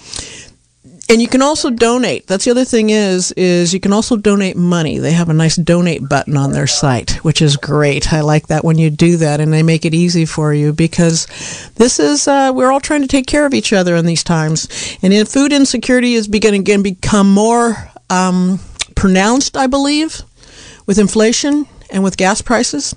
and 1.10 1.22
you 1.22 1.28
can 1.28 1.42
also 1.42 1.70
donate. 1.70 2.28
That's 2.28 2.46
the 2.46 2.52
other 2.52 2.66
thing 2.66 2.90
is 2.90 3.32
is 3.34 3.74
you 3.74 3.80
can 3.80 3.94
also 3.94 4.18
donate 4.18 4.58
money. 4.58 4.98
They 4.98 5.14
have 5.14 5.30
a 5.30 5.34
nice 5.34 5.56
donate 5.56 6.08
button 6.08 6.36
on 6.36 6.52
their 6.52 6.68
site, 6.68 7.24
which 7.24 7.42
is 7.42 7.56
great. 7.56 8.12
I 8.12 8.22
like 8.22 8.48
that 8.48 8.64
when 8.64 8.78
you 8.78 8.90
do 8.90 9.18
that, 9.18 9.40
and 9.40 9.52
they 9.54 9.64
make 9.64 9.86
it 9.86 9.94
easy 9.94 10.26
for 10.26 10.54
you 10.54 10.74
because 10.74 11.28
this 11.76 12.00
is 12.00 12.28
uh, 12.28 12.52
we're 12.54 12.72
all 12.72 12.80
trying 12.80 13.02
to 13.02 13.08
take 13.08 13.28
care 13.28 13.46
of 13.46 13.54
each 13.54 13.74
other 13.74 13.96
in 13.96 14.06
these 14.06 14.24
times, 14.24 14.68
and 15.02 15.14
in 15.14 15.26
food 15.26 15.54
insecurity 15.54 16.14
is 16.14 16.28
beginning 16.28 16.64
to 16.66 16.84
become 16.84 17.34
more 17.34 17.92
um, 18.10 18.60
pronounced, 18.96 19.56
I 19.56 19.68
believe, 19.68 20.22
with 20.86 21.00
inflation 21.00 21.68
and 21.90 22.04
with 22.04 22.18
gas 22.18 22.42
prices. 22.42 22.96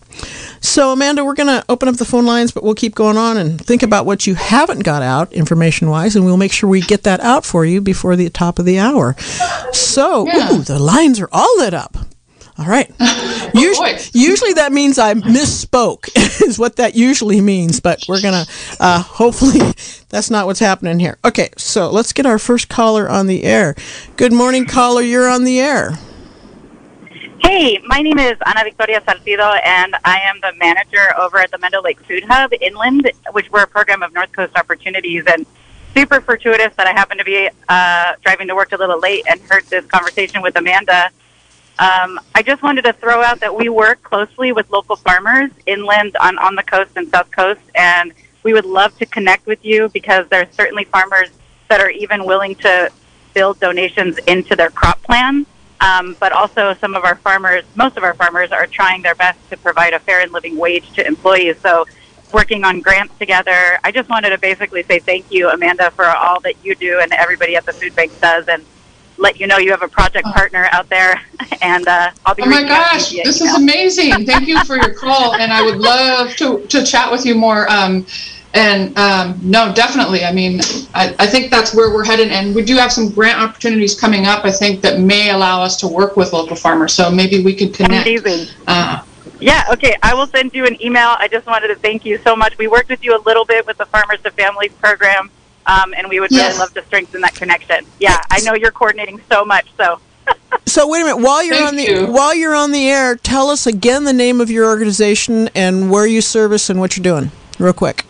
So, 0.61 0.93
Amanda, 0.93 1.24
we're 1.24 1.34
going 1.34 1.47
to 1.49 1.64
open 1.68 1.88
up 1.88 1.97
the 1.97 2.05
phone 2.05 2.26
lines, 2.26 2.51
but 2.51 2.62
we'll 2.62 2.74
keep 2.74 2.95
going 2.95 3.16
on 3.16 3.36
and 3.36 3.61
think 3.61 3.82
about 3.82 4.07
what 4.07 4.26
you 4.26 4.34
haven't 4.34 4.84
got 4.84 5.03
out 5.03 5.32
information 5.32 5.91
wise, 5.91 6.16
and 6.16 6.24
we'll 6.24 6.36
make 6.36 6.53
sure 6.53 6.68
we 6.68 6.80
get 6.80 7.05
that 7.05 7.20
out 7.20 7.45
for 7.45 7.64
you 7.64 7.80
before 7.80 8.16
the 8.16 8.28
top 8.30 8.59
of 8.59 8.64
the 8.64 8.78
hour. 8.78 9.16
So, 9.72 10.26
yeah. 10.26 10.53
ooh, 10.53 10.62
the 10.62 10.78
lines 10.78 11.20
are 11.20 11.28
all 11.32 11.59
lit 11.59 11.74
up. 11.74 11.97
All 12.61 12.66
right. 12.66 12.91
usually, 13.55 13.97
usually 14.12 14.53
that 14.55 14.70
means 14.70 14.99
I 14.99 15.14
misspoke, 15.14 16.11
is 16.47 16.59
what 16.59 16.76
that 16.76 16.95
usually 16.95 17.41
means, 17.41 17.80
but 17.80 18.05
we're 18.07 18.20
going 18.20 18.45
to, 18.45 18.51
uh, 18.78 19.01
hopefully, 19.01 19.61
that's 20.11 20.30
not 20.30 20.45
what's 20.47 20.61
happening 20.61 20.99
here. 20.99 21.16
Okay, 21.24 21.49
so 21.57 21.91
let's 21.91 22.12
get 22.12 22.26
our 22.26 22.38
first 22.38 22.68
caller 22.68 23.09
on 23.09 23.28
the 23.28 23.45
air. 23.45 23.74
Good 24.16 24.32
morning, 24.32 24.66
caller. 24.66 25.01
You're 25.01 25.28
on 25.28 25.45
the 25.45 25.59
air. 25.59 25.93
Hey, 27.43 27.78
my 27.86 28.03
name 28.03 28.18
is 28.18 28.36
Ana 28.45 28.64
Victoria 28.64 29.01
Salcido, 29.01 29.59
and 29.64 29.97
I 30.05 30.20
am 30.20 30.41
the 30.43 30.53
manager 30.59 31.18
over 31.18 31.38
at 31.38 31.51
the 31.51 31.57
Mendo 31.57 31.82
Lake 31.82 31.99
Food 32.01 32.22
Hub 32.24 32.53
Inland, 32.61 33.11
which 33.32 33.51
we're 33.51 33.62
a 33.62 33.66
program 33.66 34.03
of 34.03 34.12
North 34.12 34.30
Coast 34.32 34.55
Opportunities. 34.57 35.24
And 35.26 35.47
super 35.95 36.20
fortuitous 36.20 36.74
that 36.76 36.86
I 36.86 36.91
happened 36.91 37.18
to 37.18 37.24
be 37.24 37.49
uh, 37.68 38.12
driving 38.22 38.47
to 38.49 38.55
work 38.55 38.72
a 38.72 38.76
little 38.76 39.01
late 39.01 39.24
and 39.26 39.41
heard 39.41 39.64
this 39.64 39.86
conversation 39.86 40.43
with 40.43 40.55
Amanda. 40.57 41.11
Um, 41.78 42.20
I 42.34 42.43
just 42.45 42.62
wanted 42.62 42.82
to 42.82 42.93
throw 42.93 43.22
out 43.22 43.41
that 43.41 43.57
we 43.57 43.70
work 43.70 44.03
closely 44.03 44.53
with 44.53 44.68
local 44.70 44.97
farmers 44.97 45.51
inland 45.64 46.16
on, 46.20 46.36
on 46.38 46.57
the 46.57 46.62
coast 46.62 46.91
and 46.97 47.09
south 47.09 47.30
coast, 47.30 47.62
and 47.74 48.12
we 48.43 48.53
would 48.53 48.66
love 48.66 48.97
to 48.99 49.07
connect 49.07 49.47
with 49.47 49.64
you 49.64 49.88
because 49.88 50.28
there 50.28 50.43
are 50.43 50.53
certainly 50.53 50.84
farmers 50.84 51.30
that 51.68 51.80
are 51.80 51.91
even 51.91 52.26
willing 52.26 52.55
to 52.57 52.91
build 53.32 53.59
donations 53.61 54.18
into 54.26 54.55
their 54.55 54.70
crop 54.70 55.03
plan. 55.03 55.47
Um, 55.81 56.16
but 56.20 56.33
also, 56.33 56.74
some 56.74 56.95
of 56.95 57.05
our 57.05 57.16
farmers, 57.16 57.64
most 57.74 57.97
of 57.97 58.05
our 58.05 58.14
farmers, 58.14 58.53
are 58.53 58.66
trying 58.66 59.03
their 59.03 59.14
best 59.14 59.39
to 59.51 59.57
provide 59.57 59.95
a 59.95 59.99
fair 59.99 60.20
and 60.20 60.31
living 60.33 60.57
wage 60.57 60.93
to 60.93 61.07
employees. 61.07 61.59
So, 61.61 61.87
working 62.33 62.64
on 62.64 62.81
grants 62.81 63.16
together. 63.18 63.78
I 63.83 63.91
just 63.93 64.09
wanted 64.09 64.31
to 64.31 64.39
basically 64.39 64.83
say 64.85 64.99
thank 64.99 65.31
you, 65.33 65.49
Amanda, 65.49 65.91
for 65.91 66.05
all 66.05 66.41
that 66.41 66.55
you 66.64 66.74
do 66.74 67.01
and 67.01 67.12
everybody 67.12 67.57
at 67.57 67.66
the 67.66 67.72
food 67.72 67.95
bank 67.97 68.18
does, 68.20 68.47
and 68.49 68.64
let 69.18 69.39
you 69.39 69.47
know 69.47 69.59
you 69.59 69.70
have 69.70 69.83
a 69.83 69.89
project 69.89 70.26
partner 70.28 70.68
out 70.72 70.89
there. 70.89 71.20
And 71.62 71.87
uh, 71.89 72.11
I'll 72.24 72.35
be. 72.35 72.43
Oh 72.43 72.47
my 72.47 72.62
gosh, 72.62 73.11
this 73.11 73.43
email. 73.43 73.55
is 73.55 73.61
amazing! 73.61 74.24
Thank 74.24 74.49
you 74.49 74.64
for 74.64 74.76
your 74.76 74.95
call, 74.95 75.35
and 75.35 75.53
I 75.53 75.62
would 75.62 75.76
love 75.76 76.35
to 76.37 76.66
to 76.68 76.83
chat 76.83 77.12
with 77.12 77.26
you 77.26 77.35
more. 77.35 77.70
Um, 77.70 78.07
and 78.55 78.97
um, 78.99 79.39
no, 79.43 79.73
definitely. 79.73 80.25
I 80.25 80.33
mean, 80.33 80.61
I, 80.95 81.15
I 81.19 81.27
think 81.27 81.51
that's 81.51 81.75
where 81.75 81.95
we're 81.95 82.05
headed, 82.05 82.33
and 82.33 82.55
we 82.55 82.65
do 82.65 82.77
have 82.77 82.93
some 82.93 83.11
grant 83.11 83.41
opportunities 83.41 83.99
coming 83.99 84.27
up. 84.27 84.45
I 84.45 84.51
think 84.51 84.81
that 84.81 84.99
may 84.99 85.31
allow 85.31 85.63
us 85.63 85.77
to 85.79 85.89
work 85.89 86.17
with 86.17 86.33
local 86.33 86.57
farmers. 86.57 86.93
So 86.93 87.11
maybe 87.11 87.45
we 87.45 87.55
could 87.55 87.75
connect. 87.75 88.07
Amazing. 88.07 88.49
Uh, 88.67 89.05
yeah, 89.39 89.65
okay. 89.73 89.95
I 90.03 90.15
will 90.15 90.27
send 90.27 90.53
you 90.53 90.67
an 90.67 90.83
email. 90.83 91.17
I 91.19 91.29
just 91.29 91.47
wanted 91.47 91.69
to 91.69 91.77
thank 91.77 92.05
you 92.05 92.19
so 92.19 92.35
much. 92.35 92.59
We 92.59 92.67
worked 92.67 92.91
with 92.91 93.05
you 93.05 93.17
a 93.17 93.23
little 93.23 93.45
bit 93.45 93.67
with 93.67 93.79
the 93.79 93.87
Farmers 93.87 94.21
to 94.23 94.33
Families 94.33 94.73
program, 94.75 95.31
um, 95.67 95.95
and 95.97 96.09
we 96.09 96.19
would 96.19 96.33
yes. 96.33 96.49
really 96.49 96.59
love 96.59 96.75
to 96.75 96.85
strengthen 96.85 97.21
that 97.21 97.37
connection. 97.37 97.87
Yeah, 98.01 98.21
I 98.31 98.41
know 98.41 98.55
you're 98.55 98.73
coordinating 98.73 99.21
so 99.31 99.45
much, 99.45 99.69
so. 99.77 100.01
so 100.67 100.89
wait 100.89 101.03
a 101.03 101.05
minute. 101.05 101.23
While 101.23 101.45
you're 101.45 101.55
thank 101.55 101.69
on 101.69 101.77
the 101.77 101.85
you. 101.85 102.07
while 102.07 102.35
you're 102.35 102.55
on 102.55 102.73
the 102.73 102.89
air, 102.91 103.15
tell 103.15 103.49
us 103.49 103.67
again 103.67 104.05
the 104.05 104.13
name 104.13 104.41
of 104.41 104.51
your 104.51 104.67
organization 104.67 105.49
and 105.55 105.89
where 105.89 106.07
you 106.07 106.21
service 106.21 106.69
and 106.69 106.81
what 106.81 106.97
you're 106.97 107.05
doing, 107.05 107.31
real 107.61 107.73
quick. 107.73 108.05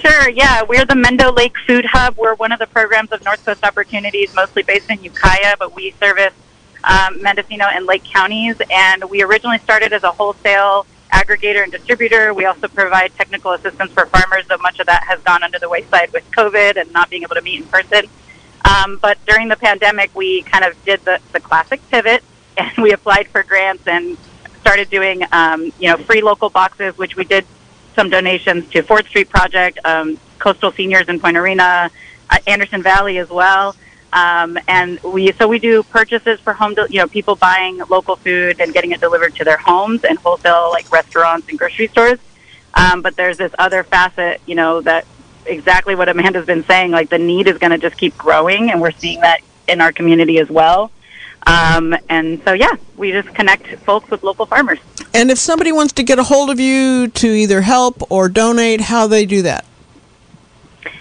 Sure, 0.00 0.30
yeah. 0.30 0.62
We're 0.62 0.86
the 0.86 0.94
Mendo 0.94 1.36
Lake 1.36 1.54
Food 1.66 1.84
Hub. 1.84 2.16
We're 2.16 2.34
one 2.36 2.50
of 2.50 2.58
the 2.58 2.66
programs 2.66 3.12
of 3.12 3.22
North 3.24 3.44
Coast 3.44 3.62
Opportunities, 3.62 4.34
mostly 4.34 4.62
based 4.62 4.88
in 4.90 5.02
Ukiah, 5.02 5.56
but 5.58 5.76
we 5.76 5.90
service 5.92 6.32
um, 6.82 7.22
Mendocino 7.22 7.66
and 7.66 7.84
Lake 7.84 8.02
counties. 8.02 8.56
And 8.70 9.04
we 9.10 9.22
originally 9.22 9.58
started 9.58 9.92
as 9.92 10.02
a 10.02 10.10
wholesale 10.10 10.86
aggregator 11.12 11.62
and 11.62 11.70
distributor. 11.70 12.32
We 12.32 12.46
also 12.46 12.68
provide 12.68 13.14
technical 13.16 13.52
assistance 13.52 13.92
for 13.92 14.06
farmers, 14.06 14.46
though 14.48 14.56
much 14.62 14.80
of 14.80 14.86
that 14.86 15.04
has 15.04 15.20
gone 15.20 15.42
under 15.42 15.58
the 15.58 15.68
wayside 15.68 16.10
with 16.12 16.28
COVID 16.30 16.80
and 16.80 16.90
not 16.92 17.10
being 17.10 17.22
able 17.22 17.34
to 17.34 17.42
meet 17.42 17.60
in 17.60 17.66
person. 17.66 18.06
Um, 18.64 18.98
but 19.02 19.18
during 19.26 19.48
the 19.48 19.56
pandemic, 19.56 20.14
we 20.16 20.40
kind 20.42 20.64
of 20.64 20.82
did 20.86 21.04
the, 21.04 21.20
the 21.32 21.40
classic 21.40 21.86
pivot 21.90 22.24
and 22.56 22.72
we 22.78 22.92
applied 22.92 23.28
for 23.28 23.42
grants 23.42 23.86
and 23.86 24.16
started 24.60 24.88
doing, 24.88 25.22
um, 25.32 25.70
you 25.78 25.88
know, 25.88 25.98
free 25.98 26.22
local 26.22 26.48
boxes, 26.48 26.96
which 26.96 27.14
we 27.14 27.24
did 27.24 27.44
some 27.94 28.10
donations 28.10 28.68
to 28.70 28.82
Fourth 28.82 29.08
Street 29.08 29.28
Project, 29.28 29.78
um, 29.84 30.18
Coastal 30.38 30.72
Seniors 30.72 31.08
in 31.08 31.20
Point 31.20 31.36
Arena, 31.36 31.90
uh, 32.30 32.38
Anderson 32.46 32.82
Valley 32.82 33.18
as 33.18 33.28
well. 33.30 33.76
Um, 34.12 34.58
and 34.68 35.02
we 35.02 35.32
so 35.32 35.48
we 35.48 35.58
do 35.58 35.82
purchases 35.82 36.38
for 36.40 36.52
home, 36.52 36.74
de- 36.74 36.86
you 36.90 36.98
know, 36.98 37.06
people 37.06 37.34
buying 37.34 37.78
local 37.88 38.16
food 38.16 38.60
and 38.60 38.72
getting 38.74 38.92
it 38.92 39.00
delivered 39.00 39.34
to 39.36 39.44
their 39.44 39.56
homes 39.56 40.04
and 40.04 40.18
wholesale 40.18 40.70
like 40.70 40.90
restaurants 40.92 41.48
and 41.48 41.58
grocery 41.58 41.88
stores. 41.88 42.18
Um, 42.74 43.00
but 43.02 43.16
there's 43.16 43.38
this 43.38 43.52
other 43.58 43.84
facet, 43.84 44.40
you 44.46 44.54
know, 44.54 44.80
that 44.82 45.06
exactly 45.46 45.94
what 45.94 46.08
Amanda's 46.08 46.46
been 46.46 46.64
saying. 46.64 46.90
Like 46.90 47.08
the 47.08 47.18
need 47.18 47.46
is 47.46 47.58
going 47.58 47.70
to 47.70 47.78
just 47.78 47.96
keep 47.96 48.16
growing, 48.18 48.70
and 48.70 48.80
we're 48.80 48.92
seeing 48.92 49.20
that 49.20 49.40
in 49.68 49.80
our 49.80 49.92
community 49.92 50.38
as 50.38 50.50
well. 50.50 50.90
Um, 51.46 51.96
and 52.08 52.42
so, 52.44 52.52
yeah, 52.52 52.74
we 52.96 53.12
just 53.12 53.34
connect 53.34 53.66
folks 53.80 54.10
with 54.10 54.22
local 54.22 54.46
farmers. 54.46 54.78
And 55.14 55.30
if 55.30 55.38
somebody 55.38 55.72
wants 55.72 55.92
to 55.94 56.02
get 56.02 56.18
a 56.18 56.24
hold 56.24 56.50
of 56.50 56.58
you 56.58 57.08
to 57.08 57.28
either 57.28 57.60
help 57.62 58.10
or 58.10 58.28
donate, 58.28 58.80
how 58.82 59.06
they 59.06 59.26
do 59.26 59.42
that? 59.42 59.64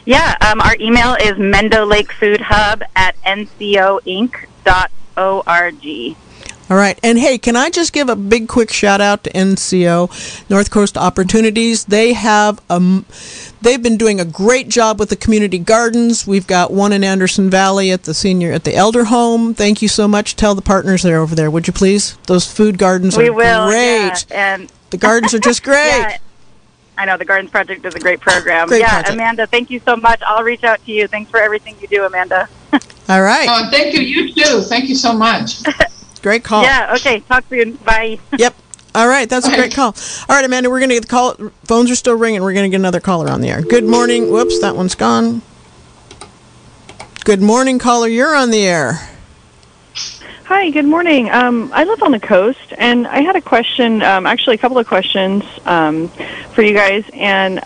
Yeah, 0.05 0.35
um, 0.41 0.59
our 0.61 0.75
email 0.79 1.15
is 1.15 1.33
Mendo 1.33 1.87
Lake 1.87 2.11
Food 2.11 2.41
Hub 2.41 2.83
at 2.95 3.15
ncoinc.org. 3.23 4.45
All 6.69 6.77
right. 6.77 6.97
And 7.03 7.19
hey, 7.19 7.37
can 7.37 7.57
I 7.57 7.69
just 7.69 7.91
give 7.91 8.07
a 8.07 8.15
big 8.15 8.47
quick 8.47 8.71
shout 8.71 9.01
out 9.01 9.25
to 9.25 9.29
NCO, 9.31 10.49
North 10.49 10.71
Coast 10.71 10.97
Opportunities? 10.97 11.85
They 11.85 12.13
have 12.13 12.61
um 12.69 13.05
they've 13.61 13.81
been 13.81 13.97
doing 13.97 14.19
a 14.19 14.25
great 14.25 14.69
job 14.69 14.99
with 14.99 15.09
the 15.09 15.15
community 15.15 15.59
gardens. 15.59 16.27
We've 16.27 16.47
got 16.47 16.71
one 16.71 16.93
in 16.93 17.03
Anderson 17.03 17.49
Valley 17.49 17.91
at 17.91 18.03
the 18.03 18.13
senior 18.13 18.51
at 18.51 18.63
the 18.63 18.75
elder 18.75 19.05
home. 19.05 19.53
Thank 19.53 19.81
you 19.81 19.87
so 19.87 20.07
much. 20.07 20.35
Tell 20.35 20.55
the 20.55 20.61
partners 20.61 21.03
there 21.03 21.17
over 21.19 21.35
there, 21.35 21.49
would 21.51 21.67
you 21.67 21.73
please? 21.73 22.17
Those 22.27 22.51
food 22.51 22.77
gardens 22.77 23.17
we 23.17 23.29
are 23.29 23.33
will, 23.33 23.67
great. 23.67 24.25
Yeah. 24.29 24.53
And 24.53 24.71
the 24.89 24.97
gardens 24.97 25.33
are 25.33 25.39
just 25.39 25.63
great. 25.63 25.99
yeah. 25.99 26.17
I 26.97 27.05
know 27.05 27.17
the 27.17 27.25
Gardens 27.25 27.49
Project 27.49 27.83
is 27.83 27.95
a 27.95 27.99
great 27.99 28.19
program. 28.19 28.67
Great 28.67 28.81
yeah, 28.81 29.01
project. 29.01 29.13
Amanda, 29.13 29.47
thank 29.47 29.71
you 29.71 29.79
so 29.79 29.95
much. 29.95 30.21
I'll 30.23 30.43
reach 30.43 30.63
out 30.63 30.85
to 30.85 30.91
you. 30.91 31.07
Thanks 31.07 31.31
for 31.31 31.39
everything 31.39 31.75
you 31.81 31.87
do, 31.87 32.03
Amanda. 32.03 32.47
All 33.09 33.23
right. 33.23 33.47
Oh, 33.49 33.69
thank 33.71 33.95
you. 33.95 34.01
You 34.01 34.31
too. 34.33 34.61
Thank 34.61 34.87
you 34.87 34.93
so 34.93 35.11
much. 35.11 35.63
Great 36.21 36.43
call. 36.43 36.61
Yeah, 36.61 36.93
okay. 36.95 37.21
Talk 37.21 37.45
soon. 37.49 37.77
Bye. 37.77 38.19
Yep. 38.37 38.53
All 38.93 39.07
right, 39.07 39.29
that's 39.29 39.47
a 39.47 39.55
great 39.55 39.73
call. 39.73 39.95
All 40.27 40.35
right, 40.35 40.43
Amanda, 40.43 40.69
we're 40.69 40.79
going 40.79 40.89
to 40.89 40.95
get 40.95 41.03
the 41.03 41.07
call. 41.09 41.35
Phones 41.63 41.89
are 41.89 41.95
still 41.95 42.15
ringing. 42.15 42.41
We're 42.41 42.53
going 42.53 42.69
to 42.69 42.69
get 42.69 42.81
another 42.81 42.99
caller 42.99 43.29
on 43.29 43.39
the 43.39 43.49
air. 43.49 43.61
Good 43.61 43.85
morning. 43.85 44.31
Whoops, 44.31 44.59
that 44.59 44.75
one's 44.75 44.95
gone. 44.95 45.41
Good 47.23 47.41
morning, 47.41 47.79
caller. 47.79 48.07
You're 48.07 48.35
on 48.35 48.51
the 48.51 48.63
air. 48.63 49.07
Hi, 50.45 50.69
good 50.71 50.85
morning. 50.85 51.29
Um, 51.29 51.71
I 51.73 51.85
live 51.85 52.03
on 52.03 52.11
the 52.11 52.19
coast, 52.19 52.73
and 52.77 53.07
I 53.07 53.21
had 53.21 53.37
a 53.37 53.41
question, 53.41 54.01
um, 54.01 54.25
actually, 54.25 54.55
a 54.55 54.57
couple 54.57 54.77
of 54.77 54.85
questions 54.85 55.45
um, 55.65 56.09
for 56.53 56.61
you 56.61 56.73
guys. 56.73 57.05
And 57.13 57.61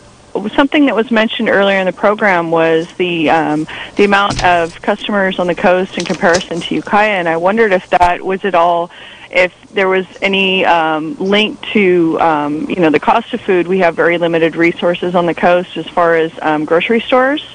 something 0.56 0.86
that 0.86 0.96
was 0.96 1.12
mentioned 1.12 1.50
earlier 1.50 1.78
in 1.80 1.86
the 1.86 1.94
program 1.94 2.52
was 2.52 2.88
the 2.98 3.30
um, 3.30 3.68
the 3.96 4.04
amount 4.04 4.42
of 4.44 4.82
customers 4.82 5.40
on 5.40 5.48
the 5.48 5.56
coast 5.56 5.98
in 5.98 6.06
comparison 6.06 6.62
to 6.62 6.76
Ukiah, 6.76 7.18
and 7.20 7.28
I 7.28 7.38
wondered 7.38 7.72
if 7.72 7.90
that 7.90 8.24
was 8.24 8.44
at 8.46 8.56
all 8.56 8.92
if 9.32 9.54
there 9.72 9.90
was 9.90 10.06
any 10.22 10.66
um, 10.66 11.16
link 11.18 11.62
to 11.74 12.20
um, 12.20 12.70
you 12.70 12.78
know 12.78 12.90
the 12.90 13.00
cost 13.00 13.34
of 13.34 13.42
food. 13.42 13.68
We 13.68 13.80
have 13.80 13.96
very 13.96 14.18
limited 14.18 14.56
resources 14.56 15.16
on 15.16 15.26
the 15.26 15.34
coast 15.34 15.78
as 15.78 15.88
far 15.88 16.16
as 16.16 16.32
um, 16.42 16.66
grocery 16.66 17.02
stores. 17.02 17.46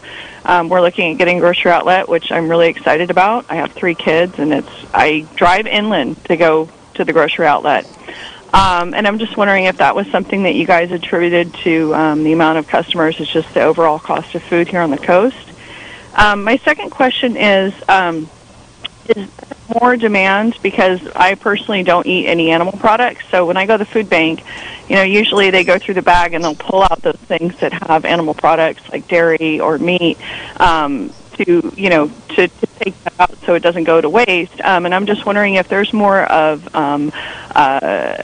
Um, 0.45 0.69
we're 0.69 0.81
looking 0.81 1.13
at 1.13 1.19
getting 1.19 1.39
a 1.39 1.41
grocery 1.41 1.71
outlet, 1.71 2.09
which 2.09 2.33
I'm 2.33 2.49
really 2.49 2.69
excited 2.69 3.11
about. 3.11 3.47
I 3.49 3.57
have 3.57 3.73
three 3.73 3.95
kids, 3.95 4.39
and 4.39 4.53
it's 4.53 4.71
I 4.93 5.27
drive 5.37 5.67
inland 5.67 6.23
to 6.27 6.37
go 6.37 6.69
to 6.95 7.05
the 7.05 7.13
grocery 7.13 7.47
outlet. 7.47 7.87
Um, 8.53 8.95
and 8.95 9.07
I'm 9.07 9.19
just 9.19 9.37
wondering 9.37 9.65
if 9.65 9.77
that 9.79 9.95
was 9.95 10.07
something 10.09 10.43
that 10.43 10.55
you 10.55 10.67
guys 10.67 10.91
attributed 10.91 11.55
to 11.63 11.95
um, 11.95 12.25
the 12.25 12.33
amount 12.33 12.59
of 12.59 12.67
customers. 12.67 13.21
It's 13.21 13.31
just 13.31 13.53
the 13.55 13.63
overall 13.63 13.99
cost 13.99 14.35
of 14.35 14.43
food 14.43 14.69
here 14.69 14.81
on 14.81 14.91
the 14.91 14.99
coast. 14.99 15.37
Um, 16.17 16.43
my 16.43 16.57
second 16.59 16.91
question 16.91 17.37
is: 17.37 17.73
um, 17.89 18.29
Is 19.15 19.29
more 19.81 19.97
demand 19.97 20.59
because 20.63 21.01
I 21.15 21.35
personally 21.35 21.83
don't 21.83 22.07
eat 22.07 22.27
any 22.27 22.51
animal 22.51 22.73
products. 22.73 23.25
So 23.31 23.47
when 23.47 23.57
I 23.57 23.67
go 23.67 23.75
to 23.77 23.85
the 23.85 23.91
food 23.91 24.11
bank, 24.11 24.43
you 24.89 24.97
know, 24.97 25.03
usually 25.03 25.51
they 25.51 25.65
go 25.65 25.79
through 25.79 25.95
the 25.95 26.03
bag 26.03 26.35
and 26.35 26.43
they'll 26.43 26.55
pull 26.55 26.83
out 26.83 27.01
those 27.03 27.17
things 27.17 27.57
that 27.59 27.73
have 27.73 28.05
animal 28.05 28.35
products 28.35 28.89
like 28.91 29.07
dairy 29.07 29.61
or 29.61 29.79
meat. 29.79 30.19
Um, 30.59 31.13
to 31.45 31.73
you 31.77 31.91
know 31.91 32.11
to, 32.31 32.49
to 32.49 32.67
take 32.79 33.05
that 33.05 33.15
out 33.19 33.39
so 33.45 33.55
it 33.55 33.63
doesn't 33.63 33.85
go 33.85 34.01
to 34.01 34.09
waste. 34.09 34.61
Um, 34.61 34.85
and 34.87 34.95
I'm 34.95 35.07
just 35.07 35.27
wondering 35.27 35.55
if 35.55 35.69
there's 35.69 35.93
more 35.93 36.23
of 36.25 36.75
um, 36.75 37.13
uh, 37.55 38.17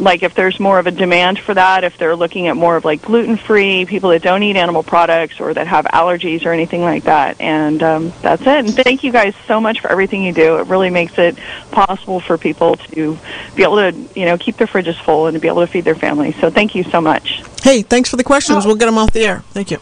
like 0.00 0.22
if 0.22 0.34
there's 0.34 0.58
more 0.58 0.78
of 0.78 0.86
a 0.86 0.90
demand 0.90 1.38
for 1.38 1.54
that, 1.54 1.84
if 1.84 1.96
they're 1.98 2.16
looking 2.16 2.48
at 2.48 2.56
more 2.56 2.76
of 2.76 2.84
like 2.84 3.02
gluten 3.02 3.36
free 3.36 3.84
people 3.84 4.10
that 4.10 4.22
don't 4.22 4.42
eat 4.42 4.56
animal 4.56 4.82
products 4.82 5.40
or 5.40 5.54
that 5.54 5.66
have 5.66 5.84
allergies 5.86 6.44
or 6.44 6.52
anything 6.52 6.80
like 6.80 7.04
that. 7.04 7.40
And 7.40 7.82
um, 7.82 8.12
that's 8.22 8.42
it. 8.42 8.48
And 8.48 8.74
thank 8.74 9.04
you 9.04 9.12
guys 9.12 9.34
so 9.46 9.60
much 9.60 9.80
for 9.80 9.90
everything 9.90 10.22
you 10.22 10.32
do. 10.32 10.58
It 10.58 10.66
really 10.66 10.90
makes 10.90 11.18
it 11.18 11.38
possible 11.70 12.20
for 12.20 12.38
people 12.38 12.76
to 12.76 13.18
be 13.54 13.62
able 13.62 13.76
to 13.76 13.92
you 14.18 14.24
know 14.24 14.38
keep 14.38 14.56
their 14.56 14.66
fridges 14.66 15.00
full 15.02 15.26
and 15.26 15.34
to 15.34 15.40
be 15.40 15.48
able 15.48 15.60
to 15.60 15.66
feed 15.66 15.84
their 15.84 15.94
families. 15.94 16.34
So 16.40 16.50
thank 16.50 16.74
you 16.74 16.84
so 16.84 17.00
much. 17.00 17.42
Hey, 17.62 17.82
thanks 17.82 18.08
for 18.08 18.16
the 18.16 18.24
questions. 18.24 18.66
We'll 18.66 18.76
get 18.76 18.86
them 18.86 18.98
off 18.98 19.12
the 19.12 19.24
air. 19.24 19.40
Thank 19.50 19.70
you. 19.70 19.78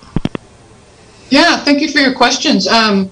Yeah, 1.31 1.59
thank 1.59 1.81
you 1.81 1.91
for 1.91 1.99
your 1.99 2.15
questions. 2.15 2.67
Um, 2.67 3.11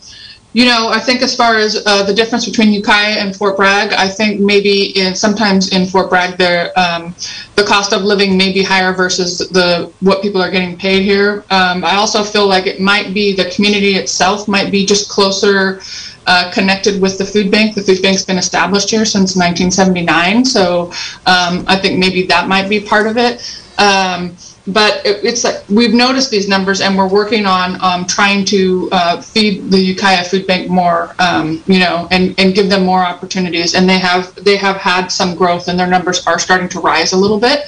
you 0.57 0.65
know, 0.65 0.89
I 0.89 0.99
think 1.01 1.21
as 1.21 1.37
far 1.37 1.57
as 1.57 1.83
uh, 1.85 2.03
the 2.05 2.15
difference 2.15 2.47
between 2.47 2.73
Ukiah 2.73 3.19
and 3.19 3.37
Fort 3.37 3.59
Bragg, 3.59 3.93
I 3.93 4.09
think 4.09 4.41
maybe 4.41 4.99
in 4.99 5.15
sometimes 5.15 5.69
in 5.69 5.85
Fort 5.85 6.09
Bragg, 6.09 6.39
there 6.39 6.73
um, 6.79 7.15
the 7.57 7.65
cost 7.65 7.93
of 7.93 8.03
living 8.05 8.39
may 8.39 8.55
be 8.55 8.63
higher 8.63 8.95
versus 8.95 9.51
the 9.51 9.93
what 10.01 10.23
people 10.23 10.41
are 10.41 10.51
getting 10.51 10.79
paid 10.79 11.03
here. 11.03 11.45
Um, 11.51 11.85
I 11.85 11.97
also 11.97 12.25
feel 12.25 12.47
like 12.47 12.67
it 12.67 12.81
might 12.81 13.13
be 13.13 13.35
the 13.35 13.51
community 13.51 13.97
itself 13.97 14.49
might 14.49 14.73
be 14.73 14.87
just 14.87 15.11
closer 15.11 15.83
uh, 16.27 16.51
connected 16.55 17.03
with 17.03 17.19
the 17.19 17.25
food 17.27 17.51
bank. 17.51 17.75
The 17.75 17.83
food 17.83 18.01
bank's 18.01 18.25
been 18.25 18.39
established 18.39 18.91
here 18.91 19.05
since 19.05 19.37
1979, 19.37 20.43
so 20.47 20.87
um, 21.27 21.67
I 21.69 21.77
think 21.77 21.99
maybe 21.99 22.23
that 22.29 22.49
might 22.49 22.71
be 22.71 22.81
part 22.81 23.07
of 23.07 23.19
it. 23.19 23.61
Um, 23.79 24.35
but 24.67 25.05
it, 25.07 25.25
it's 25.25 25.45
like 25.45 25.63
we've 25.69 25.95
noticed 25.95 26.31
these 26.31 26.49
numbers 26.49 26.81
and 26.81 26.97
we're 26.97 27.09
working 27.09 27.47
on 27.47 27.81
um, 27.83 28.07
trying 28.07 28.45
to 28.47 28.89
uh, 28.93 29.21
feed 29.21 29.71
the 29.71 29.79
Ukiah 29.79 30.25
Food 30.25 30.47
Bank 30.47 30.69
more, 30.69 31.15
um, 31.19 31.63
you 31.67 31.79
know, 31.79 32.09
and, 32.11 32.35
and 32.39 32.55
give 32.55 32.69
them 32.69 32.85
more 32.85 33.01
opportunities. 33.01 33.75
And 33.75 33.89
they 33.89 33.99
have 33.99 34.35
they 34.37 34.57
have 34.57 34.77
had 34.77 35.09
some 35.09 35.35
growth 35.35 35.69
and 35.69 35.79
their 35.79 35.87
numbers 35.87 36.27
are 36.27 36.39
starting 36.39 36.69
to 36.71 36.81
rise 36.81 37.13
a 37.13 37.17
little 37.17 37.39
bit. 37.39 37.61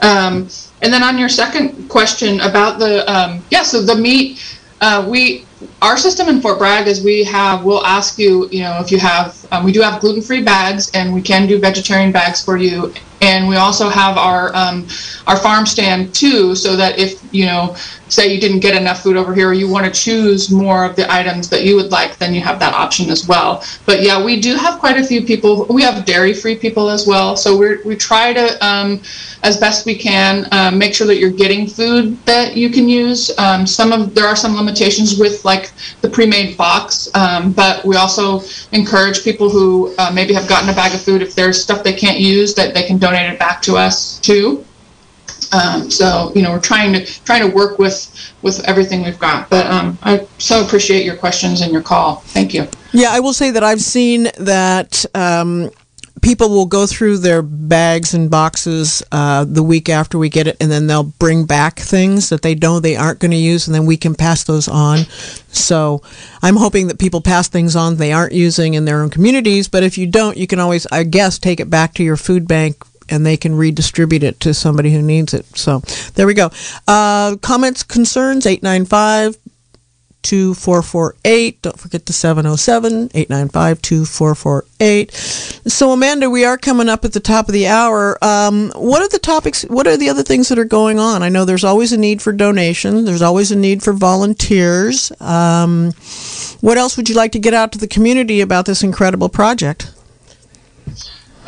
Um, 0.00 0.48
and 0.82 0.92
then 0.92 1.02
on 1.02 1.18
your 1.18 1.28
second 1.28 1.88
question 1.88 2.40
about 2.40 2.78
the 2.78 3.10
um, 3.10 3.42
yeah, 3.50 3.62
so 3.62 3.82
the 3.82 3.96
meat, 3.96 4.58
uh, 4.80 5.06
we 5.08 5.46
our 5.82 5.96
system 5.96 6.28
in 6.28 6.40
Fort 6.40 6.58
Bragg 6.58 6.86
is 6.86 7.04
we 7.04 7.24
have 7.24 7.64
we'll 7.64 7.84
ask 7.84 8.18
you 8.18 8.48
you 8.50 8.62
know 8.62 8.78
if 8.80 8.90
you 8.90 8.98
have 8.98 9.44
um, 9.52 9.64
we 9.64 9.72
do 9.72 9.80
have 9.80 10.00
gluten 10.00 10.22
free 10.22 10.42
bags 10.42 10.90
and 10.94 11.14
we 11.14 11.22
can 11.22 11.46
do 11.46 11.58
vegetarian 11.58 12.12
bags 12.12 12.44
for 12.44 12.56
you. 12.56 12.92
And 13.20 13.48
we 13.48 13.56
also 13.56 13.88
have 13.88 14.18
our 14.18 14.54
um, 14.54 14.86
our 15.26 15.36
farm 15.36 15.64
stand 15.64 16.14
too 16.14 16.54
so 16.54 16.76
that 16.76 16.98
if 16.98 17.22
you 17.32 17.46
know 17.46 17.74
say 18.08 18.32
you 18.32 18.40
didn't 18.40 18.60
get 18.60 18.76
enough 18.76 19.02
food 19.02 19.16
over 19.16 19.34
here 19.34 19.48
or 19.48 19.54
you 19.54 19.68
want 19.68 19.86
to 19.86 19.90
choose 19.90 20.50
more 20.50 20.84
of 20.84 20.94
the 20.94 21.10
items 21.12 21.48
that 21.48 21.64
you 21.64 21.74
would 21.74 21.90
like 21.90 22.18
then 22.18 22.34
you 22.34 22.40
have 22.40 22.58
that 22.58 22.74
option 22.74 23.08
as 23.08 23.26
well. 23.26 23.64
But 23.86 24.02
yeah 24.02 24.22
we 24.22 24.40
do 24.40 24.56
have 24.56 24.78
quite 24.78 24.98
a 24.98 25.04
few 25.04 25.24
people 25.24 25.66
we 25.70 25.82
have 25.82 26.04
dairy 26.04 26.34
free 26.34 26.56
people 26.56 26.90
as 26.90 27.06
well. 27.06 27.36
So 27.36 27.56
we 27.56 27.82
we 27.84 27.96
try 27.96 28.32
to 28.32 28.66
um, 28.66 29.00
as 29.42 29.58
best 29.58 29.86
we 29.86 29.94
can 29.94 30.46
um, 30.52 30.76
make 30.78 30.94
sure 30.94 31.06
that 31.06 31.18
you're 31.18 31.30
getting 31.30 31.66
food 31.66 32.18
that 32.24 32.56
you 32.56 32.70
can 32.70 32.88
use. 32.88 33.30
Um, 33.38 33.66
some 33.66 33.92
of 33.92 34.14
there 34.14 34.26
are 34.26 34.36
some 34.36 34.56
limitations 34.56 35.18
with 35.18 35.44
like 35.44 35.53
the 36.00 36.08
pre-made 36.08 36.56
box 36.56 37.08
um, 37.14 37.52
but 37.52 37.84
we 37.84 37.96
also 37.96 38.42
encourage 38.72 39.22
people 39.24 39.48
who 39.48 39.94
uh, 39.98 40.10
maybe 40.12 40.32
have 40.32 40.48
gotten 40.48 40.68
a 40.68 40.74
bag 40.74 40.94
of 40.94 41.00
food 41.00 41.22
if 41.22 41.34
there's 41.34 41.62
stuff 41.62 41.82
they 41.82 41.92
can't 41.92 42.18
use 42.18 42.54
that 42.54 42.74
they 42.74 42.82
can 42.82 42.98
donate 42.98 43.32
it 43.32 43.38
back 43.38 43.60
to 43.62 43.76
us 43.76 44.18
too 44.20 44.64
um, 45.52 45.90
so 45.90 46.32
you 46.34 46.42
know 46.42 46.50
we're 46.50 46.60
trying 46.60 46.92
to 46.92 47.04
trying 47.24 47.48
to 47.48 47.54
work 47.54 47.78
with 47.78 48.10
with 48.42 48.62
everything 48.64 49.02
we've 49.02 49.18
got. 49.18 49.48
But 49.50 49.66
um, 49.66 49.98
I 50.02 50.26
so 50.38 50.64
appreciate 50.64 51.04
your 51.04 51.16
questions 51.16 51.60
and 51.60 51.72
your 51.72 51.82
call. 51.82 52.16
Thank 52.16 52.54
you. 52.54 52.68
Yeah, 52.92 53.08
I 53.10 53.20
will 53.20 53.32
say 53.32 53.50
that 53.50 53.64
I've 53.64 53.80
seen 53.80 54.28
that. 54.38 55.04
Um, 55.14 55.70
people 56.24 56.48
will 56.48 56.66
go 56.66 56.86
through 56.86 57.18
their 57.18 57.42
bags 57.42 58.14
and 58.14 58.30
boxes 58.30 59.02
uh, 59.12 59.44
the 59.44 59.62
week 59.62 59.90
after 59.90 60.18
we 60.18 60.30
get 60.30 60.46
it, 60.46 60.56
and 60.58 60.70
then 60.70 60.86
they'll 60.86 61.04
bring 61.04 61.44
back 61.44 61.78
things 61.78 62.30
that 62.30 62.40
they 62.40 62.54
know 62.54 62.80
they 62.80 62.96
aren't 62.96 63.20
going 63.20 63.30
to 63.30 63.36
use, 63.36 63.68
and 63.68 63.74
then 63.74 63.84
we 63.84 63.96
can 63.96 64.14
pass 64.14 64.42
those 64.44 64.66
on. 64.66 65.00
So 65.52 66.02
I'm 66.42 66.56
hoping 66.56 66.88
that 66.88 66.98
people 66.98 67.20
pass 67.20 67.48
things 67.48 67.76
on 67.76 67.96
they 67.96 68.12
aren't 68.12 68.32
using 68.32 68.72
in 68.72 68.86
their 68.86 69.02
own 69.02 69.10
communities. 69.10 69.68
But 69.68 69.82
if 69.82 69.98
you 69.98 70.06
don't, 70.06 70.36
you 70.36 70.46
can 70.46 70.58
always, 70.58 70.86
I 70.90 71.04
guess, 71.04 71.38
take 71.38 71.60
it 71.60 71.68
back 71.68 71.92
to 71.94 72.02
your 72.02 72.16
food 72.16 72.48
bank 72.48 72.82
and 73.10 73.26
they 73.26 73.36
can 73.36 73.54
redistribute 73.54 74.22
it 74.22 74.40
to 74.40 74.54
somebody 74.54 74.90
who 74.90 75.02
needs 75.02 75.34
it. 75.34 75.44
So 75.56 75.80
there 76.14 76.26
we 76.26 76.32
go. 76.32 76.50
Uh, 76.88 77.36
comments, 77.42 77.82
concerns, 77.82 78.46
895 78.46 79.36
2448. 80.24 81.62
Don't 81.62 81.78
forget 81.78 82.06
the 82.06 82.12
707 82.12 83.10
895 83.14 83.80
2448. 83.82 85.12
So, 85.12 85.92
Amanda, 85.92 86.28
we 86.28 86.44
are 86.44 86.58
coming 86.58 86.88
up 86.88 87.04
at 87.04 87.12
the 87.12 87.20
top 87.20 87.48
of 87.48 87.52
the 87.52 87.68
hour. 87.68 88.18
Um, 88.24 88.72
what 88.74 89.02
are 89.02 89.08
the 89.08 89.18
topics? 89.18 89.62
What 89.64 89.86
are 89.86 89.96
the 89.96 90.08
other 90.08 90.22
things 90.22 90.48
that 90.48 90.58
are 90.58 90.64
going 90.64 90.98
on? 90.98 91.22
I 91.22 91.28
know 91.28 91.44
there's 91.44 91.64
always 91.64 91.92
a 91.92 91.98
need 91.98 92.22
for 92.22 92.32
donations, 92.32 93.04
there's 93.04 93.22
always 93.22 93.52
a 93.52 93.56
need 93.56 93.82
for 93.82 93.92
volunteers. 93.92 95.12
Um, 95.20 95.92
what 96.60 96.78
else 96.78 96.96
would 96.96 97.08
you 97.08 97.14
like 97.14 97.32
to 97.32 97.38
get 97.38 97.54
out 97.54 97.72
to 97.72 97.78
the 97.78 97.86
community 97.86 98.40
about 98.40 98.66
this 98.66 98.82
incredible 98.82 99.28
project? 99.28 99.92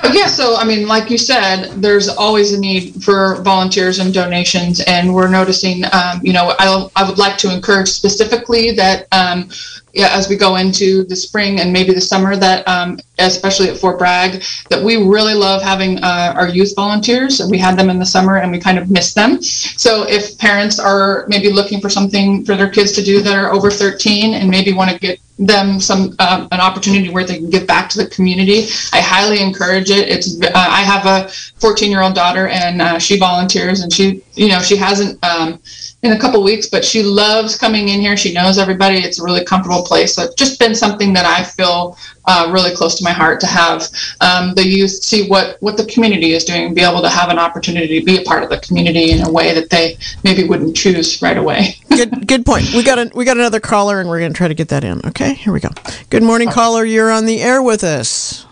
Yeah, 0.04 0.26
so 0.26 0.56
I 0.56 0.64
mean, 0.64 0.86
like 0.86 1.10
you 1.10 1.18
said, 1.18 1.82
there's 1.82 2.08
always 2.08 2.52
a 2.52 2.60
need 2.60 3.02
for 3.02 3.36
volunteers 3.42 3.98
and 3.98 4.12
donations, 4.12 4.80
and 4.80 5.14
we're 5.14 5.28
noticing. 5.28 5.84
Um, 5.86 6.20
you 6.22 6.32
know, 6.32 6.54
I, 6.58 6.88
I 6.96 7.08
would 7.08 7.18
like 7.18 7.38
to 7.38 7.52
encourage 7.52 7.88
specifically 7.88 8.72
that 8.72 9.08
um, 9.12 9.48
yeah, 9.96 10.10
as 10.12 10.28
we 10.28 10.36
go 10.36 10.56
into 10.56 11.04
the 11.04 11.16
spring 11.16 11.60
and 11.60 11.72
maybe 11.72 11.94
the 11.94 12.02
summer, 12.02 12.36
that 12.36 12.68
um, 12.68 13.00
especially 13.18 13.70
at 13.70 13.78
Fort 13.78 13.98
Bragg, 13.98 14.42
that 14.68 14.82
we 14.84 14.96
really 14.96 15.32
love 15.32 15.62
having 15.62 15.96
uh, 16.04 16.34
our 16.36 16.48
youth 16.48 16.74
volunteers. 16.76 17.40
We 17.50 17.56
had 17.56 17.78
them 17.78 17.88
in 17.88 17.98
the 17.98 18.04
summer 18.04 18.36
and 18.36 18.52
we 18.52 18.60
kind 18.60 18.78
of 18.78 18.90
miss 18.90 19.14
them. 19.14 19.42
So 19.42 20.02
if 20.06 20.36
parents 20.36 20.78
are 20.78 21.24
maybe 21.28 21.50
looking 21.50 21.80
for 21.80 21.88
something 21.88 22.44
for 22.44 22.56
their 22.56 22.68
kids 22.68 22.92
to 22.92 23.02
do 23.02 23.22
that 23.22 23.34
are 23.34 23.50
over 23.50 23.70
13 23.70 24.34
and 24.34 24.50
maybe 24.50 24.74
want 24.74 24.90
to 24.90 24.98
get 24.98 25.18
them 25.38 25.80
some 25.80 26.14
uh, 26.18 26.46
an 26.50 26.60
opportunity 26.60 27.10
where 27.10 27.24
they 27.24 27.36
can 27.36 27.50
give 27.50 27.66
back 27.66 27.88
to 27.90 27.98
the 27.98 28.08
community. 28.10 28.66
I 28.92 29.00
highly 29.00 29.40
encourage 29.40 29.90
it. 29.90 30.08
It's 30.08 30.40
uh, 30.42 30.50
I 30.54 30.82
have 30.82 31.06
a 31.06 31.30
14 31.56 31.90
year 31.90 32.02
old 32.02 32.14
daughter 32.14 32.48
and 32.48 32.82
uh, 32.82 32.98
she 32.98 33.18
volunteers 33.18 33.80
and 33.80 33.92
she 33.92 34.22
you 34.34 34.48
know 34.48 34.60
she 34.60 34.76
hasn't 34.76 35.22
um, 35.24 35.60
in 36.06 36.12
a 36.12 36.18
couple 36.18 36.42
weeks, 36.42 36.68
but 36.68 36.84
she 36.84 37.02
loves 37.02 37.58
coming 37.58 37.88
in 37.88 38.00
here. 38.00 38.16
She 38.16 38.32
knows 38.32 38.58
everybody. 38.58 38.98
It's 38.98 39.20
a 39.20 39.24
really 39.24 39.44
comfortable 39.44 39.82
place. 39.82 40.14
So 40.14 40.22
it's 40.22 40.34
just 40.34 40.58
been 40.58 40.74
something 40.74 41.12
that 41.12 41.26
I 41.26 41.42
feel 41.42 41.98
uh, 42.26 42.50
really 42.52 42.74
close 42.74 42.94
to 42.96 43.04
my 43.04 43.10
heart 43.10 43.40
to 43.40 43.46
have 43.46 43.88
um, 44.20 44.54
the 44.54 44.66
youth 44.66 44.90
see 44.90 45.28
what 45.28 45.56
what 45.60 45.76
the 45.76 45.84
community 45.86 46.32
is 46.32 46.44
doing, 46.44 46.74
be 46.74 46.82
able 46.82 47.02
to 47.02 47.08
have 47.08 47.28
an 47.28 47.38
opportunity 47.38 47.98
to 47.98 48.04
be 48.04 48.18
a 48.18 48.22
part 48.22 48.42
of 48.42 48.50
the 48.50 48.58
community 48.60 49.10
in 49.10 49.22
a 49.22 49.30
way 49.30 49.52
that 49.52 49.70
they 49.70 49.96
maybe 50.24 50.46
wouldn't 50.46 50.76
choose 50.76 51.20
right 51.22 51.36
away. 51.36 51.76
good 51.88 52.26
good 52.26 52.46
point. 52.46 52.72
We 52.74 52.82
got 52.82 52.98
a, 52.98 53.10
we 53.14 53.24
got 53.24 53.36
another 53.36 53.60
caller, 53.60 54.00
and 54.00 54.08
we're 54.08 54.20
going 54.20 54.32
to 54.32 54.36
try 54.36 54.48
to 54.48 54.54
get 54.54 54.68
that 54.68 54.84
in. 54.84 55.04
Okay, 55.06 55.34
here 55.34 55.52
we 55.52 55.60
go. 55.60 55.70
Good 56.10 56.22
morning, 56.22 56.50
caller. 56.50 56.84
You're 56.84 57.10
on 57.10 57.26
the 57.26 57.40
air 57.40 57.62
with 57.62 57.84
us. 57.84 58.46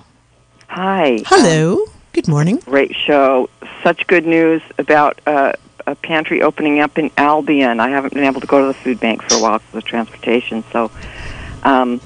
Hi. 0.68 1.20
Hello. 1.26 1.82
Um, 1.82 1.86
good 2.12 2.28
morning. 2.28 2.56
Great 2.64 2.94
show. 2.94 3.48
Such 3.82 4.06
good 4.06 4.26
news 4.26 4.62
about 4.78 5.20
uh, 5.26 5.52
a 5.86 5.94
pantry 5.94 6.42
opening 6.42 6.80
up 6.80 6.98
in 6.98 7.10
Albion. 7.16 7.80
I 7.80 7.88
haven't 7.90 8.14
been 8.14 8.24
able 8.24 8.40
to 8.40 8.46
go 8.46 8.60
to 8.60 8.66
the 8.66 8.74
food 8.74 9.00
bank 9.00 9.22
for 9.22 9.36
a 9.36 9.40
while 9.40 9.58
because 9.58 9.74
of 9.76 9.84
transportation. 9.84 10.64
So, 10.72 10.90
um, 11.62 12.00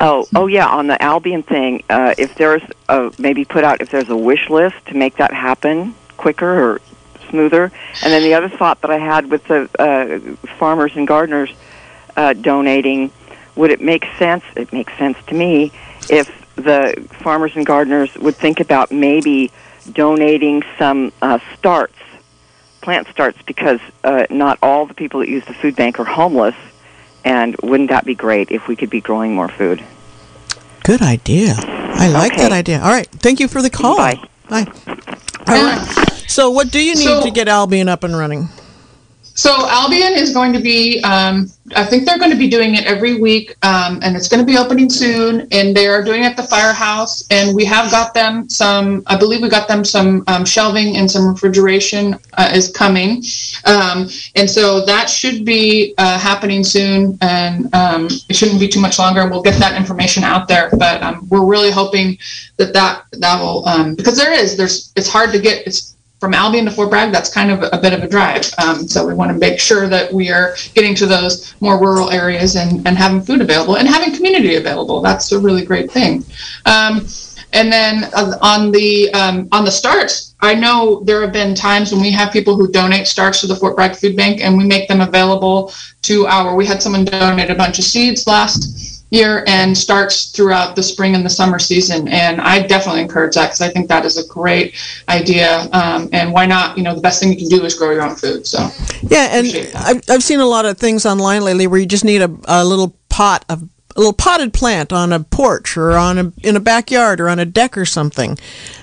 oh, 0.00 0.26
oh 0.34 0.46
yeah, 0.46 0.66
on 0.66 0.86
the 0.86 1.00
Albion 1.02 1.42
thing, 1.42 1.82
uh, 1.88 2.14
if 2.18 2.34
there's 2.34 2.62
a, 2.88 3.12
maybe 3.18 3.44
put 3.44 3.64
out 3.64 3.80
if 3.80 3.90
there's 3.90 4.08
a 4.08 4.16
wish 4.16 4.50
list 4.50 4.76
to 4.86 4.96
make 4.96 5.16
that 5.16 5.32
happen 5.32 5.94
quicker 6.16 6.72
or 6.74 6.80
smoother. 7.30 7.72
And 8.02 8.12
then 8.12 8.22
the 8.22 8.34
other 8.34 8.48
thought 8.48 8.80
that 8.82 8.90
I 8.90 8.98
had 8.98 9.30
with 9.30 9.44
the 9.44 9.68
uh, 9.78 10.36
farmers 10.58 10.92
and 10.96 11.06
gardeners 11.06 11.52
uh, 12.16 12.34
donating, 12.34 13.10
would 13.56 13.70
it 13.70 13.80
make 13.80 14.06
sense? 14.18 14.44
It 14.56 14.72
makes 14.72 14.96
sense 14.98 15.16
to 15.28 15.34
me 15.34 15.72
if 16.10 16.30
the 16.56 17.08
farmers 17.22 17.52
and 17.56 17.64
gardeners 17.64 18.14
would 18.16 18.36
think 18.36 18.60
about 18.60 18.92
maybe 18.92 19.50
donating 19.92 20.62
some 20.78 21.12
uh, 21.22 21.38
starts 21.56 21.96
plant 22.82 23.08
starts 23.08 23.40
because 23.46 23.80
uh, 24.04 24.26
not 24.28 24.58
all 24.62 24.84
the 24.86 24.94
people 24.94 25.20
that 25.20 25.28
use 25.28 25.44
the 25.46 25.54
food 25.54 25.74
bank 25.76 25.98
are 25.98 26.04
homeless, 26.04 26.54
and 27.24 27.56
wouldn't 27.62 27.88
that 27.90 28.04
be 28.04 28.14
great 28.14 28.50
if 28.50 28.68
we 28.68 28.76
could 28.76 28.90
be 28.90 29.00
growing 29.00 29.34
more 29.34 29.48
food? 29.48 29.82
Good 30.84 31.00
idea. 31.00 31.54
I 31.58 32.08
like 32.08 32.32
Okay. 32.32 32.42
that 32.42 32.52
idea. 32.52 32.80
All 32.82 32.90
right. 32.90 33.08
Thank 33.08 33.38
you 33.40 33.48
for 33.48 33.62
the 33.62 33.70
call. 33.70 33.96
Bye. 33.96 34.20
Bye. 34.48 34.66
All 35.46 35.64
right. 35.64 36.22
So, 36.26 36.50
what 36.50 36.70
do 36.70 36.80
you 36.84 36.94
need 36.94 37.04
So- 37.04 37.22
to 37.22 37.30
get 37.30 37.46
Albion 37.48 37.88
up 37.88 38.02
and 38.04 38.16
running? 38.16 38.48
So 39.34 39.66
Albion 39.68 40.12
is 40.12 40.32
going 40.32 40.52
to 40.52 40.60
be, 40.60 41.02
um, 41.04 41.50
I 41.74 41.84
think 41.84 42.04
they're 42.04 42.18
going 42.18 42.30
to 42.30 42.36
be 42.36 42.48
doing 42.48 42.74
it 42.74 42.84
every 42.84 43.20
week, 43.20 43.56
um, 43.64 43.98
and 44.02 44.14
it's 44.14 44.28
going 44.28 44.40
to 44.40 44.46
be 44.46 44.58
opening 44.58 44.90
soon. 44.90 45.48
And 45.52 45.74
they 45.74 45.86
are 45.86 46.02
doing 46.04 46.22
it 46.22 46.26
at 46.26 46.36
the 46.36 46.42
firehouse, 46.42 47.26
and 47.30 47.56
we 47.56 47.64
have 47.64 47.90
got 47.90 48.12
them 48.12 48.48
some. 48.48 49.02
I 49.06 49.16
believe 49.16 49.40
we 49.40 49.48
got 49.48 49.68
them 49.68 49.84
some 49.84 50.24
um, 50.26 50.44
shelving 50.44 50.96
and 50.96 51.10
some 51.10 51.26
refrigeration 51.26 52.16
uh, 52.34 52.50
is 52.52 52.70
coming, 52.70 53.22
um, 53.64 54.08
and 54.34 54.48
so 54.48 54.84
that 54.84 55.08
should 55.08 55.44
be 55.44 55.94
uh, 55.96 56.18
happening 56.18 56.62
soon. 56.62 57.16
And 57.22 57.74
um, 57.74 58.08
it 58.28 58.36
shouldn't 58.36 58.60
be 58.60 58.68
too 58.68 58.80
much 58.80 58.98
longer. 58.98 59.26
We'll 59.28 59.42
get 59.42 59.58
that 59.60 59.80
information 59.80 60.24
out 60.24 60.46
there, 60.46 60.68
but 60.78 61.02
um, 61.02 61.26
we're 61.30 61.46
really 61.46 61.70
hoping 61.70 62.18
that 62.58 62.74
that 62.74 63.04
that 63.12 63.40
will 63.40 63.62
because 63.96 64.16
there 64.18 64.32
is 64.32 64.56
there's 64.56 64.92
it's 64.94 65.08
hard 65.08 65.32
to 65.32 65.38
get 65.38 65.66
it's 65.66 65.96
from 66.22 66.34
Albion 66.34 66.66
to 66.66 66.70
Fort 66.70 66.88
Bragg, 66.88 67.10
that's 67.10 67.28
kind 67.28 67.50
of 67.50 67.64
a 67.72 67.78
bit 67.78 67.92
of 67.92 68.04
a 68.04 68.08
drive. 68.08 68.48
Um, 68.64 68.86
so 68.86 69.04
we 69.04 69.12
want 69.12 69.32
to 69.32 69.36
make 69.36 69.58
sure 69.58 69.88
that 69.88 70.12
we 70.12 70.30
are 70.30 70.54
getting 70.72 70.94
to 70.94 71.04
those 71.04 71.52
more 71.60 71.80
rural 71.80 72.10
areas 72.10 72.54
and, 72.54 72.86
and 72.86 72.96
having 72.96 73.20
food 73.20 73.40
available 73.40 73.74
and 73.74 73.88
having 73.88 74.14
community 74.14 74.54
available. 74.54 75.00
That's 75.00 75.32
a 75.32 75.38
really 75.40 75.64
great 75.64 75.90
thing. 75.90 76.24
Um, 76.64 77.08
and 77.52 77.72
then 77.72 78.04
on 78.40 78.70
the 78.70 79.12
um, 79.14 79.48
on 79.50 79.64
the 79.64 79.72
starts, 79.72 80.36
I 80.38 80.54
know 80.54 81.02
there 81.02 81.22
have 81.22 81.32
been 81.32 81.56
times 81.56 81.90
when 81.90 82.00
we 82.00 82.12
have 82.12 82.32
people 82.32 82.54
who 82.54 82.70
donate 82.70 83.08
starts 83.08 83.40
to 83.40 83.48
the 83.48 83.56
Fort 83.56 83.74
Bragg 83.74 83.96
Food 83.96 84.16
Bank, 84.16 84.40
and 84.42 84.56
we 84.56 84.64
make 84.64 84.86
them 84.86 85.00
available 85.00 85.72
to 86.02 86.26
our. 86.28 86.54
We 86.54 86.66
had 86.66 86.80
someone 86.80 87.04
donate 87.04 87.50
a 87.50 87.56
bunch 87.56 87.80
of 87.80 87.84
seeds 87.84 88.28
last 88.28 88.91
year 89.12 89.44
and 89.46 89.76
starts 89.76 90.30
throughout 90.30 90.74
the 90.74 90.82
spring 90.82 91.14
and 91.14 91.24
the 91.24 91.30
summer 91.30 91.58
season. 91.58 92.08
And 92.08 92.40
I 92.40 92.66
definitely 92.66 93.02
encourage 93.02 93.34
that 93.34 93.48
because 93.48 93.60
I 93.60 93.68
think 93.68 93.88
that 93.88 94.06
is 94.06 94.16
a 94.16 94.26
great 94.26 94.74
idea. 95.08 95.68
Um, 95.72 96.08
and 96.12 96.32
why 96.32 96.46
not? 96.46 96.78
You 96.78 96.82
know, 96.82 96.94
the 96.94 97.00
best 97.00 97.20
thing 97.20 97.30
you 97.30 97.36
can 97.36 97.48
do 97.48 97.62
is 97.64 97.74
grow 97.74 97.90
your 97.90 98.02
own 98.02 98.16
food. 98.16 98.46
So 98.46 98.68
Yeah, 99.02 99.28
and 99.30 99.70
I've, 99.76 100.02
I've 100.08 100.22
seen 100.22 100.40
a 100.40 100.46
lot 100.46 100.64
of 100.64 100.78
things 100.78 101.04
online 101.04 101.42
lately 101.42 101.66
where 101.66 101.78
you 101.78 101.86
just 101.86 102.04
need 102.04 102.22
a, 102.22 102.34
a 102.46 102.64
little 102.64 102.96
pot 103.10 103.44
of 103.50 103.68
a 103.94 104.00
little 104.00 104.14
potted 104.14 104.54
plant 104.54 104.90
on 104.90 105.12
a 105.12 105.20
porch 105.20 105.76
or 105.76 105.92
on 105.92 106.18
a 106.18 106.32
in 106.42 106.56
a 106.56 106.60
backyard 106.60 107.20
or 107.20 107.28
on 107.28 107.38
a 107.38 107.44
deck 107.44 107.76
or 107.76 107.84
something. 107.84 108.38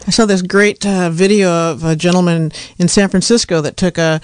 I 0.05 0.11
saw 0.11 0.27
this 0.27 0.43
great 0.43 0.86
uh, 0.86 1.09
video 1.09 1.51
of 1.51 1.84
a 1.84 1.95
gentleman 1.95 2.51
in 2.77 2.88
San 2.88 3.09
Francisco 3.09 3.61
that 3.61 3.75
took 3.75 3.97
a 3.97 4.21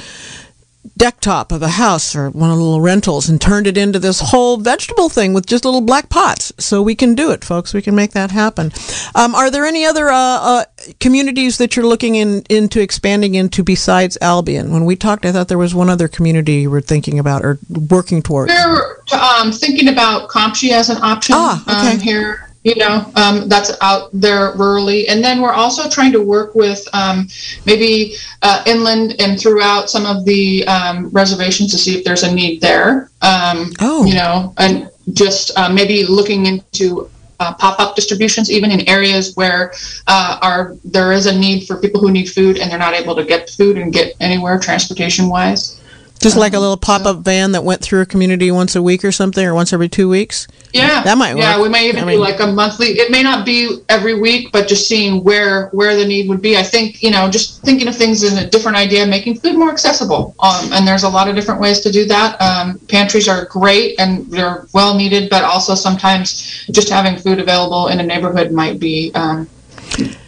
deck 0.98 1.20
top 1.20 1.52
of 1.52 1.62
a 1.62 1.68
house 1.70 2.16
or 2.16 2.30
one 2.30 2.50
of 2.52 2.58
the 2.58 2.64
little 2.64 2.82
rentals 2.82 3.28
and 3.30 3.40
turned 3.42 3.68
it 3.68 3.78
into 3.78 4.00
this 4.00 4.20
whole 4.20 4.58
vegetable 4.58 5.10
thing 5.10 5.34
with 5.34 5.46
just 5.46 5.66
little 5.66 5.82
black 5.82 6.10
pots. 6.10 6.52
So 6.58 6.82
we 6.82 6.96
can 6.96 7.16
do 7.16 7.32
it, 7.32 7.44
folks. 7.44 7.74
We 7.74 7.82
can 7.82 7.96
make 7.96 8.12
that 8.12 8.32
happen. 8.32 8.72
Um, 9.16 9.36
are 9.36 9.50
there 9.52 9.66
any 9.66 9.86
other 9.86 10.10
uh, 10.10 10.16
uh, 10.16 10.66
communities 11.00 11.58
that 11.58 11.76
you're 11.76 11.86
looking 11.86 12.16
in, 12.16 12.44
into 12.50 12.82
expanding 12.82 13.36
into 13.36 13.64
besides 13.64 14.18
Albion? 14.22 14.72
When 14.72 14.86
we 14.86 14.96
talked, 14.96 15.26
I 15.26 15.32
thought 15.32 15.48
there 15.48 15.58
was 15.58 15.76
one 15.76 15.90
other 15.90 16.08
community 16.08 16.56
you 16.62 16.70
were 16.70 16.82
thinking 16.82 17.20
about 17.20 17.44
or 17.44 17.60
working 17.90 18.22
towards. 18.22 18.52
We're 18.54 18.98
um, 19.14 19.52
thinking 19.52 19.88
about 19.90 20.30
Comptche 20.30 20.72
as 20.72 20.90
an 20.90 20.98
option 21.02 21.36
Ah, 21.38 21.62
okay. 21.64 21.94
um, 21.96 22.00
here. 22.00 22.50
You 22.66 22.74
know, 22.78 23.05
um, 23.16 23.47
that's 23.47 23.72
out 23.82 24.09
there 24.11 24.51
rurally, 24.53 25.05
and 25.07 25.24
then 25.24 25.39
we're 25.39 25.53
also 25.53 25.88
trying 25.88 26.11
to 26.13 26.20
work 26.22 26.55
with 26.55 26.82
um, 26.93 27.28
maybe 27.68 28.16
uh, 28.41 28.63
inland 28.66 29.16
and 29.20 29.39
throughout 29.39 29.88
some 29.88 30.07
of 30.07 30.26
the 30.26 30.66
um, 30.68 31.09
reservations 31.11 31.70
to 31.74 31.78
see 31.78 31.95
if 31.95 32.03
there's 32.03 32.24
a 32.24 32.34
need 32.34 32.61
there. 32.61 33.11
Um, 33.22 33.72
Oh. 33.80 34.03
you 34.05 34.16
know, 34.16 34.51
and 34.57 34.89
just 35.13 35.55
uh, 35.59 35.70
maybe 35.72 36.07
looking 36.07 36.47
into 36.47 37.07
uh, 37.39 37.53
pop-up 37.53 37.95
distributions, 37.95 38.49
even 38.49 38.72
in 38.72 38.88
areas 38.89 39.36
where 39.36 39.72
uh, 40.07 40.39
are 40.41 40.76
there 40.84 41.11
is 41.11 41.28
a 41.28 41.38
need 41.38 41.68
for 41.68 41.78
people 41.78 42.01
who 42.01 42.09
need 42.09 42.28
food 42.28 42.57
and 42.57 42.72
they're 42.72 42.80
not 42.80 42.95
able 42.95 43.16
to 43.16 43.24
get 43.24 43.47
food 43.47 43.78
and 43.78 43.93
get 43.93 44.13
anywhere 44.20 44.57
transportation-wise. 44.57 45.80
Just 46.22 46.38
like 46.38 46.53
a 46.53 46.59
little 46.59 46.78
pop 46.78 47.05
up 47.05 47.18
van 47.20 47.51
that 47.51 47.63
went 47.63 47.82
through 47.82 48.01
a 48.01 48.05
community 48.05 48.49
once 48.49 48.76
a 48.76 48.82
week 48.82 49.03
or 49.05 49.11
something, 49.11 49.45
or 49.45 49.53
once 49.53 49.74
every 49.74 49.89
two 49.89 50.09
weeks. 50.09 50.47
Yeah, 50.74 51.03
That 51.03 51.18
might 51.18 51.36
work. 51.36 51.43
Yeah, 51.43 51.61
we 51.61 51.70
may 51.70 51.88
even 51.88 52.03
I 52.03 52.05
mean- 52.05 52.16
do 52.18 52.22
like 52.22 52.39
a 52.39 52.47
monthly. 52.47 52.88
It 52.99 53.11
may 53.11 53.22
not 53.22 53.45
be 53.45 53.80
every 53.89 54.20
week, 54.20 54.51
but 54.51 54.68
just 54.68 54.88
seeing 54.88 55.24
where 55.24 55.68
where 55.70 55.95
the 55.95 56.05
need 56.05 56.28
would 56.28 56.41
be. 56.41 56.57
I 56.57 56.63
think 56.63 57.03
you 57.03 57.11
know, 57.11 57.30
just 57.30 57.61
thinking 57.61 57.88
of 57.88 57.95
things 57.95 58.24
in 58.24 58.38
a 58.43 58.49
different 58.49 58.76
idea, 58.78 59.05
making 59.05 59.39
food 59.39 59.55
more 59.55 59.70
accessible. 59.70 60.36
Um, 60.39 60.74
and 60.74 60.88
there's 60.88 61.03
a 61.03 61.09
lot 61.09 61.28
of 61.30 61.36
different 61.36 61.61
ways 61.61 61.80
to 61.82 61.91
do 61.91 62.05
that. 62.05 62.41
Um, 62.41 62.80
pantries 62.89 63.28
are 63.28 63.45
great 63.45 63.99
and 63.99 64.26
they're 64.32 64.66
well 64.74 64.95
needed, 64.95 65.30
but 65.30 65.43
also 65.43 65.76
sometimes 65.76 66.66
just 66.72 66.89
having 66.89 67.18
food 67.18 67.39
available 67.39 67.88
in 67.89 67.99
a 67.99 68.03
neighborhood 68.03 68.51
might 68.51 68.80
be 68.80 69.11
um, 69.16 69.47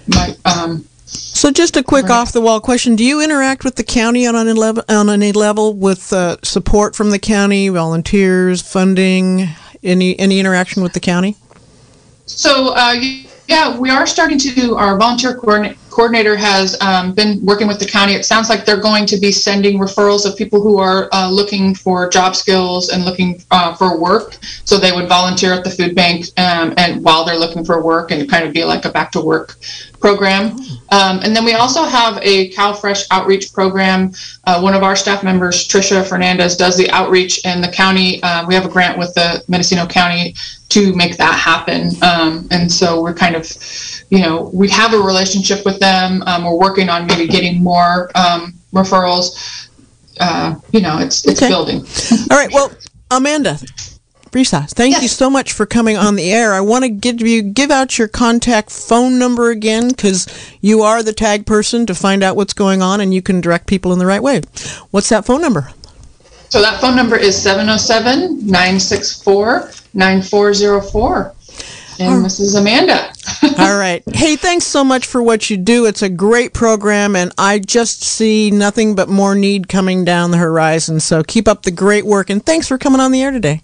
might 0.08 0.38
um, 0.46 0.86
So, 1.38 1.52
just 1.52 1.78
a 1.78 1.84
quick 1.84 2.10
off 2.10 2.32
the 2.32 2.42
wall 2.42 2.60
question: 2.60 2.96
Do 2.96 3.06
you 3.06 3.22
interact 3.22 3.64
with 3.64 3.76
the 3.76 3.84
county 3.84 4.26
on 4.26 4.36
any 4.36 4.54
level, 4.54 4.84
on 4.90 5.08
any 5.08 5.32
level 5.32 5.76
with 5.76 6.12
uh, 6.12 6.38
support 6.42 6.96
from 6.96 7.12
the 7.12 7.20
county, 7.20 7.70
volunteers, 7.70 8.64
funding, 8.64 9.48
any 9.84 10.18
any 10.18 10.40
interaction 10.40 10.82
with 10.82 10.94
the 10.94 11.00
county? 11.00 11.36
So, 12.26 12.70
uh, 12.70 12.96
yeah, 13.48 13.78
we 13.78 13.90
are 13.90 14.06
starting 14.06 14.38
to, 14.40 14.76
our 14.76 14.98
volunteer 14.98 15.34
coordinator 15.36 16.36
has 16.36 16.80
um, 16.82 17.14
been 17.14 17.44
working 17.46 17.68
with 17.68 17.80
the 17.80 17.86
county. 17.86 18.14
It 18.14 18.26
sounds 18.26 18.50
like 18.50 18.66
they're 18.66 18.80
going 18.80 19.06
to 19.06 19.18
be 19.18 19.32
sending 19.32 19.80
referrals 19.80 20.26
of 20.26 20.38
people 20.38 20.62
who 20.62 20.80
are 20.80 21.08
uh, 21.14 21.30
looking 21.30 21.74
for 21.74 22.10
job 22.10 22.36
skills 22.36 22.90
and 22.90 23.06
looking 23.06 23.42
uh, 23.50 23.74
for 23.74 23.98
work. 23.98 24.38
So 24.66 24.78
they 24.78 24.92
would 24.92 25.08
volunteer 25.08 25.54
at 25.54 25.64
the 25.64 25.70
food 25.70 25.96
bank 25.96 26.26
um, 26.38 26.74
and 26.78 27.04
while 27.04 27.24
they're 27.24 27.40
looking 27.40 27.64
for 27.64 27.82
work 27.82 28.12
and 28.12 28.30
kind 28.30 28.46
of 28.46 28.54
be 28.54 28.66
like 28.66 28.84
a 28.86 28.90
back 28.90 29.12
to 29.14 29.22
work 29.22 29.56
program. 30.00 30.52
Um, 30.92 31.22
and 31.24 31.36
then 31.36 31.44
we 31.44 31.54
also 31.54 31.84
have 31.84 32.20
a 32.22 32.52
CalFresh 32.52 33.08
outreach 33.12 33.52
program. 33.54 34.12
Uh, 34.44 34.60
one 34.60 34.76
of 34.76 34.84
our 34.84 34.96
staff 34.96 35.24
members, 35.24 35.68
Trisha 35.68 36.08
Fernandez, 36.08 36.56
does 36.56 36.78
the 36.78 36.90
outreach 36.92 37.44
in 37.46 37.62
the 37.62 37.70
county. 37.70 38.22
Uh, 38.22 38.46
we 38.46 38.54
have 38.54 38.66
a 38.66 38.70
grant 38.70 39.00
with 39.00 39.14
the 39.16 39.44
Mendocino 39.48 39.88
County 39.88 40.36
to 40.70 40.94
make 40.96 41.18
that 41.18 41.34
happen. 41.36 41.92
Um, 42.04 42.48
and 42.52 42.72
so 42.72 43.02
we're 43.02 43.14
kind 43.14 43.36
of, 43.36 43.50
you 44.10 44.20
know, 44.20 44.50
we 44.54 44.70
have 44.70 44.94
a 44.94 45.00
relationship 45.00 45.64
with 45.66 45.80
them. 45.80 46.22
Um, 46.24 46.44
we're 46.44 46.58
working 46.58 46.90
on 46.90 47.08
maybe 47.08 47.28
getting 47.28 47.64
more 47.64 48.12
um, 48.16 48.54
referrals. 48.74 49.70
Uh, 50.20 50.56
you 50.72 50.82
know, 50.82 50.98
it's 51.00 51.26
it's 51.26 51.42
Okay. 51.42 51.50
building. 51.50 51.78
All 52.32 52.38
right. 52.38 52.52
Well, 52.52 52.72
Amanda, 53.12 53.60
Brisa, 54.32 54.70
thank 54.70 55.02
you 55.02 55.08
so 55.08 55.30
much 55.30 55.54
for 55.54 55.66
coming 55.66 55.96
on 55.96 56.16
the 56.16 56.32
air. 56.34 56.54
I 56.54 56.60
want 56.60 56.84
to 56.84 56.90
give 56.90 57.22
you 57.22 57.42
give 57.42 57.72
out 57.72 57.98
your 57.98 58.08
contact 58.10 58.70
phone 58.72 59.18
number 59.18 59.52
again 59.52 59.90
because 59.90 60.28
you 60.60 60.82
are 60.82 61.02
the 61.02 61.14
tag 61.14 61.46
person 61.46 61.86
to 61.86 61.96
find 61.96 62.24
out 62.24 62.36
what's 62.36 62.54
going 62.54 62.82
on, 62.82 63.00
and 63.00 63.14
you 63.14 63.22
can 63.22 63.40
direct 63.40 63.68
people 63.68 63.94
in 63.94 64.00
the 64.00 64.06
right 64.06 64.22
way. 64.22 64.42
What's 64.92 65.10
that 65.10 65.26
phone 65.26 65.42
number? 65.42 65.72
So 66.50 66.62
that 66.62 66.80
phone 66.82 66.96
number 66.96 67.16
is 67.18 67.42
707 67.42 68.46
964 68.48 69.72
9404. 69.98 71.34
And 72.00 72.24
this 72.24 72.40
is 72.40 72.54
Amanda. 72.54 73.12
All 73.58 73.78
right. 73.78 74.04
Hey, 74.14 74.36
thanks 74.36 74.66
so 74.66 74.84
much 74.84 75.08
for 75.08 75.24
what 75.24 75.50
you 75.50 75.58
do. 75.58 75.86
It's 75.86 76.04
a 76.04 76.10
great 76.10 76.54
program, 76.54 77.16
and 77.16 77.34
I 77.40 77.58
just 77.58 78.04
see 78.04 78.52
nothing 78.52 78.94
but 78.94 79.10
more 79.10 79.34
need 79.34 79.68
coming 79.68 80.06
down 80.06 80.30
the 80.30 80.38
horizon. 80.38 81.00
So 81.00 81.24
keep 81.24 81.48
up 81.48 81.64
the 81.64 81.72
great 81.72 82.06
work, 82.06 82.30
and 82.30 82.46
thanks 82.46 82.68
for 82.68 82.78
coming 82.78 83.02
on 83.02 83.12
the 83.12 83.24
air 83.24 83.32
today. 83.32 83.64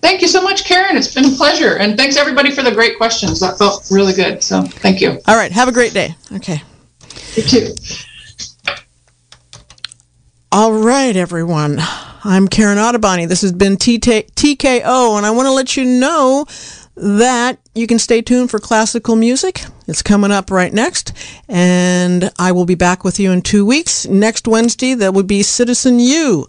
Thank 0.00 0.20
you 0.20 0.28
so 0.28 0.42
much, 0.42 0.64
Karen. 0.64 0.96
It's 0.96 1.12
been 1.12 1.26
a 1.26 1.36
pleasure. 1.36 1.76
And 1.76 1.96
thanks 1.96 2.16
everybody 2.16 2.50
for 2.50 2.62
the 2.62 2.72
great 2.72 2.96
questions. 2.96 3.40
That 3.40 3.58
felt 3.58 3.88
really 3.90 4.12
good. 4.12 4.42
So 4.42 4.62
thank 4.62 5.00
you. 5.00 5.20
All 5.26 5.36
right. 5.36 5.50
Have 5.50 5.68
a 5.68 5.72
great 5.72 5.92
day. 5.92 6.14
Okay. 6.32 6.62
You 7.34 7.42
too. 7.42 7.74
All 10.50 10.72
right, 10.72 11.14
everyone. 11.16 11.80
I'm 12.24 12.48
Karen 12.48 12.78
Ottoboni. 12.78 13.28
This 13.28 13.42
has 13.42 13.52
been 13.52 13.76
TKO, 13.76 15.16
and 15.16 15.24
I 15.24 15.30
want 15.30 15.46
to 15.46 15.52
let 15.52 15.76
you 15.76 15.84
know 15.84 16.46
that 16.96 17.60
you 17.76 17.86
can 17.86 18.00
stay 18.00 18.22
tuned 18.22 18.50
for 18.50 18.58
classical 18.58 19.14
music. 19.14 19.62
It's 19.86 20.02
coming 20.02 20.32
up 20.32 20.50
right 20.50 20.72
next, 20.72 21.12
and 21.48 22.32
I 22.36 22.50
will 22.50 22.64
be 22.66 22.74
back 22.74 23.04
with 23.04 23.20
you 23.20 23.30
in 23.30 23.42
two 23.42 23.64
weeks. 23.64 24.04
Next 24.06 24.48
Wednesday, 24.48 24.94
that 24.94 25.14
would 25.14 25.28
be 25.28 25.44
Citizen 25.44 26.00
U. 26.00 26.48